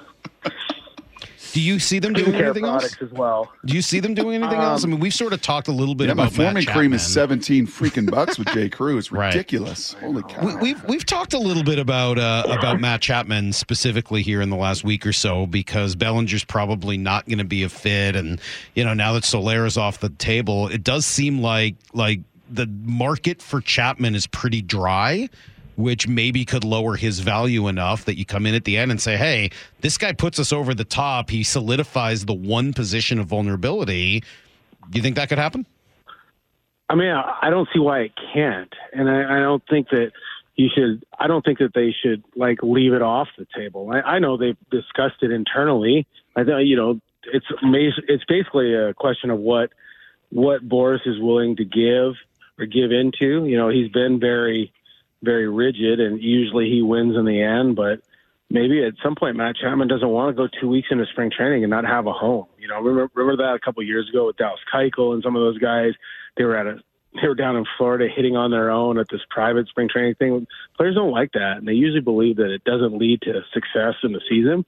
Do 1.53 1.61
you 1.61 1.79
see 1.79 1.99
them 1.99 2.13
doing 2.13 2.31
Skincare 2.31 2.43
anything 2.45 2.65
else? 2.65 2.95
as 3.01 3.11
well. 3.11 3.51
Do 3.65 3.73
you 3.75 3.81
see 3.81 3.99
them 3.99 4.13
doing 4.13 4.35
anything 4.41 4.59
else? 4.59 4.81
I 4.81 4.85
Um, 4.85 4.91
mean, 4.91 4.99
we've 4.99 5.13
sort 5.13 5.33
of 5.33 5.41
talked 5.41 5.67
a 5.67 5.71
little 5.71 5.95
bit 5.95 6.07
Yeah, 6.07 6.13
my 6.13 6.23
about 6.27 6.37
Matt 6.37 6.45
forming 6.53 6.65
cream 6.65 6.93
is 6.93 7.05
17 7.05 7.67
freaking 7.67 8.09
bucks 8.09 8.37
with 8.39 8.47
J.Crew. 8.49 8.97
It's 8.97 9.11
Right. 9.11 9.27
ridiculous. 9.33 9.93
Holy 9.99 10.23
cow. 10.23 10.45
We, 10.45 10.55
we've 10.55 10.83
we've 10.85 11.05
talked 11.05 11.33
a 11.33 11.39
little 11.39 11.63
bit 11.63 11.79
about 11.79 12.17
uh, 12.17 12.43
about 12.49 12.79
Matt 12.79 13.01
Chapman 13.01 13.53
specifically 13.53 14.21
here 14.21 14.41
in 14.41 14.49
the 14.49 14.55
last 14.55 14.83
week 14.83 15.05
or 15.05 15.13
so 15.13 15.45
because 15.45 15.95
Bellinger's 15.95 16.43
probably 16.43 16.97
not 16.97 17.25
going 17.27 17.37
to 17.39 17.43
be 17.43 17.63
a 17.63 17.69
fit, 17.69 18.15
and 18.15 18.39
you 18.75 18.83
know 18.83 18.93
now 18.93 19.13
that 19.13 19.23
Solera's 19.23 19.77
off 19.77 19.99
the 19.99 20.09
table, 20.09 20.67
it 20.67 20.83
does 20.83 21.05
seem 21.05 21.41
like 21.41 21.75
like 21.93 22.19
the 22.49 22.67
market 22.83 23.41
for 23.41 23.61
Chapman 23.61 24.15
is 24.15 24.27
pretty 24.27 24.61
dry. 24.61 25.29
Which 25.81 26.07
maybe 26.07 26.45
could 26.45 26.63
lower 26.63 26.95
his 26.95 27.19
value 27.19 27.67
enough 27.67 28.05
that 28.05 28.17
you 28.17 28.25
come 28.25 28.45
in 28.45 28.53
at 28.53 28.65
the 28.65 28.77
end 28.77 28.91
and 28.91 29.01
say, 29.01 29.17
"Hey, 29.17 29.49
this 29.81 29.97
guy 29.97 30.13
puts 30.13 30.37
us 30.39 30.53
over 30.53 30.73
the 30.73 30.83
top. 30.83 31.29
He 31.29 31.43
solidifies 31.43 32.25
the 32.25 32.33
one 32.33 32.73
position 32.73 33.17
of 33.19 33.27
vulnerability." 33.27 34.21
Do 34.89 34.97
you 34.97 35.01
think 35.01 35.15
that 35.15 35.29
could 35.29 35.39
happen? 35.39 35.65
I 36.89 36.95
mean, 36.95 37.11
I 37.11 37.49
don't 37.49 37.69
see 37.73 37.79
why 37.79 38.01
it 38.01 38.11
can't, 38.33 38.73
and 38.93 39.09
I, 39.09 39.37
I 39.37 39.39
don't 39.39 39.63
think 39.69 39.89
that 39.89 40.11
you 40.55 40.69
should. 40.75 41.03
I 41.17 41.27
don't 41.27 41.43
think 41.43 41.59
that 41.59 41.73
they 41.73 41.95
should 42.03 42.23
like 42.35 42.59
leave 42.61 42.93
it 42.93 43.01
off 43.01 43.29
the 43.37 43.47
table. 43.55 43.89
I, 43.91 44.01
I 44.01 44.19
know 44.19 44.37
they've 44.37 44.57
discussed 44.69 45.23
it 45.23 45.31
internally. 45.31 46.05
I 46.35 46.43
think 46.43 46.67
you 46.67 46.75
know 46.75 46.99
it's 47.25 47.45
it's 47.61 48.25
basically 48.25 48.73
a 48.73 48.93
question 48.93 49.29
of 49.29 49.39
what 49.39 49.71
what 50.29 50.67
Boras 50.67 51.05
is 51.05 51.19
willing 51.19 51.55
to 51.57 51.65
give 51.65 52.15
or 52.59 52.65
give 52.65 52.91
into. 52.91 53.45
You 53.45 53.57
know, 53.57 53.69
he's 53.69 53.89
been 53.89 54.19
very 54.19 54.73
very 55.23 55.47
rigid, 55.47 55.99
and 55.99 56.21
usually 56.21 56.69
he 56.69 56.81
wins 56.81 57.15
in 57.15 57.25
the 57.25 57.41
end, 57.41 57.75
but. 57.75 58.01
Maybe 58.53 58.83
at 58.83 58.95
some 59.01 59.15
point 59.15 59.37
Matt 59.37 59.55
Chapman 59.55 59.87
doesn't 59.87 60.09
want 60.09 60.35
to 60.35 60.43
go 60.43 60.49
two 60.59 60.67
weeks 60.67 60.89
into 60.91 61.05
spring 61.05 61.31
training 61.31 61.63
and 61.63 61.71
not 61.71 61.85
have 61.85 62.05
a 62.05 62.11
home. 62.11 62.47
You 62.59 62.67
know, 62.67 62.81
remember, 62.81 63.09
remember 63.13 63.41
that 63.43 63.55
a 63.55 63.59
couple 63.59 63.81
years 63.81 64.09
ago 64.09 64.25
with 64.25 64.35
Dallas 64.35 64.59
Keuchel 64.73 65.13
and 65.13 65.23
some 65.23 65.37
of 65.37 65.41
those 65.41 65.57
guys. 65.57 65.93
They 66.35 66.43
were 66.43 66.57
at 66.57 66.67
a 66.67 66.81
they 67.13 67.27
were 67.27 67.35
down 67.35 67.57
in 67.57 67.65
Florida 67.77 68.07
hitting 68.13 68.35
on 68.37 68.51
their 68.51 68.69
own 68.69 68.97
at 68.97 69.07
this 69.11 69.21
private 69.29 69.67
spring 69.67 69.89
training 69.89 70.15
thing. 70.15 70.47
Players 70.77 70.95
don't 70.95 71.11
like 71.11 71.31
that, 71.33 71.57
and 71.57 71.67
they 71.67 71.73
usually 71.73 72.01
believe 72.01 72.37
that 72.37 72.51
it 72.51 72.63
doesn't 72.63 72.97
lead 72.97 73.21
to 73.23 73.41
success 73.53 73.95
in 74.03 74.13
the 74.13 74.21
season. 74.29 74.65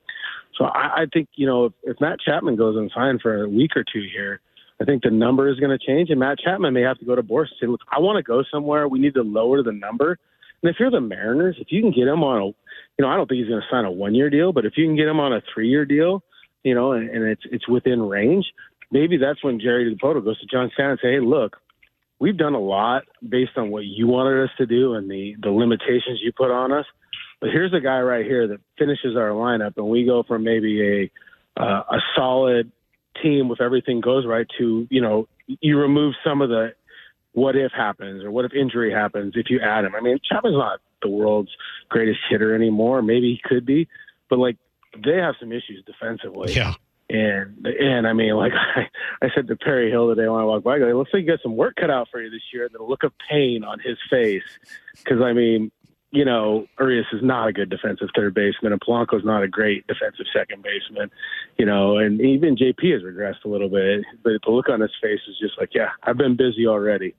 So 0.57 0.65
I, 0.65 1.03
I 1.03 1.05
think 1.11 1.29
you 1.35 1.47
know 1.47 1.65
if, 1.65 1.73
if 1.83 2.01
Matt 2.01 2.19
Chapman 2.19 2.55
goes 2.55 2.75
unsigned 2.77 3.21
for 3.21 3.43
a 3.43 3.49
week 3.49 3.71
or 3.75 3.83
two 3.83 4.03
here, 4.13 4.41
I 4.81 4.85
think 4.85 5.03
the 5.03 5.11
number 5.11 5.49
is 5.49 5.59
going 5.59 5.77
to 5.77 5.83
change, 5.83 6.09
and 6.09 6.19
Matt 6.19 6.39
Chapman 6.39 6.73
may 6.73 6.81
have 6.81 6.99
to 6.99 7.05
go 7.05 7.15
to 7.15 7.23
Boras 7.23 7.47
and 7.49 7.57
say, 7.61 7.67
"Look, 7.67 7.81
I 7.91 7.99
want 7.99 8.17
to 8.17 8.23
go 8.23 8.43
somewhere. 8.51 8.87
We 8.87 8.99
need 8.99 9.13
to 9.15 9.23
lower 9.23 9.63
the 9.63 9.71
number." 9.71 10.19
And 10.63 10.69
if 10.69 10.77
you're 10.79 10.89
the 10.89 11.01
Mariners, 11.01 11.57
if 11.59 11.67
you 11.71 11.81
can 11.81 11.91
get 11.91 12.07
him 12.07 12.23
on 12.23 12.41
a, 12.41 12.45
you 12.45 12.55
know, 12.99 13.09
I 13.09 13.17
don't 13.17 13.27
think 13.27 13.39
he's 13.39 13.49
going 13.49 13.61
to 13.61 13.67
sign 13.69 13.85
a 13.85 13.91
one-year 13.91 14.29
deal, 14.29 14.53
but 14.53 14.65
if 14.65 14.73
you 14.77 14.85
can 14.85 14.95
get 14.95 15.07
him 15.07 15.19
on 15.19 15.33
a 15.33 15.41
three-year 15.53 15.85
deal, 15.85 16.23
you 16.63 16.73
know, 16.73 16.93
and, 16.93 17.09
and 17.09 17.25
it's 17.25 17.41
it's 17.51 17.67
within 17.67 18.01
range, 18.01 18.45
maybe 18.89 19.17
that's 19.17 19.43
when 19.43 19.59
Jerry 19.59 19.93
Dipoto 19.93 20.23
goes 20.23 20.39
to 20.39 20.47
John 20.47 20.71
Stanton 20.73 20.91
and 20.91 20.99
say, 21.01 21.11
"Hey, 21.13 21.19
look, 21.19 21.57
we've 22.19 22.37
done 22.37 22.53
a 22.53 22.59
lot 22.59 23.03
based 23.27 23.57
on 23.57 23.69
what 23.69 23.83
you 23.83 24.07
wanted 24.07 24.41
us 24.41 24.49
to 24.57 24.65
do 24.65 24.93
and 24.93 25.11
the 25.11 25.35
the 25.41 25.51
limitations 25.51 26.21
you 26.23 26.31
put 26.31 26.51
on 26.51 26.71
us." 26.71 26.85
But 27.41 27.49
here's 27.49 27.73
a 27.73 27.81
guy 27.81 27.99
right 27.99 28.25
here 28.25 28.47
that 28.47 28.61
finishes 28.77 29.17
our 29.17 29.31
lineup, 29.31 29.73
and 29.75 29.87
we 29.87 30.05
go 30.05 30.23
from 30.23 30.45
maybe 30.45 31.11
a 31.57 31.61
uh, 31.61 31.83
a 31.91 31.97
solid 32.15 32.71
team 33.21 33.49
with 33.49 33.59
everything 33.59 33.99
goes 33.99 34.25
right 34.25 34.47
to 34.57 34.87
you 34.89 35.01
know 35.01 35.27
you 35.47 35.77
remove 35.77 36.13
some 36.23 36.41
of 36.41 36.49
the 36.49 36.73
what 37.33 37.55
if 37.55 37.71
happens 37.71 38.23
or 38.23 38.31
what 38.31 38.45
if 38.45 38.53
injury 38.53 38.91
happens 38.91 39.33
if 39.35 39.49
you 39.49 39.59
add 39.59 39.85
him. 39.85 39.95
I 39.95 40.01
mean, 40.01 40.19
Chapman's 40.23 40.57
not 40.57 40.79
the 41.01 41.09
world's 41.09 41.51
greatest 41.89 42.19
hitter 42.29 42.55
anymore. 42.55 43.01
Maybe 43.01 43.31
he 43.31 43.41
could 43.43 43.65
be, 43.65 43.87
but 44.29 44.39
like 44.39 44.57
they 45.03 45.17
have 45.17 45.35
some 45.39 45.51
issues 45.51 45.83
defensively. 45.85 46.53
Yeah. 46.53 46.73
And 47.09 47.67
and 47.67 48.07
I 48.07 48.13
mean, 48.13 48.35
like 48.35 48.53
I, 48.75 48.87
I 49.21 49.29
said 49.35 49.47
to 49.47 49.55
Perry 49.55 49.89
Hill 49.89 50.09
today 50.09 50.27
when 50.27 50.41
I 50.41 50.45
walked 50.45 50.63
by, 50.63 50.75
I 50.75 50.79
go, 50.79 50.87
it 50.87 50.95
looks 50.95 51.11
like 51.13 51.23
you 51.23 51.27
got 51.27 51.41
some 51.43 51.57
work 51.57 51.75
cut 51.75 51.89
out 51.89 52.07
for 52.11 52.21
you 52.21 52.29
this 52.29 52.41
year. 52.53 52.65
And 52.65 52.73
the 52.73 52.83
look 52.83 53.03
of 53.03 53.11
pain 53.29 53.63
on 53.63 53.79
his 53.79 53.97
face, 54.09 54.43
because 55.03 55.21
I 55.21 55.33
mean, 55.33 55.71
you 56.11 56.23
know, 56.23 56.67
Urias 56.79 57.07
is 57.11 57.23
not 57.23 57.47
a 57.47 57.53
good 57.53 57.71
defensive 57.71 58.09
third 58.15 58.35
baseman, 58.35 58.71
and 58.71 58.79
Polanco's 58.79 59.25
not 59.25 59.41
a 59.41 59.47
great 59.47 59.85
defensive 59.87 60.27
second 60.31 60.61
baseman, 60.61 61.09
you 61.57 61.65
know, 61.65 61.97
and 61.97 62.21
even 62.21 62.55
JP 62.55 62.93
has 62.93 63.01
regressed 63.01 63.43
a 63.45 63.47
little 63.47 63.67
bit. 63.67 64.05
But 64.23 64.33
the 64.45 64.51
look 64.51 64.69
on 64.69 64.79
his 64.79 64.91
face 65.01 65.21
is 65.27 65.37
just 65.39 65.59
like, 65.59 65.71
yeah, 65.73 65.89
I've 66.03 66.17
been 66.17 66.35
busy 66.35 66.67
already. 66.67 67.15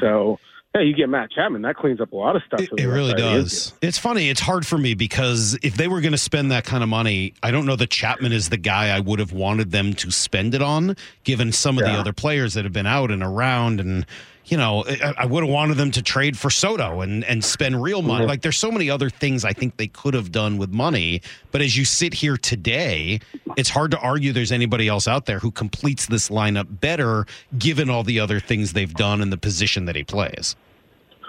So, 0.00 0.38
yeah, 0.74 0.82
you 0.82 0.94
get 0.94 1.08
Matt 1.08 1.30
Chapman, 1.30 1.62
that 1.62 1.76
cleans 1.76 2.00
up 2.00 2.12
a 2.12 2.16
lot 2.16 2.36
of 2.36 2.42
stuff. 2.46 2.60
It, 2.60 2.70
it 2.78 2.86
really 2.86 3.12
rest 3.12 3.24
of 3.24 3.32
the 3.32 3.40
does. 3.42 3.74
It's 3.82 3.98
funny. 3.98 4.28
It's 4.28 4.40
hard 4.40 4.66
for 4.66 4.76
me 4.76 4.94
because 4.94 5.58
if 5.62 5.76
they 5.76 5.88
were 5.88 6.00
going 6.00 6.12
to 6.12 6.18
spend 6.18 6.52
that 6.52 6.64
kind 6.64 6.82
of 6.82 6.88
money, 6.88 7.34
I 7.42 7.50
don't 7.50 7.66
know 7.66 7.76
that 7.76 7.90
Chapman 7.90 8.32
is 8.32 8.50
the 8.50 8.56
guy 8.56 8.94
I 8.94 9.00
would 9.00 9.18
have 9.18 9.32
wanted 9.32 9.70
them 9.70 9.94
to 9.94 10.10
spend 10.10 10.54
it 10.54 10.62
on, 10.62 10.96
given 11.24 11.52
some 11.52 11.78
of 11.78 11.84
the 11.84 11.92
other 11.92 12.12
players 12.12 12.54
that 12.54 12.64
have 12.64 12.72
been 12.72 12.86
out 12.86 13.10
and 13.10 13.22
around. 13.22 13.80
And, 13.80 14.06
you 14.46 14.56
know, 14.56 14.84
I, 14.86 15.14
I 15.18 15.26
would 15.26 15.42
have 15.42 15.52
wanted 15.52 15.76
them 15.76 15.90
to 15.92 16.02
trade 16.02 16.38
for 16.38 16.50
Soto 16.50 17.00
and, 17.00 17.24
and 17.24 17.44
spend 17.44 17.82
real 17.82 18.02
money. 18.02 18.24
Mhm. 18.24 18.28
Like, 18.28 18.42
there's 18.42 18.56
so 18.58 18.70
many 18.70 18.88
other 18.88 19.10
things 19.10 19.44
I 19.44 19.52
think 19.52 19.76
they 19.76 19.88
could 19.88 20.14
have 20.14 20.30
done 20.30 20.56
with 20.56 20.70
money. 20.70 21.20
But 21.50 21.62
as 21.62 21.76
you 21.76 21.84
sit 21.84 22.14
here 22.14 22.36
today, 22.36 23.20
it's 23.56 23.70
hard 23.70 23.90
to 23.90 23.98
argue 23.98 24.32
there's 24.32 24.52
anybody 24.52 24.88
else 24.88 25.08
out 25.08 25.26
there 25.26 25.40
who 25.40 25.50
completes 25.50 26.06
this 26.06 26.28
lineup 26.28 26.80
better, 26.80 27.26
given 27.58 27.90
all 27.90 28.04
the 28.04 28.20
other 28.20 28.38
things 28.40 28.72
they've 28.72 28.94
done 28.94 29.20
and 29.20 29.32
the 29.32 29.36
position 29.36 29.86
that 29.86 29.96
he 29.96 30.04
plays. 30.04 30.54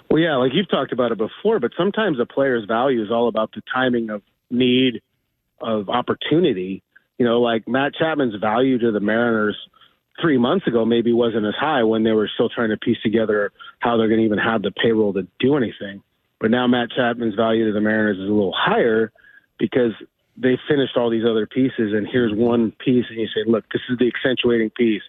Well, 0.09 0.21
yeah, 0.21 0.35
like 0.35 0.53
you've 0.53 0.69
talked 0.69 0.91
about 0.93 1.11
it 1.11 1.17
before, 1.17 1.59
but 1.59 1.71
sometimes 1.77 2.19
a 2.19 2.25
player's 2.25 2.65
value 2.65 3.03
is 3.03 3.11
all 3.11 3.27
about 3.27 3.51
the 3.53 3.61
timing 3.73 4.09
of 4.09 4.21
need, 4.49 5.01
of 5.59 5.89
opportunity. 5.89 6.83
You 7.17 7.25
know, 7.25 7.41
like 7.41 7.67
Matt 7.67 7.95
Chapman's 7.95 8.35
value 8.35 8.77
to 8.77 8.91
the 8.91 8.99
Mariners 8.99 9.57
three 10.21 10.37
months 10.37 10.67
ago 10.67 10.85
maybe 10.85 11.13
wasn't 11.13 11.45
as 11.45 11.55
high 11.59 11.83
when 11.83 12.03
they 12.03 12.11
were 12.11 12.29
still 12.33 12.49
trying 12.49 12.69
to 12.69 12.77
piece 12.77 12.97
together 13.03 13.51
how 13.79 13.97
they're 13.97 14.07
going 14.07 14.19
to 14.19 14.25
even 14.25 14.39
have 14.39 14.61
the 14.61 14.71
payroll 14.71 15.13
to 15.13 15.27
do 15.39 15.55
anything. 15.55 16.01
But 16.39 16.51
now 16.51 16.67
Matt 16.67 16.89
Chapman's 16.95 17.35
value 17.35 17.65
to 17.67 17.73
the 17.73 17.81
Mariners 17.81 18.17
is 18.17 18.29
a 18.29 18.33
little 18.33 18.53
higher 18.55 19.11
because 19.57 19.93
they 20.37 20.57
finished 20.67 20.95
all 20.95 21.09
these 21.09 21.25
other 21.25 21.47
pieces, 21.47 21.93
and 21.93 22.07
here's 22.07 22.31
one 22.33 22.71
piece, 22.71 23.05
and 23.09 23.19
you 23.19 23.27
say, 23.27 23.41
look, 23.47 23.65
this 23.73 23.81
is 23.89 23.97
the 23.97 24.07
accentuating 24.07 24.69
piece. 24.69 25.01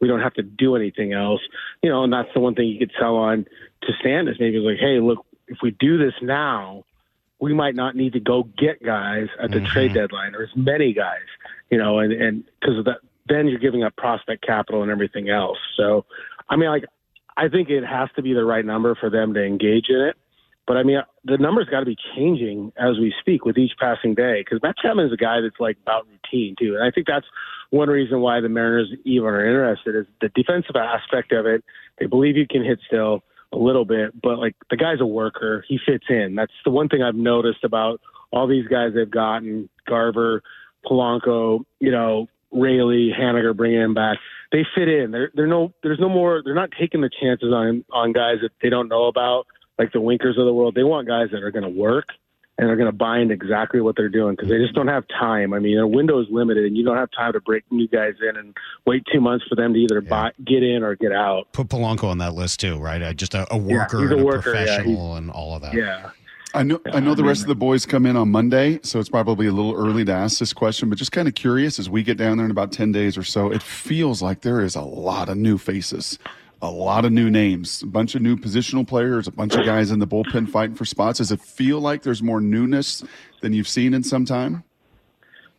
We 0.00 0.08
don't 0.08 0.20
have 0.20 0.34
to 0.34 0.42
do 0.42 0.74
anything 0.74 1.12
else, 1.12 1.40
you 1.82 1.90
know, 1.90 2.02
and 2.02 2.12
that's 2.12 2.28
the 2.34 2.40
one 2.40 2.56
thing 2.56 2.66
you 2.66 2.78
could 2.80 2.90
sell 2.98 3.16
on 3.16 3.46
to 3.82 3.92
Standis. 4.04 4.40
Maybe 4.40 4.56
it's 4.56 4.66
like, 4.66 4.78
hey, 4.78 4.98
look, 4.98 5.24
if 5.46 5.58
we 5.62 5.70
do 5.70 5.98
this 5.98 6.14
now, 6.20 6.84
we 7.38 7.54
might 7.54 7.76
not 7.76 7.94
need 7.94 8.14
to 8.14 8.20
go 8.20 8.44
get 8.58 8.82
guys 8.82 9.28
at 9.40 9.50
the 9.50 9.58
mm-hmm. 9.58 9.66
trade 9.66 9.94
deadline 9.94 10.34
or 10.34 10.42
as 10.42 10.50
many 10.56 10.92
guys, 10.92 11.26
you 11.70 11.78
know, 11.78 11.98
and 11.98 12.12
and 12.12 12.44
because 12.60 12.78
of 12.78 12.84
that, 12.84 12.98
then 13.28 13.46
you're 13.46 13.58
giving 13.58 13.82
up 13.82 13.96
prospect 13.96 14.44
capital 14.44 14.82
and 14.82 14.90
everything 14.90 15.28
else. 15.28 15.58
So, 15.76 16.04
I 16.48 16.56
mean, 16.56 16.68
like, 16.68 16.84
I 17.36 17.48
think 17.48 17.70
it 17.70 17.84
has 17.84 18.08
to 18.16 18.22
be 18.22 18.34
the 18.34 18.44
right 18.44 18.64
number 18.64 18.94
for 18.94 19.10
them 19.10 19.34
to 19.34 19.44
engage 19.44 19.86
in 19.88 20.00
it. 20.00 20.16
But 20.66 20.76
I 20.76 20.84
mean, 20.84 21.00
the 21.24 21.38
numbers 21.38 21.66
got 21.70 21.80
to 21.80 21.86
be 21.86 21.96
changing 22.14 22.72
as 22.76 22.98
we 22.98 23.12
speak 23.20 23.44
with 23.44 23.58
each 23.58 23.72
passing 23.80 24.14
day 24.14 24.42
because 24.44 24.62
Matt 24.62 24.76
Chapman 24.78 25.06
is 25.06 25.12
a 25.12 25.16
guy 25.16 25.40
that's 25.40 25.58
like 25.58 25.76
about 25.82 26.06
routine 26.06 26.54
too, 26.58 26.76
and 26.76 26.84
I 26.84 26.90
think 26.90 27.06
that's 27.06 27.26
one 27.70 27.88
reason 27.88 28.20
why 28.20 28.40
the 28.40 28.48
Mariners 28.48 28.92
even 29.04 29.28
are 29.28 29.44
interested 29.44 29.96
is 29.96 30.06
the 30.20 30.28
defensive 30.28 30.76
aspect 30.76 31.32
of 31.32 31.46
it. 31.46 31.64
They 31.98 32.06
believe 32.06 32.36
you 32.36 32.46
can 32.46 32.64
hit 32.64 32.78
still 32.86 33.24
a 33.52 33.56
little 33.56 33.84
bit, 33.84 34.12
but 34.20 34.38
like 34.38 34.54
the 34.70 34.76
guy's 34.76 35.00
a 35.00 35.06
worker. 35.06 35.64
He 35.66 35.80
fits 35.84 36.04
in. 36.08 36.36
That's 36.36 36.52
the 36.64 36.70
one 36.70 36.88
thing 36.88 37.02
I've 37.02 37.16
noticed 37.16 37.64
about 37.64 38.00
all 38.30 38.46
these 38.46 38.68
guys 38.68 38.92
they've 38.94 39.10
gotten: 39.10 39.68
Garver, 39.88 40.42
Polanco, 40.86 41.64
you 41.80 41.90
know, 41.90 42.28
Raleigh, 42.52 43.12
Haniger, 43.18 43.56
bringing 43.56 43.80
him 43.80 43.94
back. 43.94 44.18
They 44.52 44.64
fit 44.74 44.88
in. 44.88 45.10
They're 45.10 45.30
they're 45.34 45.46
no 45.46 45.72
there's 45.82 45.98
no 45.98 46.08
more. 46.08 46.42
They're 46.44 46.54
not 46.54 46.70
taking 46.78 47.00
the 47.00 47.10
chances 47.22 47.52
on 47.52 47.84
on 47.92 48.12
guys 48.12 48.36
that 48.42 48.50
they 48.62 48.68
don't 48.68 48.88
know 48.88 49.06
about, 49.06 49.46
like 49.78 49.92
the 49.92 50.00
Winkers 50.00 50.36
of 50.38 50.44
the 50.44 50.52
world. 50.52 50.74
They 50.74 50.84
want 50.84 51.08
guys 51.08 51.28
that 51.32 51.42
are 51.42 51.50
going 51.50 51.64
to 51.64 51.70
work 51.70 52.06
and 52.58 52.68
are 52.68 52.76
going 52.76 52.86
to 52.90 52.96
bind 52.96 53.32
exactly 53.32 53.80
what 53.80 53.96
they're 53.96 54.10
doing 54.10 54.34
because 54.36 54.50
they 54.50 54.58
just 54.58 54.74
don't 54.74 54.88
have 54.88 55.04
time. 55.08 55.54
I 55.54 55.58
mean, 55.58 55.78
a 55.78 55.86
window 55.88 56.20
is 56.20 56.26
limited, 56.30 56.66
and 56.66 56.76
you 56.76 56.84
don't 56.84 56.98
have 56.98 57.08
time 57.16 57.32
to 57.32 57.40
break 57.40 57.64
new 57.70 57.88
guys 57.88 58.12
in 58.28 58.36
and 58.36 58.54
wait 58.86 59.02
two 59.10 59.22
months 59.22 59.46
for 59.48 59.54
them 59.56 59.72
to 59.72 59.78
either 59.80 60.02
buy, 60.02 60.32
get 60.44 60.62
in 60.62 60.82
or 60.82 60.94
get 60.94 61.12
out. 61.12 61.50
Put 61.52 61.68
Polanco 61.68 62.04
on 62.04 62.18
that 62.18 62.34
list 62.34 62.60
too, 62.60 62.78
right? 62.78 63.00
Uh, 63.00 63.14
just 63.14 63.32
a, 63.34 63.50
a 63.52 63.58
Yeah, 63.58 63.78
worker 63.78 64.02
he's 64.02 64.10
a 64.10 64.14
a 64.20 64.22
worker, 64.22 64.54
yeah, 64.54 64.64
professional 64.66 64.84
he's- 65.14 65.18
and 65.18 65.30
all 65.30 65.56
of 65.56 65.62
that. 65.62 65.72
Yeah. 65.74 66.10
I 66.54 66.62
know. 66.62 66.80
I 66.92 67.00
know 67.00 67.14
the 67.14 67.24
rest 67.24 67.42
of 67.42 67.48
the 67.48 67.54
boys 67.54 67.86
come 67.86 68.04
in 68.04 68.16
on 68.16 68.30
Monday, 68.30 68.78
so 68.82 69.00
it's 69.00 69.08
probably 69.08 69.46
a 69.46 69.52
little 69.52 69.74
early 69.74 70.04
to 70.04 70.12
ask 70.12 70.38
this 70.38 70.52
question. 70.52 70.88
But 70.88 70.98
just 70.98 71.12
kind 71.12 71.26
of 71.26 71.34
curious, 71.34 71.78
as 71.78 71.88
we 71.88 72.02
get 72.02 72.18
down 72.18 72.36
there 72.36 72.44
in 72.44 72.50
about 72.50 72.72
ten 72.72 72.92
days 72.92 73.16
or 73.16 73.24
so, 73.24 73.50
it 73.50 73.62
feels 73.62 74.20
like 74.20 74.42
there 74.42 74.60
is 74.60 74.76
a 74.76 74.82
lot 74.82 75.28
of 75.28 75.38
new 75.38 75.56
faces, 75.56 76.18
a 76.60 76.70
lot 76.70 77.04
of 77.04 77.12
new 77.12 77.30
names, 77.30 77.82
a 77.82 77.86
bunch 77.86 78.14
of 78.14 78.22
new 78.22 78.36
positional 78.36 78.86
players, 78.86 79.26
a 79.26 79.32
bunch 79.32 79.54
of 79.54 79.64
guys 79.64 79.90
in 79.90 79.98
the 79.98 80.06
bullpen 80.06 80.48
fighting 80.48 80.76
for 80.76 80.84
spots. 80.84 81.18
Does 81.18 81.32
it 81.32 81.40
feel 81.40 81.80
like 81.80 82.02
there's 82.02 82.22
more 82.22 82.40
newness 82.40 83.02
than 83.40 83.52
you've 83.52 83.68
seen 83.68 83.94
in 83.94 84.02
some 84.02 84.24
time? 84.24 84.62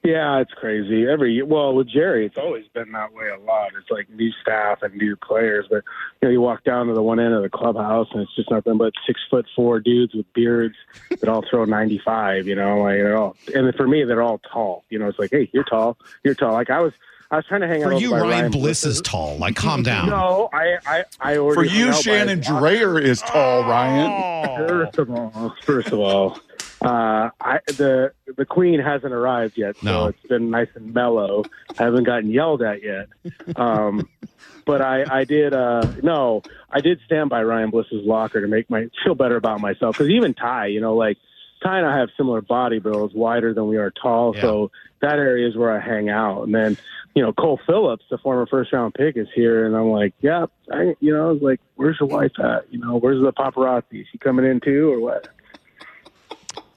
Yeah, 0.03 0.39
it's 0.39 0.51
crazy. 0.51 1.07
Every 1.07 1.41
well, 1.43 1.73
with 1.73 1.87
Jerry, 1.87 2.25
it's 2.25 2.37
always 2.37 2.65
been 2.73 2.91
that 2.91 3.13
way 3.13 3.29
a 3.29 3.39
lot. 3.39 3.71
It's 3.79 3.89
like 3.89 4.09
new 4.09 4.31
staff 4.41 4.81
and 4.81 4.93
new 4.95 5.15
players. 5.15 5.65
But 5.69 5.83
you 6.21 6.27
know, 6.27 6.29
you 6.29 6.41
walk 6.41 6.65
down 6.65 6.87
to 6.87 6.93
the 6.93 7.01
one 7.01 7.21
end 7.21 7.33
of 7.33 7.41
the 7.41 7.49
clubhouse, 7.49 8.09
and 8.11 8.21
it's 8.21 8.35
just 8.35 8.51
nothing 8.51 8.77
but 8.77 8.91
six 9.07 9.21
foot 9.29 9.45
four 9.55 9.79
dudes 9.79 10.13
with 10.13 10.31
beards 10.33 10.75
that 11.09 11.29
all 11.29 11.43
throw 11.49 11.63
ninety 11.63 12.01
five. 12.03 12.47
You 12.47 12.55
know, 12.55 12.81
like 12.81 12.95
they're 12.95 13.15
all, 13.15 13.37
and 13.55 13.73
for 13.75 13.87
me, 13.87 14.03
they're 14.03 14.21
all 14.21 14.39
tall. 14.39 14.83
You 14.89 14.99
know, 14.99 15.07
it's 15.07 15.19
like, 15.19 15.31
hey, 15.31 15.49
you're 15.53 15.63
tall, 15.63 15.97
you're 16.25 16.35
tall. 16.35 16.51
Like 16.51 16.69
I 16.69 16.81
was, 16.81 16.91
I 17.31 17.37
was 17.37 17.45
trying 17.45 17.61
to 17.61 17.67
hang 17.67 17.83
out 17.83 17.93
For 17.93 17.97
you, 17.97 18.11
by 18.11 18.19
Ryan 18.19 18.51
Bliss 18.51 18.83
is 18.85 18.99
tall. 19.01 19.37
Like, 19.37 19.55
calm 19.55 19.83
down. 19.91 20.09
No, 20.09 20.49
I, 20.51 20.79
I, 20.85 21.05
I 21.21 21.37
already 21.37 21.69
For 21.69 21.75
you, 21.75 21.93
Shannon 21.93 22.39
his. 22.39 22.47
Dreyer 22.47 22.99
is 22.99 23.21
tall, 23.21 23.61
Ryan. 23.63 24.67
First 24.67 24.97
of 24.97 25.09
all, 25.09 25.55
first 25.63 25.87
of 25.87 25.99
all, 25.99 26.39
uh, 26.83 27.29
I, 27.39 27.59
the 27.67 28.11
the 28.35 28.45
queen 28.45 28.79
hasn't 28.79 29.13
arrived 29.13 29.57
yet, 29.57 29.77
so 29.77 29.85
No. 29.85 30.05
it's 30.07 30.21
been 30.27 30.49
nice 30.49 30.67
and 30.75 30.93
mellow. 30.93 31.43
I 31.79 31.83
haven't 31.83 32.03
gotten 32.03 32.29
yelled 32.29 32.61
at 32.61 32.83
yet, 32.83 33.07
um, 33.55 34.09
but 34.65 34.81
I, 34.81 35.05
I 35.19 35.23
did. 35.23 35.53
Uh, 35.53 35.87
no, 36.01 36.41
I 36.69 36.81
did 36.81 36.99
stand 37.05 37.29
by 37.29 37.43
Ryan 37.43 37.69
Bliss's 37.69 38.05
locker 38.05 38.41
to 38.41 38.47
make 38.47 38.69
my 38.69 38.87
feel 39.03 39.15
better 39.15 39.35
about 39.37 39.61
myself 39.61 39.97
because 39.97 40.09
even 40.09 40.33
Ty, 40.33 40.67
you 40.67 40.81
know, 40.81 40.95
like 40.95 41.17
Ty 41.63 41.77
and 41.79 41.87
I 41.87 41.97
have 41.99 42.09
similar 42.17 42.41
body 42.41 42.79
builds, 42.79 43.13
wider 43.13 43.53
than 43.53 43.67
we 43.67 43.77
are 43.77 43.91
tall, 43.91 44.33
so 44.33 44.71
that 45.01 45.15
area 45.19 45.47
is 45.47 45.55
where 45.55 45.71
I 45.71 45.79
hang 45.79 46.09
out. 46.09 46.43
And 46.43 46.53
then, 46.55 46.77
you 47.15 47.21
know, 47.21 47.31
Cole 47.33 47.59
Phillips, 47.65 48.03
the 48.09 48.17
former 48.17 48.45
first 48.45 48.73
round 48.73 48.93
pick, 48.93 49.15
is 49.15 49.27
here, 49.33 49.65
and 49.65 49.75
I'm 49.75 49.89
like, 49.89 50.13
yeah, 50.21 50.47
I, 50.71 50.95
you 50.99 51.13
know, 51.13 51.29
I 51.29 51.31
was 51.31 51.41
like, 51.41 51.59
where's 51.75 51.97
your 51.99 52.09
wife 52.09 52.31
at? 52.39 52.65
You 52.73 52.79
know, 52.79 52.97
where's 52.97 53.21
the 53.21 53.31
paparazzi? 53.31 54.01
Is 54.01 54.07
she 54.11 54.17
coming 54.17 54.45
in 54.45 54.59
too, 54.59 54.91
or 54.91 54.99
what? 54.99 55.29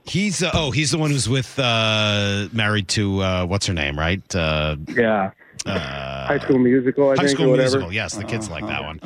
He's 0.07 0.43
uh, 0.43 0.51
oh, 0.55 0.71
he's 0.71 0.91
the 0.91 0.99
one 0.99 1.11
who's 1.11 1.29
with 1.29 1.59
uh, 1.59 2.49
married 2.53 2.89
to 2.89 3.21
uh, 3.23 3.47
what's 3.47 3.67
her 3.67 3.75
name, 3.75 3.99
right? 3.99 4.23
Uh, 4.35 4.77
Yeah. 4.89 5.33
uh, 5.67 6.27
High 6.27 6.39
School 6.39 6.59
Musical, 6.59 7.07
I 7.11 7.17
High 7.17 7.17
think, 7.27 7.31
School 7.31 7.55
or. 7.55 7.57
Musical. 7.57 7.93
Yes, 7.93 8.15
the 8.15 8.25
kids 8.25 8.49
like 8.49 8.67
that 8.69 8.85
one. 8.85 9.01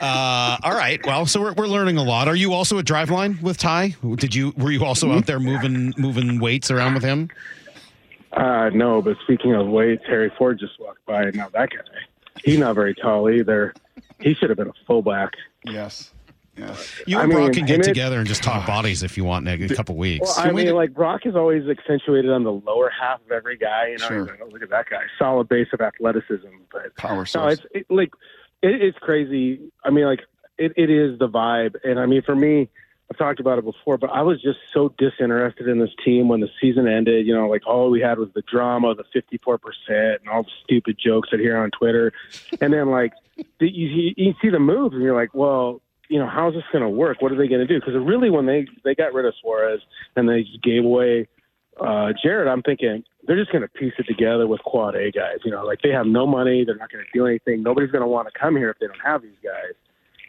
Uh, 0.00 0.56
all 0.62 0.74
right. 0.76 1.04
Well, 1.04 1.26
so 1.26 1.40
we're, 1.40 1.52
we're 1.54 1.66
learning 1.66 1.96
a 1.96 2.02
lot. 2.04 2.28
Are 2.28 2.36
you 2.36 2.52
also 2.52 2.78
at 2.78 2.84
Driveline 2.84 3.40
with 3.42 3.58
Ty? 3.58 3.96
Did 4.16 4.34
you 4.34 4.52
were 4.56 4.70
you 4.70 4.84
also 4.84 5.10
out 5.12 5.26
there 5.26 5.40
moving 5.40 5.92
moving 5.98 6.38
weights 6.38 6.70
around 6.70 6.94
with 6.94 7.02
him? 7.02 7.28
Uh, 8.32 8.70
no, 8.72 9.00
but 9.02 9.16
speaking 9.24 9.54
of 9.54 9.66
weights, 9.66 10.04
Harry 10.06 10.30
Ford 10.38 10.58
just 10.60 10.78
walked 10.78 11.04
by. 11.06 11.24
Now 11.30 11.48
that 11.48 11.70
guy, 11.70 11.78
he's 12.44 12.58
not 12.58 12.74
very 12.74 12.94
tall 12.94 13.28
either. 13.30 13.74
He 14.20 14.34
should 14.34 14.50
have 14.50 14.58
been 14.58 14.68
a 14.68 14.74
fullback. 14.86 15.32
Yes. 15.64 16.12
You 17.06 17.18
I 17.18 17.22
and 17.22 17.32
Brock 17.32 17.44
mean, 17.44 17.52
can 17.52 17.66
get 17.66 17.82
together 17.82 18.18
and 18.18 18.26
just 18.26 18.42
talk 18.42 18.66
bodies 18.66 19.02
if 19.02 19.16
you 19.16 19.24
want 19.24 19.46
in 19.46 19.70
a 19.70 19.74
couple 19.74 19.96
weeks. 19.96 20.22
Well, 20.36 20.46
I 20.46 20.52
mean, 20.52 20.74
like 20.74 20.94
Brock 20.94 21.26
is 21.26 21.36
always 21.36 21.68
accentuated 21.68 22.30
on 22.30 22.44
the 22.44 22.52
lower 22.52 22.90
half 22.90 23.20
of 23.24 23.30
every 23.30 23.56
guy. 23.56 23.88
You 23.88 23.98
know, 23.98 24.08
Sure. 24.08 24.24
Like, 24.26 24.40
oh, 24.42 24.48
look 24.48 24.62
at 24.62 24.70
that 24.70 24.88
guy, 24.88 25.02
solid 25.18 25.48
base 25.48 25.68
of 25.72 25.80
athleticism. 25.80 26.48
But 26.72 26.96
Power 26.96 27.18
no, 27.18 27.24
source. 27.24 27.54
it's 27.54 27.66
it, 27.72 27.86
like 27.90 28.12
it, 28.62 28.82
it's 28.82 28.98
crazy. 28.98 29.60
I 29.84 29.90
mean, 29.90 30.06
like 30.06 30.20
it, 30.58 30.72
it 30.76 30.90
is 30.90 31.18
the 31.18 31.28
vibe, 31.28 31.76
and 31.84 32.00
I 32.00 32.06
mean, 32.06 32.22
for 32.22 32.34
me, 32.34 32.68
I've 33.10 33.18
talked 33.18 33.38
about 33.38 33.58
it 33.58 33.64
before, 33.64 33.98
but 33.98 34.10
I 34.10 34.22
was 34.22 34.40
just 34.42 34.58
so 34.72 34.94
disinterested 34.96 35.68
in 35.68 35.78
this 35.78 35.94
team 36.04 36.28
when 36.28 36.40
the 36.40 36.48
season 36.60 36.88
ended. 36.88 37.26
You 37.26 37.34
know, 37.34 37.48
like 37.48 37.66
all 37.66 37.90
we 37.90 38.00
had 38.00 38.18
was 38.18 38.30
the 38.34 38.42
drama, 38.42 38.94
the 38.94 39.04
fifty-four 39.12 39.58
percent, 39.58 40.20
and 40.22 40.28
all 40.28 40.44
the 40.44 40.50
stupid 40.64 40.96
jokes 40.98 41.28
that 41.32 41.40
hear 41.40 41.58
on 41.58 41.70
Twitter, 41.70 42.12
and 42.60 42.72
then 42.72 42.90
like 42.90 43.12
the, 43.60 43.68
you, 43.70 44.14
you 44.16 44.34
see 44.40 44.48
the 44.48 44.58
moves, 44.58 44.94
and 44.94 45.02
you're 45.02 45.14
like, 45.14 45.34
well. 45.34 45.82
You 46.08 46.18
know, 46.18 46.28
how's 46.28 46.54
this 46.54 46.62
going 46.72 46.84
to 46.84 46.88
work? 46.88 47.20
What 47.20 47.32
are 47.32 47.36
they 47.36 47.48
going 47.48 47.60
to 47.60 47.66
do? 47.66 47.80
Because 47.80 47.94
really, 47.94 48.30
when 48.30 48.46
they 48.46 48.66
they 48.84 48.94
got 48.94 49.12
rid 49.12 49.26
of 49.26 49.34
Suarez 49.40 49.80
and 50.14 50.28
they 50.28 50.44
gave 50.62 50.84
away 50.84 51.28
uh, 51.80 52.12
Jarred, 52.22 52.48
I'm 52.48 52.62
thinking 52.62 53.04
they're 53.26 53.38
just 53.38 53.52
going 53.52 53.62
to 53.62 53.68
piece 53.68 53.92
it 53.98 54.06
together 54.06 54.46
with 54.46 54.60
quad 54.62 54.94
A 54.94 55.10
guys. 55.10 55.38
You 55.44 55.50
know, 55.50 55.64
like 55.64 55.80
they 55.82 55.90
have 55.90 56.06
no 56.06 56.26
money, 56.26 56.64
they're 56.64 56.76
not 56.76 56.90
going 56.90 57.04
to 57.04 57.18
do 57.18 57.26
anything. 57.26 57.62
Nobody's 57.62 57.90
going 57.90 58.02
to 58.02 58.08
want 58.08 58.28
to 58.32 58.38
come 58.38 58.56
here 58.56 58.70
if 58.70 58.78
they 58.78 58.86
don't 58.86 59.04
have 59.04 59.22
these 59.22 59.38
guys. 59.42 59.74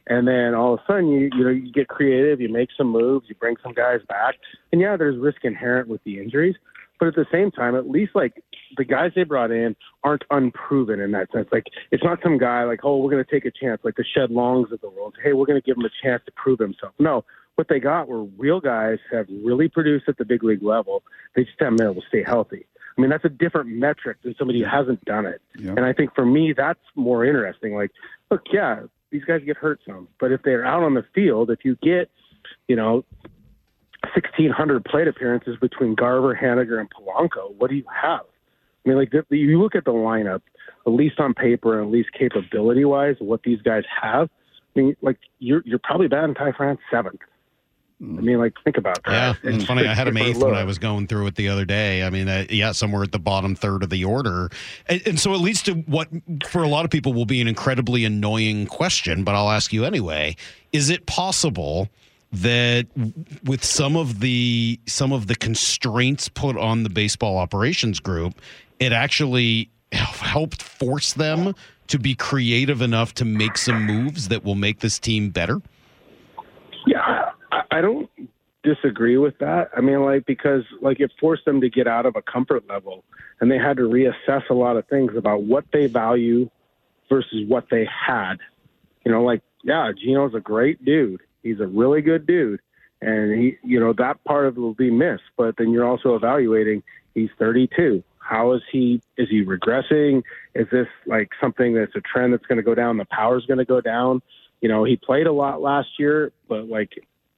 And 0.09 0.27
then 0.27 0.55
all 0.55 0.73
of 0.73 0.79
a 0.79 0.83
sudden, 0.87 1.09
you 1.09 1.29
you 1.35 1.43
know, 1.43 1.49
you 1.49 1.71
get 1.71 1.87
creative, 1.89 2.39
you 2.39 2.49
make 2.49 2.69
some 2.77 2.87
moves, 2.87 3.27
you 3.29 3.35
bring 3.35 3.55
some 3.61 3.73
guys 3.73 3.99
back, 4.07 4.35
and 4.71 4.79
yeah, 4.81 4.95
there's 4.95 5.17
risk 5.17 5.43
inherent 5.43 5.89
with 5.89 6.03
the 6.05 6.19
injuries, 6.19 6.55
but 6.99 7.07
at 7.07 7.15
the 7.15 7.25
same 7.31 7.51
time, 7.51 7.75
at 7.75 7.89
least 7.89 8.11
like 8.15 8.43
the 8.77 8.83
guys 8.83 9.11
they 9.15 9.23
brought 9.23 9.51
in 9.51 9.75
aren't 10.03 10.23
unproven 10.29 10.99
in 10.99 11.11
that 11.11 11.31
sense. 11.31 11.47
Like 11.51 11.65
it's 11.91 12.03
not 12.03 12.19
some 12.23 12.37
guy 12.37 12.63
like, 12.63 12.81
oh, 12.83 12.97
we're 12.97 13.11
going 13.11 13.23
to 13.23 13.31
take 13.31 13.45
a 13.45 13.51
chance, 13.51 13.81
like 13.83 13.95
the 13.95 14.05
Shed 14.05 14.31
Longs 14.31 14.71
of 14.71 14.81
the 14.81 14.89
world. 14.89 15.15
Hey, 15.23 15.33
we're 15.33 15.45
going 15.45 15.61
to 15.61 15.65
give 15.65 15.77
him 15.77 15.85
a 15.85 16.05
chance 16.05 16.23
to 16.25 16.31
prove 16.31 16.59
himself. 16.59 16.93
No, 16.99 17.23
what 17.55 17.67
they 17.69 17.79
got 17.79 18.07
were 18.07 18.23
real 18.23 18.59
guys 18.59 18.99
who 19.09 19.17
have 19.17 19.27
really 19.43 19.67
produced 19.67 20.05
at 20.07 20.17
the 20.17 20.25
big 20.25 20.43
league 20.43 20.63
level. 20.63 21.03
They 21.35 21.43
just 21.43 21.55
haven't 21.59 21.77
been 21.77 21.87
able 21.87 22.01
to 22.01 22.07
stay 22.07 22.23
healthy. 22.23 22.65
I 22.97 23.01
mean, 23.01 23.09
that's 23.09 23.25
a 23.25 23.29
different 23.29 23.69
metric 23.69 24.17
than 24.23 24.35
somebody 24.39 24.59
who 24.61 24.65
hasn't 24.65 25.05
done 25.05 25.25
it. 25.25 25.41
Yeah. 25.57 25.71
And 25.71 25.81
I 25.85 25.93
think 25.93 26.15
for 26.15 26.25
me, 26.25 26.53
that's 26.55 26.79
more 26.95 27.25
interesting. 27.25 27.75
Like, 27.75 27.91
look, 28.31 28.41
yeah, 28.51 28.81
these 29.11 29.23
guys 29.23 29.41
get 29.45 29.57
hurt 29.57 29.79
some, 29.87 30.07
but 30.19 30.31
if 30.31 30.41
they're 30.43 30.65
out 30.65 30.83
on 30.83 30.95
the 30.95 31.05
field, 31.13 31.51
if 31.51 31.63
you 31.63 31.77
get, 31.81 32.09
you 32.67 32.75
know, 32.75 33.05
1,600 34.15 34.85
plate 34.85 35.07
appearances 35.07 35.57
between 35.59 35.95
Garver, 35.95 36.35
Haniger, 36.35 36.79
and 36.79 36.89
Polanco, 36.89 37.53
what 37.57 37.69
do 37.69 37.75
you 37.75 37.85
have? 37.93 38.21
I 38.85 38.89
mean, 38.89 38.97
like, 38.97 39.11
the, 39.11 39.25
you 39.35 39.61
look 39.61 39.75
at 39.75 39.85
the 39.85 39.91
lineup, 39.91 40.41
at 40.85 40.93
least 40.93 41.19
on 41.19 41.33
paper, 41.33 41.79
and 41.79 41.87
at 41.87 41.91
least 41.91 42.11
capability 42.13 42.85
wise, 42.85 43.15
what 43.19 43.43
these 43.43 43.61
guys 43.61 43.83
have. 44.01 44.29
I 44.75 44.79
mean, 44.79 44.95
like, 45.01 45.17
you're 45.39 45.61
you're 45.65 45.79
probably 45.79 46.07
batting 46.07 46.35
Ty 46.35 46.53
France 46.53 46.79
seventh. 46.91 47.21
I 47.99 48.05
mean, 48.05 48.37
like, 48.37 48.53
think 48.63 48.77
about 48.77 49.03
that. 49.05 49.11
Yeah, 49.11 49.33
that. 49.41 49.55
it's 49.55 49.65
funny. 49.65 49.87
I 49.87 49.95
had 49.95 50.07
him 50.07 50.17
eighth 50.17 50.37
when. 50.37 50.53
I 50.53 50.63
was 50.65 50.77
going 50.77 51.07
through 51.07 51.25
it 51.27 51.35
the 51.35 51.49
other 51.49 51.65
day. 51.65 52.03
I 52.03 52.11
mean, 52.11 52.29
uh, 52.29 52.45
yeah, 52.47 52.71
somewhere 52.71 53.01
at 53.01 53.11
the 53.11 53.19
bottom 53.19 53.55
third 53.55 53.81
of 53.81 53.89
the 53.89 54.05
order, 54.05 54.51
and, 54.85 55.01
and 55.07 55.19
so 55.19 55.33
it 55.33 55.39
leads 55.39 55.63
to 55.63 55.73
what 55.73 56.07
for 56.45 56.61
a 56.61 56.67
lot 56.67 56.85
of 56.85 56.91
people 56.91 57.13
will 57.13 57.25
be 57.25 57.41
an 57.41 57.47
incredibly 57.47 58.05
annoying 58.05 58.67
question, 58.67 59.23
but 59.23 59.33
I'll 59.33 59.49
ask 59.49 59.73
you 59.73 59.83
anyway: 59.83 60.35
Is 60.71 60.91
it 60.91 61.07
possible 61.07 61.89
that 62.31 62.87
with 63.43 63.63
some 63.63 63.95
of 63.95 64.19
the 64.19 64.79
some 64.85 65.13
of 65.13 65.27
the 65.27 65.35
constraints 65.35 66.27
put 66.29 66.57
on 66.57 66.83
the 66.83 66.89
baseball 66.89 67.37
operations 67.37 67.99
group, 67.99 68.39
it 68.79 68.91
actually 68.91 69.69
helped 69.91 70.61
force 70.61 71.13
them 71.13 71.53
to 71.87 71.97
be 71.97 72.15
creative 72.15 72.81
enough 72.81 73.13
to 73.15 73.25
make 73.25 73.57
some 73.57 73.85
moves 73.85 74.27
that 74.27 74.43
will 74.43 74.55
make 74.55 74.79
this 74.79 74.99
team 74.99 75.29
better? 75.29 75.61
Yeah, 76.85 77.31
I, 77.71 77.81
don't 77.81 78.09
disagree 78.63 79.17
with 79.17 79.37
that. 79.39 79.69
I 79.75 79.81
mean, 79.81 80.03
like 80.03 80.25
because 80.25 80.63
like 80.81 80.99
it 80.99 81.11
forced 81.19 81.45
them 81.45 81.61
to 81.61 81.69
get 81.69 81.87
out 81.87 82.05
of 82.05 82.15
a 82.15 82.21
comfort 82.21 82.67
level, 82.69 83.03
and 83.39 83.51
they 83.51 83.57
had 83.57 83.77
to 83.77 83.83
reassess 83.83 84.49
a 84.49 84.53
lot 84.53 84.77
of 84.77 84.87
things 84.87 85.11
about 85.15 85.43
what 85.43 85.65
they 85.73 85.87
value 85.87 86.49
versus 87.09 87.43
what 87.47 87.67
they 87.69 87.85
had. 87.85 88.35
You 89.05 89.11
know, 89.11 89.23
like 89.23 89.41
yeah, 89.63 89.91
Geno's 89.91 90.33
a 90.33 90.39
great 90.39 90.83
dude. 90.83 91.21
He's 91.43 91.59
a 91.59 91.67
really 91.67 92.01
good 92.01 92.25
dude, 92.27 92.59
and 93.01 93.31
he, 93.39 93.57
you 93.63 93.79
know, 93.79 93.93
that 93.93 94.23
part 94.25 94.47
of 94.47 94.57
it 94.57 94.59
will 94.59 94.73
be 94.73 94.91
missed. 94.91 95.23
But 95.37 95.55
then 95.57 95.71
you're 95.71 95.87
also 95.87 96.15
evaluating. 96.15 96.83
He's 97.13 97.29
32. 97.39 98.03
How 98.19 98.53
is 98.53 98.61
he? 98.71 99.01
Is 99.17 99.29
he 99.29 99.43
regressing? 99.45 100.23
Is 100.53 100.67
this 100.71 100.87
like 101.05 101.29
something 101.39 101.73
that's 101.73 101.95
a 101.95 102.01
trend 102.01 102.33
that's 102.33 102.45
going 102.45 102.57
to 102.57 102.63
go 102.63 102.75
down? 102.75 102.97
The 102.97 103.05
power's 103.05 103.45
going 103.45 103.59
to 103.59 103.65
go 103.65 103.79
down. 103.81 104.21
You 104.61 104.69
know, 104.69 104.83
he 104.83 104.97
played 104.97 105.27
a 105.27 105.31
lot 105.31 105.61
last 105.61 105.87
year, 105.97 106.31
but 106.49 106.67
like, 106.67 106.91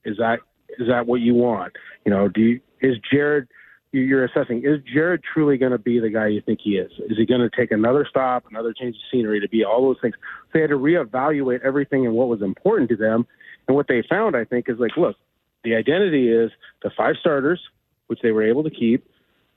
is 0.06 0.18
that 0.18 0.40
is 0.80 0.88
that 0.88 1.06
what 1.06 1.22
you 1.22 1.36
want? 1.36 1.74
You 2.06 2.12
know, 2.12 2.28
do 2.28 2.42
you, 2.42 2.62
is 2.82 2.98
Jarred? 3.12 3.48
you- 3.92 4.02
You're 4.02 4.26
assessing 4.26 4.64
is 4.64 4.80
Jarred 4.92 5.22
truly 5.34 5.58
going 5.58 5.72
to 5.72 5.78
be 5.78 6.00
the 6.00 6.10
guy 6.10 6.28
you 6.28 6.42
think 6.42 6.60
he 6.64 6.72
is? 6.78 6.92
Is 7.10 7.18
he 7.18 7.26
going 7.26 7.42
to 7.42 7.50
take 7.56 7.72
another 7.72 8.06
stop, 8.10 8.46
another 8.50 8.74
change 8.74 8.96
of 8.96 9.02
scenery 9.12 9.40
to 9.42 9.50
be 9.50 9.64
all 9.64 9.82
those 9.82 9.98
things? 10.02 10.16
So 10.18 10.50
they 10.54 10.62
had 10.62 10.70
to 10.70 10.78
reevaluate 10.78 11.62
everything 11.62 12.06
and 12.06 12.16
what 12.16 12.28
was 12.30 12.42
important 12.42 12.90
to 12.90 12.96
them. 12.96 13.28
And 13.70 13.76
what 13.76 13.88
they 13.88 14.02
found, 14.10 14.36
I 14.36 14.46
think, 14.46 14.68
is 14.68 14.80
like, 14.80 14.98
look, 14.98 15.16
the 15.64 15.76
identity 15.76 16.28
is 16.28 16.50
the 16.82 16.90
five 16.98 17.16
starters, 17.20 17.62
which 18.08 18.20
they 18.24 18.32
were 18.32 18.42
able 18.42 18.64
to 18.64 18.72
keep, 18.72 19.08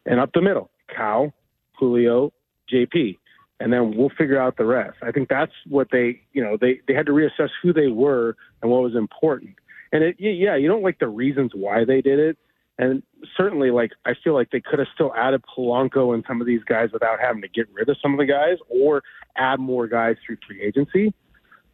and 0.05 0.21
up 0.21 0.33
the 0.35 0.43
middle, 0.43 0.71
Cal, 0.95 1.33
Julio, 1.79 2.31
JP, 2.71 3.17
and 3.59 3.73
then 3.73 3.97
we'll 3.97 4.11
figure 4.11 4.39
out 4.39 4.59
the 4.59 4.67
rest. 4.67 4.99
I 5.03 5.13
think 5.13 5.31
that's 5.31 5.53
what 5.67 5.89
they, 5.91 6.21
you 6.35 6.45
know, 6.45 6.59
they 6.61 6.81
they 6.87 6.93
had 6.93 7.07
to 7.07 7.13
reassess 7.13 7.49
who 7.63 7.73
they 7.73 7.87
were 7.87 8.37
and 8.61 8.71
what 8.71 8.83
was 8.83 8.95
important. 8.95 9.55
And 9.93 10.05
it, 10.05 10.17
yeah, 10.19 10.57
you 10.57 10.69
don't 10.69 10.83
like 10.83 10.99
the 10.99 11.09
reasons 11.09 11.53
why 11.55 11.87
they 11.87 12.03
did 12.03 12.19
it, 12.19 12.37
and 12.77 13.03
certainly, 13.35 13.71
like 13.71 13.93
I 14.05 14.13
feel 14.23 14.35
like 14.35 14.51
they 14.51 14.61
could 14.61 14.79
have 14.79 14.89
still 14.93 15.15
added 15.15 15.43
Polanco 15.57 16.13
and 16.13 16.23
some 16.29 16.43
of 16.43 16.47
these 16.47 16.65
guys 16.65 16.91
without 16.93 17.19
having 17.19 17.41
to 17.41 17.49
get 17.49 17.67
rid 17.73 17.89
of 17.89 17.97
some 18.03 18.13
of 18.13 18.19
the 18.19 18.27
guys 18.27 18.59
or 18.69 19.03
add 19.39 19.59
more 19.59 19.87
guys 19.87 20.17
through 20.27 20.37
free 20.47 20.61
agency. 20.61 21.15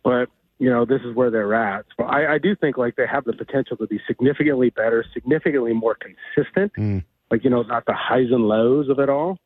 But 0.05 0.29
you 0.59 0.69
know, 0.71 0.85
this 0.85 1.01
is 1.03 1.15
where 1.15 1.31
they're 1.31 1.55
at. 1.55 1.87
So 1.97 2.05
I, 2.05 2.35
I 2.35 2.39
do 2.39 2.57
think 2.57 2.77
like 2.77 2.97
they 2.97 3.07
have 3.07 3.25
the 3.25 3.33
potential 3.33 3.77
to 3.77 3.87
be 3.87 4.01
significantly 4.07 4.71
better, 4.71 5.05
significantly 5.15 5.73
more 5.73 5.97
consistent. 5.97 6.73
Like 7.31 7.45
you 7.45 7.51
know, 7.51 7.63
not 7.63 7.85
the 7.87 7.95
highs 7.95 8.31
and 8.31 8.49
lows 8.49 8.89
of 8.89 8.99
it 8.99 9.09
all 9.09 9.39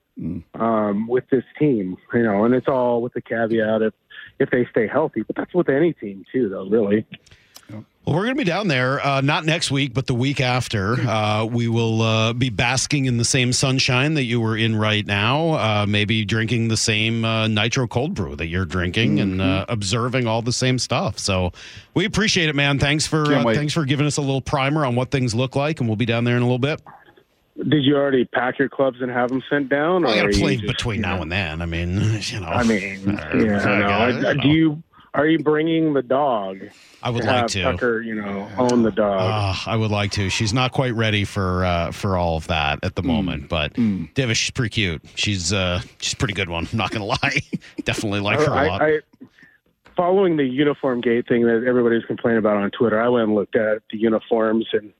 um, 0.54 1.08
with 1.08 1.24
this 1.30 1.44
team. 1.58 1.96
You 2.14 2.22
know, 2.22 2.44
and 2.44 2.54
it's 2.54 2.68
all 2.68 3.02
with 3.02 3.12
the 3.14 3.20
caveat 3.20 3.82
if 3.82 3.94
if 4.38 4.50
they 4.50 4.66
stay 4.70 4.86
healthy. 4.86 5.22
But 5.22 5.36
that's 5.36 5.54
with 5.54 5.68
any 5.68 5.92
team 5.92 6.24
too, 6.32 6.48
though. 6.48 6.68
Really. 6.68 7.06
Well, 8.05 8.16
we're 8.16 8.24
going 8.24 8.34
to 8.34 8.40
be 8.40 8.44
down 8.44 8.66
there, 8.66 9.05
uh, 9.07 9.20
not 9.20 9.44
next 9.44 9.70
week, 9.70 9.94
but 9.94 10.09
the 10.09 10.14
week 10.14 10.40
after. 10.40 10.94
Uh, 10.94 11.44
we 11.44 11.68
will 11.68 12.03
uh, 12.03 12.32
be 12.32 12.50
basking 12.50 13.05
in 13.05 13.16
the 13.16 13.24
same 13.24 13.53
sunshine 13.53 14.14
that 14.14 14.24
you 14.24 14.40
were 14.40 14.57
in 14.57 14.74
right 14.74 15.07
now, 15.07 15.50
uh, 15.50 15.86
maybe 15.88 16.24
drinking 16.24 16.66
the 16.66 16.76
same 16.76 17.24
uh, 17.24 17.46
nitro 17.46 17.86
cold 17.86 18.14
brew 18.14 18.34
that 18.34 18.48
you're 18.48 18.64
drinking 18.64 19.20
and 19.20 19.40
uh, 19.40 19.66
observing 19.68 20.26
all 20.26 20.42
the 20.42 20.53
same 20.53 20.80
stuff. 20.80 21.16
So 21.20 21.53
we 21.94 22.05
appreciate 22.05 22.48
it, 22.48 22.57
man. 22.57 22.80
Thanks 22.80 23.07
for 23.07 23.22
uh, 23.32 23.55
thanks 23.55 23.72
for 23.72 23.84
giving 23.84 24.07
us 24.07 24.16
a 24.16 24.20
little 24.20 24.40
primer 24.40 24.84
on 24.84 24.96
what 24.96 25.12
things 25.12 25.32
look 25.32 25.55
like, 25.55 25.78
and 25.78 25.88
we'll 25.88 25.94
be 25.96 26.07
down 26.07 26.24
there 26.24 26.36
in 26.36 26.42
a 26.42 26.46
little 26.46 26.59
bit. 26.59 26.82
Did 27.57 27.84
you 27.84 27.94
already 27.96 28.24
pack 28.24 28.59
your 28.59 28.68
clubs 28.68 29.00
and 29.00 29.12
have 29.12 29.28
them 29.28 29.44
sent 29.48 29.68
down? 29.68 30.05
I 30.05 30.18
or 30.18 30.22
got 30.22 30.32
to 30.32 30.40
play 30.40 30.57
between 30.57 31.03
now 31.03 31.22
and 31.22 31.30
then. 31.30 31.62
I 31.62 31.66
mean, 31.66 32.00
you 32.22 32.40
know. 32.40 32.46
I 32.48 32.64
mean, 32.64 33.00
yeah, 33.07 33.61
I 33.62 33.78
know. 33.78 33.86
I 33.86 34.11
I, 34.11 34.30
I- 34.30 34.34
do 34.34 34.48
you 34.48 34.82
are 35.14 35.26
you 35.26 35.38
bringing 35.38 35.92
the 35.92 36.02
dog? 36.02 36.60
I 37.02 37.10
would 37.10 37.22
to 37.22 37.26
like 37.26 37.36
have 37.36 37.50
to. 37.50 37.62
Tucker, 37.62 38.00
you 38.00 38.14
know, 38.14 38.48
own 38.56 38.82
the 38.82 38.90
dog. 38.90 39.20
Uh, 39.20 39.70
I 39.70 39.76
would 39.76 39.90
like 39.90 40.10
to. 40.12 40.30
She's 40.30 40.54
not 40.54 40.72
quite 40.72 40.94
ready 40.94 41.24
for 41.24 41.64
uh, 41.64 41.92
for 41.92 42.16
all 42.16 42.36
of 42.36 42.46
that 42.46 42.78
at 42.82 42.94
the 42.94 43.02
moment, 43.02 43.48
but 43.48 43.74
Davis, 44.14 44.38
she's 44.38 44.50
pretty 44.50 44.70
cute. 44.70 45.02
She's 45.14 45.52
uh, 45.52 45.82
she's 45.98 46.14
a 46.14 46.16
pretty 46.16 46.34
good 46.34 46.48
one. 46.48 46.66
I'm 46.72 46.78
not 46.78 46.90
gonna 46.90 47.04
lie. 47.22 47.42
Definitely 47.84 48.20
like 48.20 48.38
her 48.38 48.46
a 48.46 48.56
I, 48.56 48.66
lot. 48.68 48.82
I, 48.82 49.00
following 49.96 50.36
the 50.36 50.44
uniform 50.44 51.00
gate 51.00 51.28
thing 51.28 51.42
that 51.42 51.64
everybody's 51.66 52.04
complaining 52.04 52.38
about 52.38 52.56
on 52.56 52.70
Twitter, 52.70 53.00
I 53.00 53.08
went 53.08 53.24
and 53.28 53.34
looked 53.34 53.56
at 53.56 53.82
the 53.90 53.98
uniforms, 53.98 54.66
and 54.72 54.92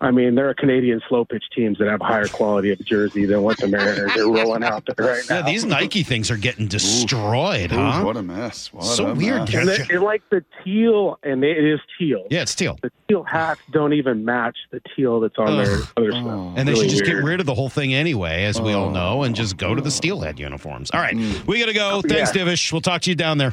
I 0.00 0.12
mean, 0.12 0.36
there 0.36 0.48
are 0.48 0.54
Canadian 0.54 1.00
slow 1.08 1.24
pitch 1.24 1.42
teams 1.52 1.76
that 1.78 1.88
have 1.88 2.00
higher 2.00 2.28
quality 2.28 2.70
of 2.70 2.78
jersey 2.84 3.26
than 3.26 3.42
what 3.42 3.58
the 3.58 3.66
Mariners 3.66 4.16
are 4.16 4.30
rolling 4.32 4.62
out 4.62 4.86
there 4.86 5.04
right 5.04 5.24
now. 5.28 5.38
yeah, 5.38 5.42
these 5.42 5.64
Nike 5.64 6.04
things 6.04 6.30
are 6.30 6.36
getting 6.36 6.68
destroyed, 6.68 7.72
Ooh, 7.72 7.76
huh? 7.76 8.04
what 8.04 8.16
a 8.16 8.22
mess. 8.22 8.72
What 8.72 8.84
So 8.84 9.08
a 9.08 9.14
weird. 9.14 9.52
mess. 9.52 9.54
And 9.56 9.68
it, 9.68 9.90
it 9.90 10.00
like 10.00 10.22
the 10.30 10.44
teal, 10.62 11.18
and 11.24 11.42
it 11.42 11.64
is 11.64 11.80
teal. 11.98 12.26
Yeah, 12.30 12.42
it's 12.42 12.54
teal. 12.54 12.78
The 12.80 12.92
teal 13.08 13.24
hats 13.24 13.60
don't 13.72 13.92
even 13.92 14.24
match 14.24 14.56
the 14.70 14.80
teal 14.94 15.18
that's 15.18 15.34
on 15.36 15.56
their 15.64 15.74
Ugh. 15.78 15.88
other 15.96 16.10
Oh. 16.14 16.22
stuff. 16.22 16.58
And 16.58 16.68
they 16.68 16.72
Really 16.74 16.84
should 16.84 16.90
just 16.98 17.02
weird. 17.10 17.22
get 17.24 17.28
rid 17.28 17.40
of 17.40 17.46
the 17.46 17.54
whole 17.54 17.68
thing 17.68 17.92
anyway, 17.92 18.44
as 18.44 18.60
we 18.60 18.72
all 18.74 18.90
oh. 18.90 18.92
know, 18.92 19.22
and 19.24 19.34
just 19.34 19.56
go 19.56 19.74
to 19.74 19.82
the 19.82 19.90
steelhead 19.90 20.38
uniforms. 20.38 20.92
All 20.92 21.00
right, 21.00 21.16
mm. 21.16 21.44
we 21.48 21.58
got 21.58 21.66
to 21.66 21.72
go. 21.74 22.02
Thanks, 22.02 22.32
Yeah. 22.36 22.44
Divish. 22.44 22.70
We'll 22.70 22.80
talk 22.82 23.00
to 23.02 23.10
you 23.10 23.16
down 23.16 23.38
there. 23.38 23.52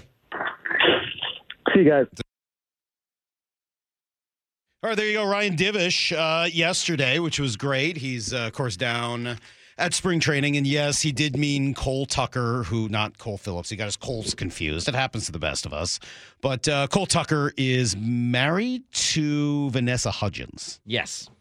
See 1.73 1.79
you 1.81 1.89
guys. 1.89 2.05
All 4.85 4.89
right, 4.89 4.97
there 4.97 5.07
you 5.07 5.13
go. 5.13 5.25
Ryan 5.25 5.57
Divish 5.57 6.15
uh, 6.15 6.45
yesterday, 6.45 7.17
which 7.17 7.39
was 7.39 7.57
great. 7.57 7.97
He's, 7.97 8.31
uh, 8.31 8.41
of 8.41 8.53
course, 8.53 8.77
down 8.77 9.39
at 9.79 9.95
spring 9.95 10.19
training. 10.19 10.57
And 10.57 10.67
yes, 10.67 11.01
he 11.01 11.11
did 11.11 11.35
mean 11.35 11.73
Cole 11.73 12.05
Tucker, 12.05 12.61
who 12.65 12.87
not 12.87 13.17
Cole 13.17 13.39
Phillips. 13.39 13.71
He 13.71 13.77
got 13.77 13.85
his 13.85 13.97
Coles 13.97 14.35
confused. 14.35 14.87
It 14.87 14.93
happens 14.93 15.25
to 15.25 15.31
the 15.31 15.39
best 15.39 15.65
of 15.65 15.73
us. 15.73 15.99
But 16.39 16.67
uh, 16.67 16.85
Cole 16.85 17.07
Tucker 17.07 17.51
is 17.57 17.97
married 17.97 18.83
to 18.91 19.71
Vanessa 19.71 20.11
Hudgens. 20.11 20.79
Yes. 20.85 21.31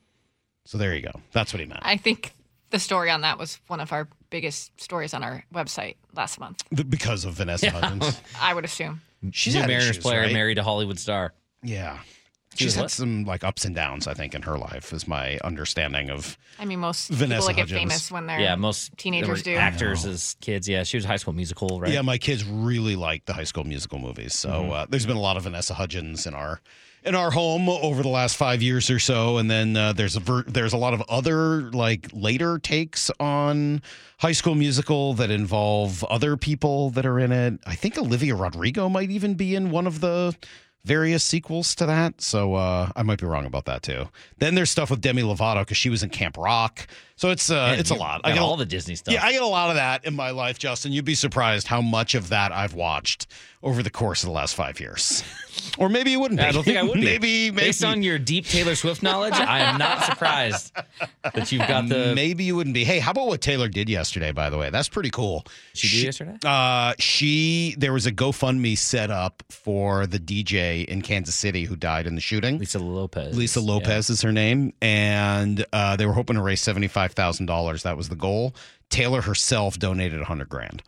So 0.65 0.79
there 0.79 0.95
you 0.95 1.03
go. 1.03 1.21
That's 1.33 1.53
what 1.53 1.61
he 1.61 1.67
meant. 1.67 1.83
I 1.83 1.99
think 1.99 2.33
the 2.71 2.79
story 2.79 3.11
on 3.11 3.21
that 3.21 3.39
was 3.39 3.61
one 3.67 3.81
of 3.81 3.93
our 3.93 4.09
biggest 4.31 4.81
stories 4.81 5.13
on 5.13 5.23
our 5.23 5.45
website 5.53 5.97
last 6.17 6.41
month. 6.41 6.63
Because 6.89 7.27
of 7.27 7.35
Vanessa 7.35 7.69
Hudgens. 7.69 8.23
I 8.41 8.55
would 8.55 8.65
assume. 8.65 9.03
She's 9.33 9.53
New 9.53 9.61
had 9.61 9.69
Mariners 9.69 9.91
issues, 9.91 10.03
player 10.03 10.23
right? 10.23 10.33
married 10.33 10.55
to 10.55 10.63
Hollywood 10.63 10.99
star. 10.99 11.35
Yeah. 11.63 11.99
She 12.57 12.65
She's 12.65 12.67
was 12.69 12.75
had 12.77 12.83
what? 12.83 12.91
some 12.93 13.25
like 13.25 13.45
ups 13.45 13.65
and 13.65 13.75
downs, 13.75 14.07
I 14.07 14.15
think, 14.15 14.35
in 14.35 14.43
her 14.43 14.57
life, 14.59 14.93
is 14.93 15.07
my 15.09 15.39
understanding 15.45 16.11
of. 16.11 16.39
I 16.59 16.65
mean, 16.65 16.79
most 16.81 17.09
Vanessa 17.11 17.49
people 17.49 17.55
get 17.55 17.61
Hudgens. 17.71 17.81
famous 17.81 18.11
when 18.13 18.27
they're 18.27 18.41
Yeah, 18.41 18.55
most 18.57 18.97
teenagers 18.97 19.43
do. 19.43 19.57
actors 19.57 20.05
as 20.07 20.37
kids. 20.41 20.69
Yeah, 20.69 20.85
she 20.85 20.97
was 20.97 21.05
a 21.05 21.09
high 21.09 21.17
school 21.17 21.33
musical, 21.35 21.81
right? 21.81 21.91
Yeah, 21.93 22.03
my 22.03 22.19
kids 22.19 22.45
really 22.45 22.95
like 22.97 23.25
the 23.27 23.33
High 23.33 23.45
School 23.45 23.65
Musical 23.65 23.99
movies. 23.99 24.35
So 24.35 24.51
Mm-hmm. 24.51 24.73
uh, 24.73 24.87
there's 24.89 25.07
been 25.07 25.17
a 25.17 25.21
lot 25.21 25.37
of 25.37 25.43
Vanessa 25.45 25.75
Hudgens 25.75 26.27
in 26.27 26.35
our 26.35 26.61
in 27.05 27.15
our 27.15 27.31
home 27.31 27.69
over 27.69 28.03
the 28.03 28.09
last 28.09 28.35
five 28.35 28.63
years 28.63 28.89
or 28.89 28.99
so, 28.99 29.37
and 29.37 29.51
then 29.51 29.77
uh, 29.77 29.93
there's 29.93 30.17
a 30.17 30.21
ver- 30.21 30.45
there's 30.45 30.73
a 30.73 30.79
lot 30.79 30.95
of 30.95 31.03
other 31.11 31.71
like 31.73 32.09
later 32.15 32.59
takes 32.59 33.11
on 33.21 33.83
High 34.21 34.33
School 34.33 34.55
Musical 34.55 35.13
that 35.15 35.31
involve 35.31 36.03
other 36.05 36.39
people 36.39 36.89
that 36.91 37.05
are 37.05 37.19
in 37.19 37.31
it. 37.31 37.61
I 37.67 37.75
think 37.75 37.99
Olivia 37.99 38.35
Rodrigo 38.35 38.89
might 38.89 39.11
even 39.11 39.35
be 39.35 39.55
in 39.55 39.71
one 39.71 39.87
of 39.87 40.01
the 40.01 40.35
various 40.85 41.25
sequels 41.25 41.75
to 41.77 41.87
that. 41.87 42.21
So 42.21 42.55
uh, 42.55 42.91
I 42.95 43.03
might 43.03 43.19
be 43.19 43.27
wrong 43.27 43.47
about 43.47 43.65
that 43.65 43.83
too. 43.83 44.09
Then 44.39 44.55
there's 44.55 44.71
stuff 44.71 44.91
with 44.91 45.01
Demi 45.01 45.23
Lovato 45.23 45.61
because 45.61 45.77
she 45.77 45.91
was 45.91 46.03
in 46.03 46.11
Camp 46.11 46.37
Rock. 46.37 46.87
So 47.17 47.31
it's 47.31 47.49
uh, 47.51 47.69
Man, 47.69 47.79
it's 47.79 47.91
a 47.91 47.95
lot. 47.95 48.23
I 48.25 48.31
get 48.33 48.39
a- 48.39 48.43
all 48.45 48.57
the 48.57 48.67
Disney 48.67 48.97
stuff. 48.97 49.15
yeah, 49.15 49.25
I 49.25 49.33
get 49.33 49.43
a 49.43 49.47
lot 49.47 49.71
of 49.71 49.77
that 49.77 50.05
in 50.05 50.15
my 50.17 50.31
life, 50.31 50.59
Justin. 50.59 50.93
You'd 50.93 51.05
be 51.05 51.15
surprised 51.15 51.69
how 51.69 51.81
much 51.81 52.15
of 52.15 52.29
that 52.31 52.51
I've 52.53 52.75
watched 52.75 53.27
over 53.63 53.83
the 53.83 53.91
course 53.91 54.23
of 54.23 54.27
the 54.27 54.33
last 54.33 54.55
five 54.55 54.79
years. 54.81 55.23
or 55.79 55.89
maybe 55.89 56.11
you 56.11 56.21
wouldn't 56.21 56.39
be. 56.41 56.45
I 56.45 56.51
don't 56.53 56.65
think 56.65 56.77
I 56.77 56.83
would 56.83 56.97
maybe, 56.97 57.51
maybe. 57.51 57.51
Based 57.51 57.85
on 57.85 58.03
your 58.03 58.19
deep 58.19 58.47
Taylor 58.47 58.75
Swift 58.75 59.03
knowledge, 59.03 59.33
I 59.35 59.61
am 59.61 59.79
not 59.79 60.05
surprised 60.05 60.73
that 61.23 61.51
you've 61.53 61.67
got 61.67 61.89
the. 61.89 62.13
Maybe 62.15 62.45
you 62.45 62.57
wouldn't 62.57 62.75
be. 62.75 62.85
Hey, 62.85 62.99
how 62.99 63.13
about 63.13 63.29
what 63.29 63.41
Taylor 63.41 63.69
did 63.69 63.89
yesterday, 63.89 64.33
by 64.33 64.51
the 64.51 64.59
way? 64.59 64.71
That's 64.71 64.89
pretty 64.89 65.11
cool. 65.11 65.45
She 65.73 65.97
did 65.97 66.05
yesterday? 66.07 66.37
Uh, 66.45 66.95
she, 66.99 67.75
there 67.79 67.93
was 67.93 68.07
a 68.07 68.13
GoFundMe 68.13 68.77
set 68.77 69.11
up 69.11 69.43
for 69.49 70.07
the 70.07 70.19
DJ 70.19 70.85
in 70.85 71.01
Kansas 71.01 71.35
City 71.37 71.65
who 71.65 71.77
died 71.77 72.07
in 72.07 72.17
the 72.17 72.21
shooting. 72.21 72.59
Lisa 72.59 72.81
Lopez. 72.81 73.37
Lisa 73.37 73.61
Lopez 73.61 74.11
is 74.11 74.21
her 74.23 74.33
name. 74.33 74.73
And 74.83 75.65
uh, 75.73 75.97
they 75.97 76.07
were 76.07 76.13
hoping 76.13 76.37
to 76.37 76.43
raise 76.43 76.61
$75,000. 77.09 77.83
That 77.83 77.97
was 77.97 78.09
the 78.09 78.17
goal. 78.17 78.55
Taylor 78.91 79.21
herself 79.23 79.79
donated 79.79 80.19
100 80.19 80.49
grand. 80.49 80.83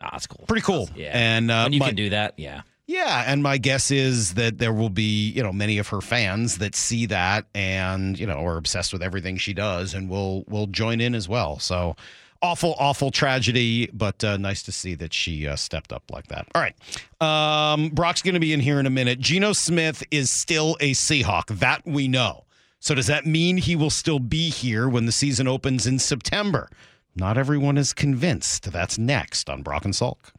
Ah, 0.00 0.10
that's 0.12 0.26
cool. 0.26 0.44
Pretty 0.46 0.62
cool. 0.64 0.88
Yeah. 0.94 1.10
And 1.14 1.50
uh, 1.50 1.64
when 1.64 1.72
you 1.72 1.80
my- 1.80 1.86
can 1.86 1.96
do 1.96 2.10
that, 2.10 2.34
yeah. 2.36 2.62
Yeah, 2.86 3.24
and 3.26 3.42
my 3.42 3.56
guess 3.56 3.90
is 3.90 4.34
that 4.34 4.58
there 4.58 4.72
will 4.74 4.90
be, 4.90 5.30
you 5.30 5.42
know, 5.42 5.54
many 5.54 5.78
of 5.78 5.88
her 5.88 6.02
fans 6.02 6.58
that 6.58 6.74
see 6.74 7.06
that 7.06 7.46
and, 7.54 8.18
you 8.18 8.26
know, 8.26 8.44
are 8.44 8.58
obsessed 8.58 8.92
with 8.92 9.02
everything 9.02 9.38
she 9.38 9.54
does 9.54 9.94
and 9.94 10.10
will 10.10 10.44
will 10.48 10.66
join 10.66 11.00
in 11.00 11.14
as 11.14 11.26
well. 11.26 11.58
So 11.58 11.96
awful 12.42 12.74
awful 12.78 13.10
tragedy, 13.10 13.88
but 13.94 14.22
uh, 14.22 14.36
nice 14.36 14.62
to 14.64 14.72
see 14.72 14.94
that 14.96 15.14
she 15.14 15.46
uh, 15.48 15.56
stepped 15.56 15.94
up 15.94 16.02
like 16.12 16.26
that. 16.26 16.46
All 16.54 16.60
right. 16.60 16.74
Um 17.22 17.88
Brock's 17.88 18.20
going 18.20 18.34
to 18.34 18.40
be 18.40 18.52
in 18.52 18.60
here 18.60 18.78
in 18.78 18.84
a 18.84 18.90
minute. 18.90 19.18
Geno 19.18 19.54
Smith 19.54 20.04
is 20.10 20.30
still 20.30 20.76
a 20.80 20.92
Seahawk, 20.92 21.46
that 21.60 21.86
we 21.86 22.06
know. 22.06 22.43
So 22.84 22.94
does 22.94 23.06
that 23.06 23.24
mean 23.24 23.56
he 23.56 23.76
will 23.76 23.88
still 23.88 24.18
be 24.18 24.50
here 24.50 24.86
when 24.86 25.06
the 25.06 25.10
season 25.10 25.48
opens 25.48 25.86
in 25.86 25.98
September? 25.98 26.68
Not 27.16 27.38
everyone 27.38 27.78
is 27.78 27.94
convinced. 27.94 28.70
That's 28.70 28.98
next 28.98 29.48
on 29.48 29.62
Brock 29.62 29.86
and 29.86 29.94
Salk. 29.94 30.34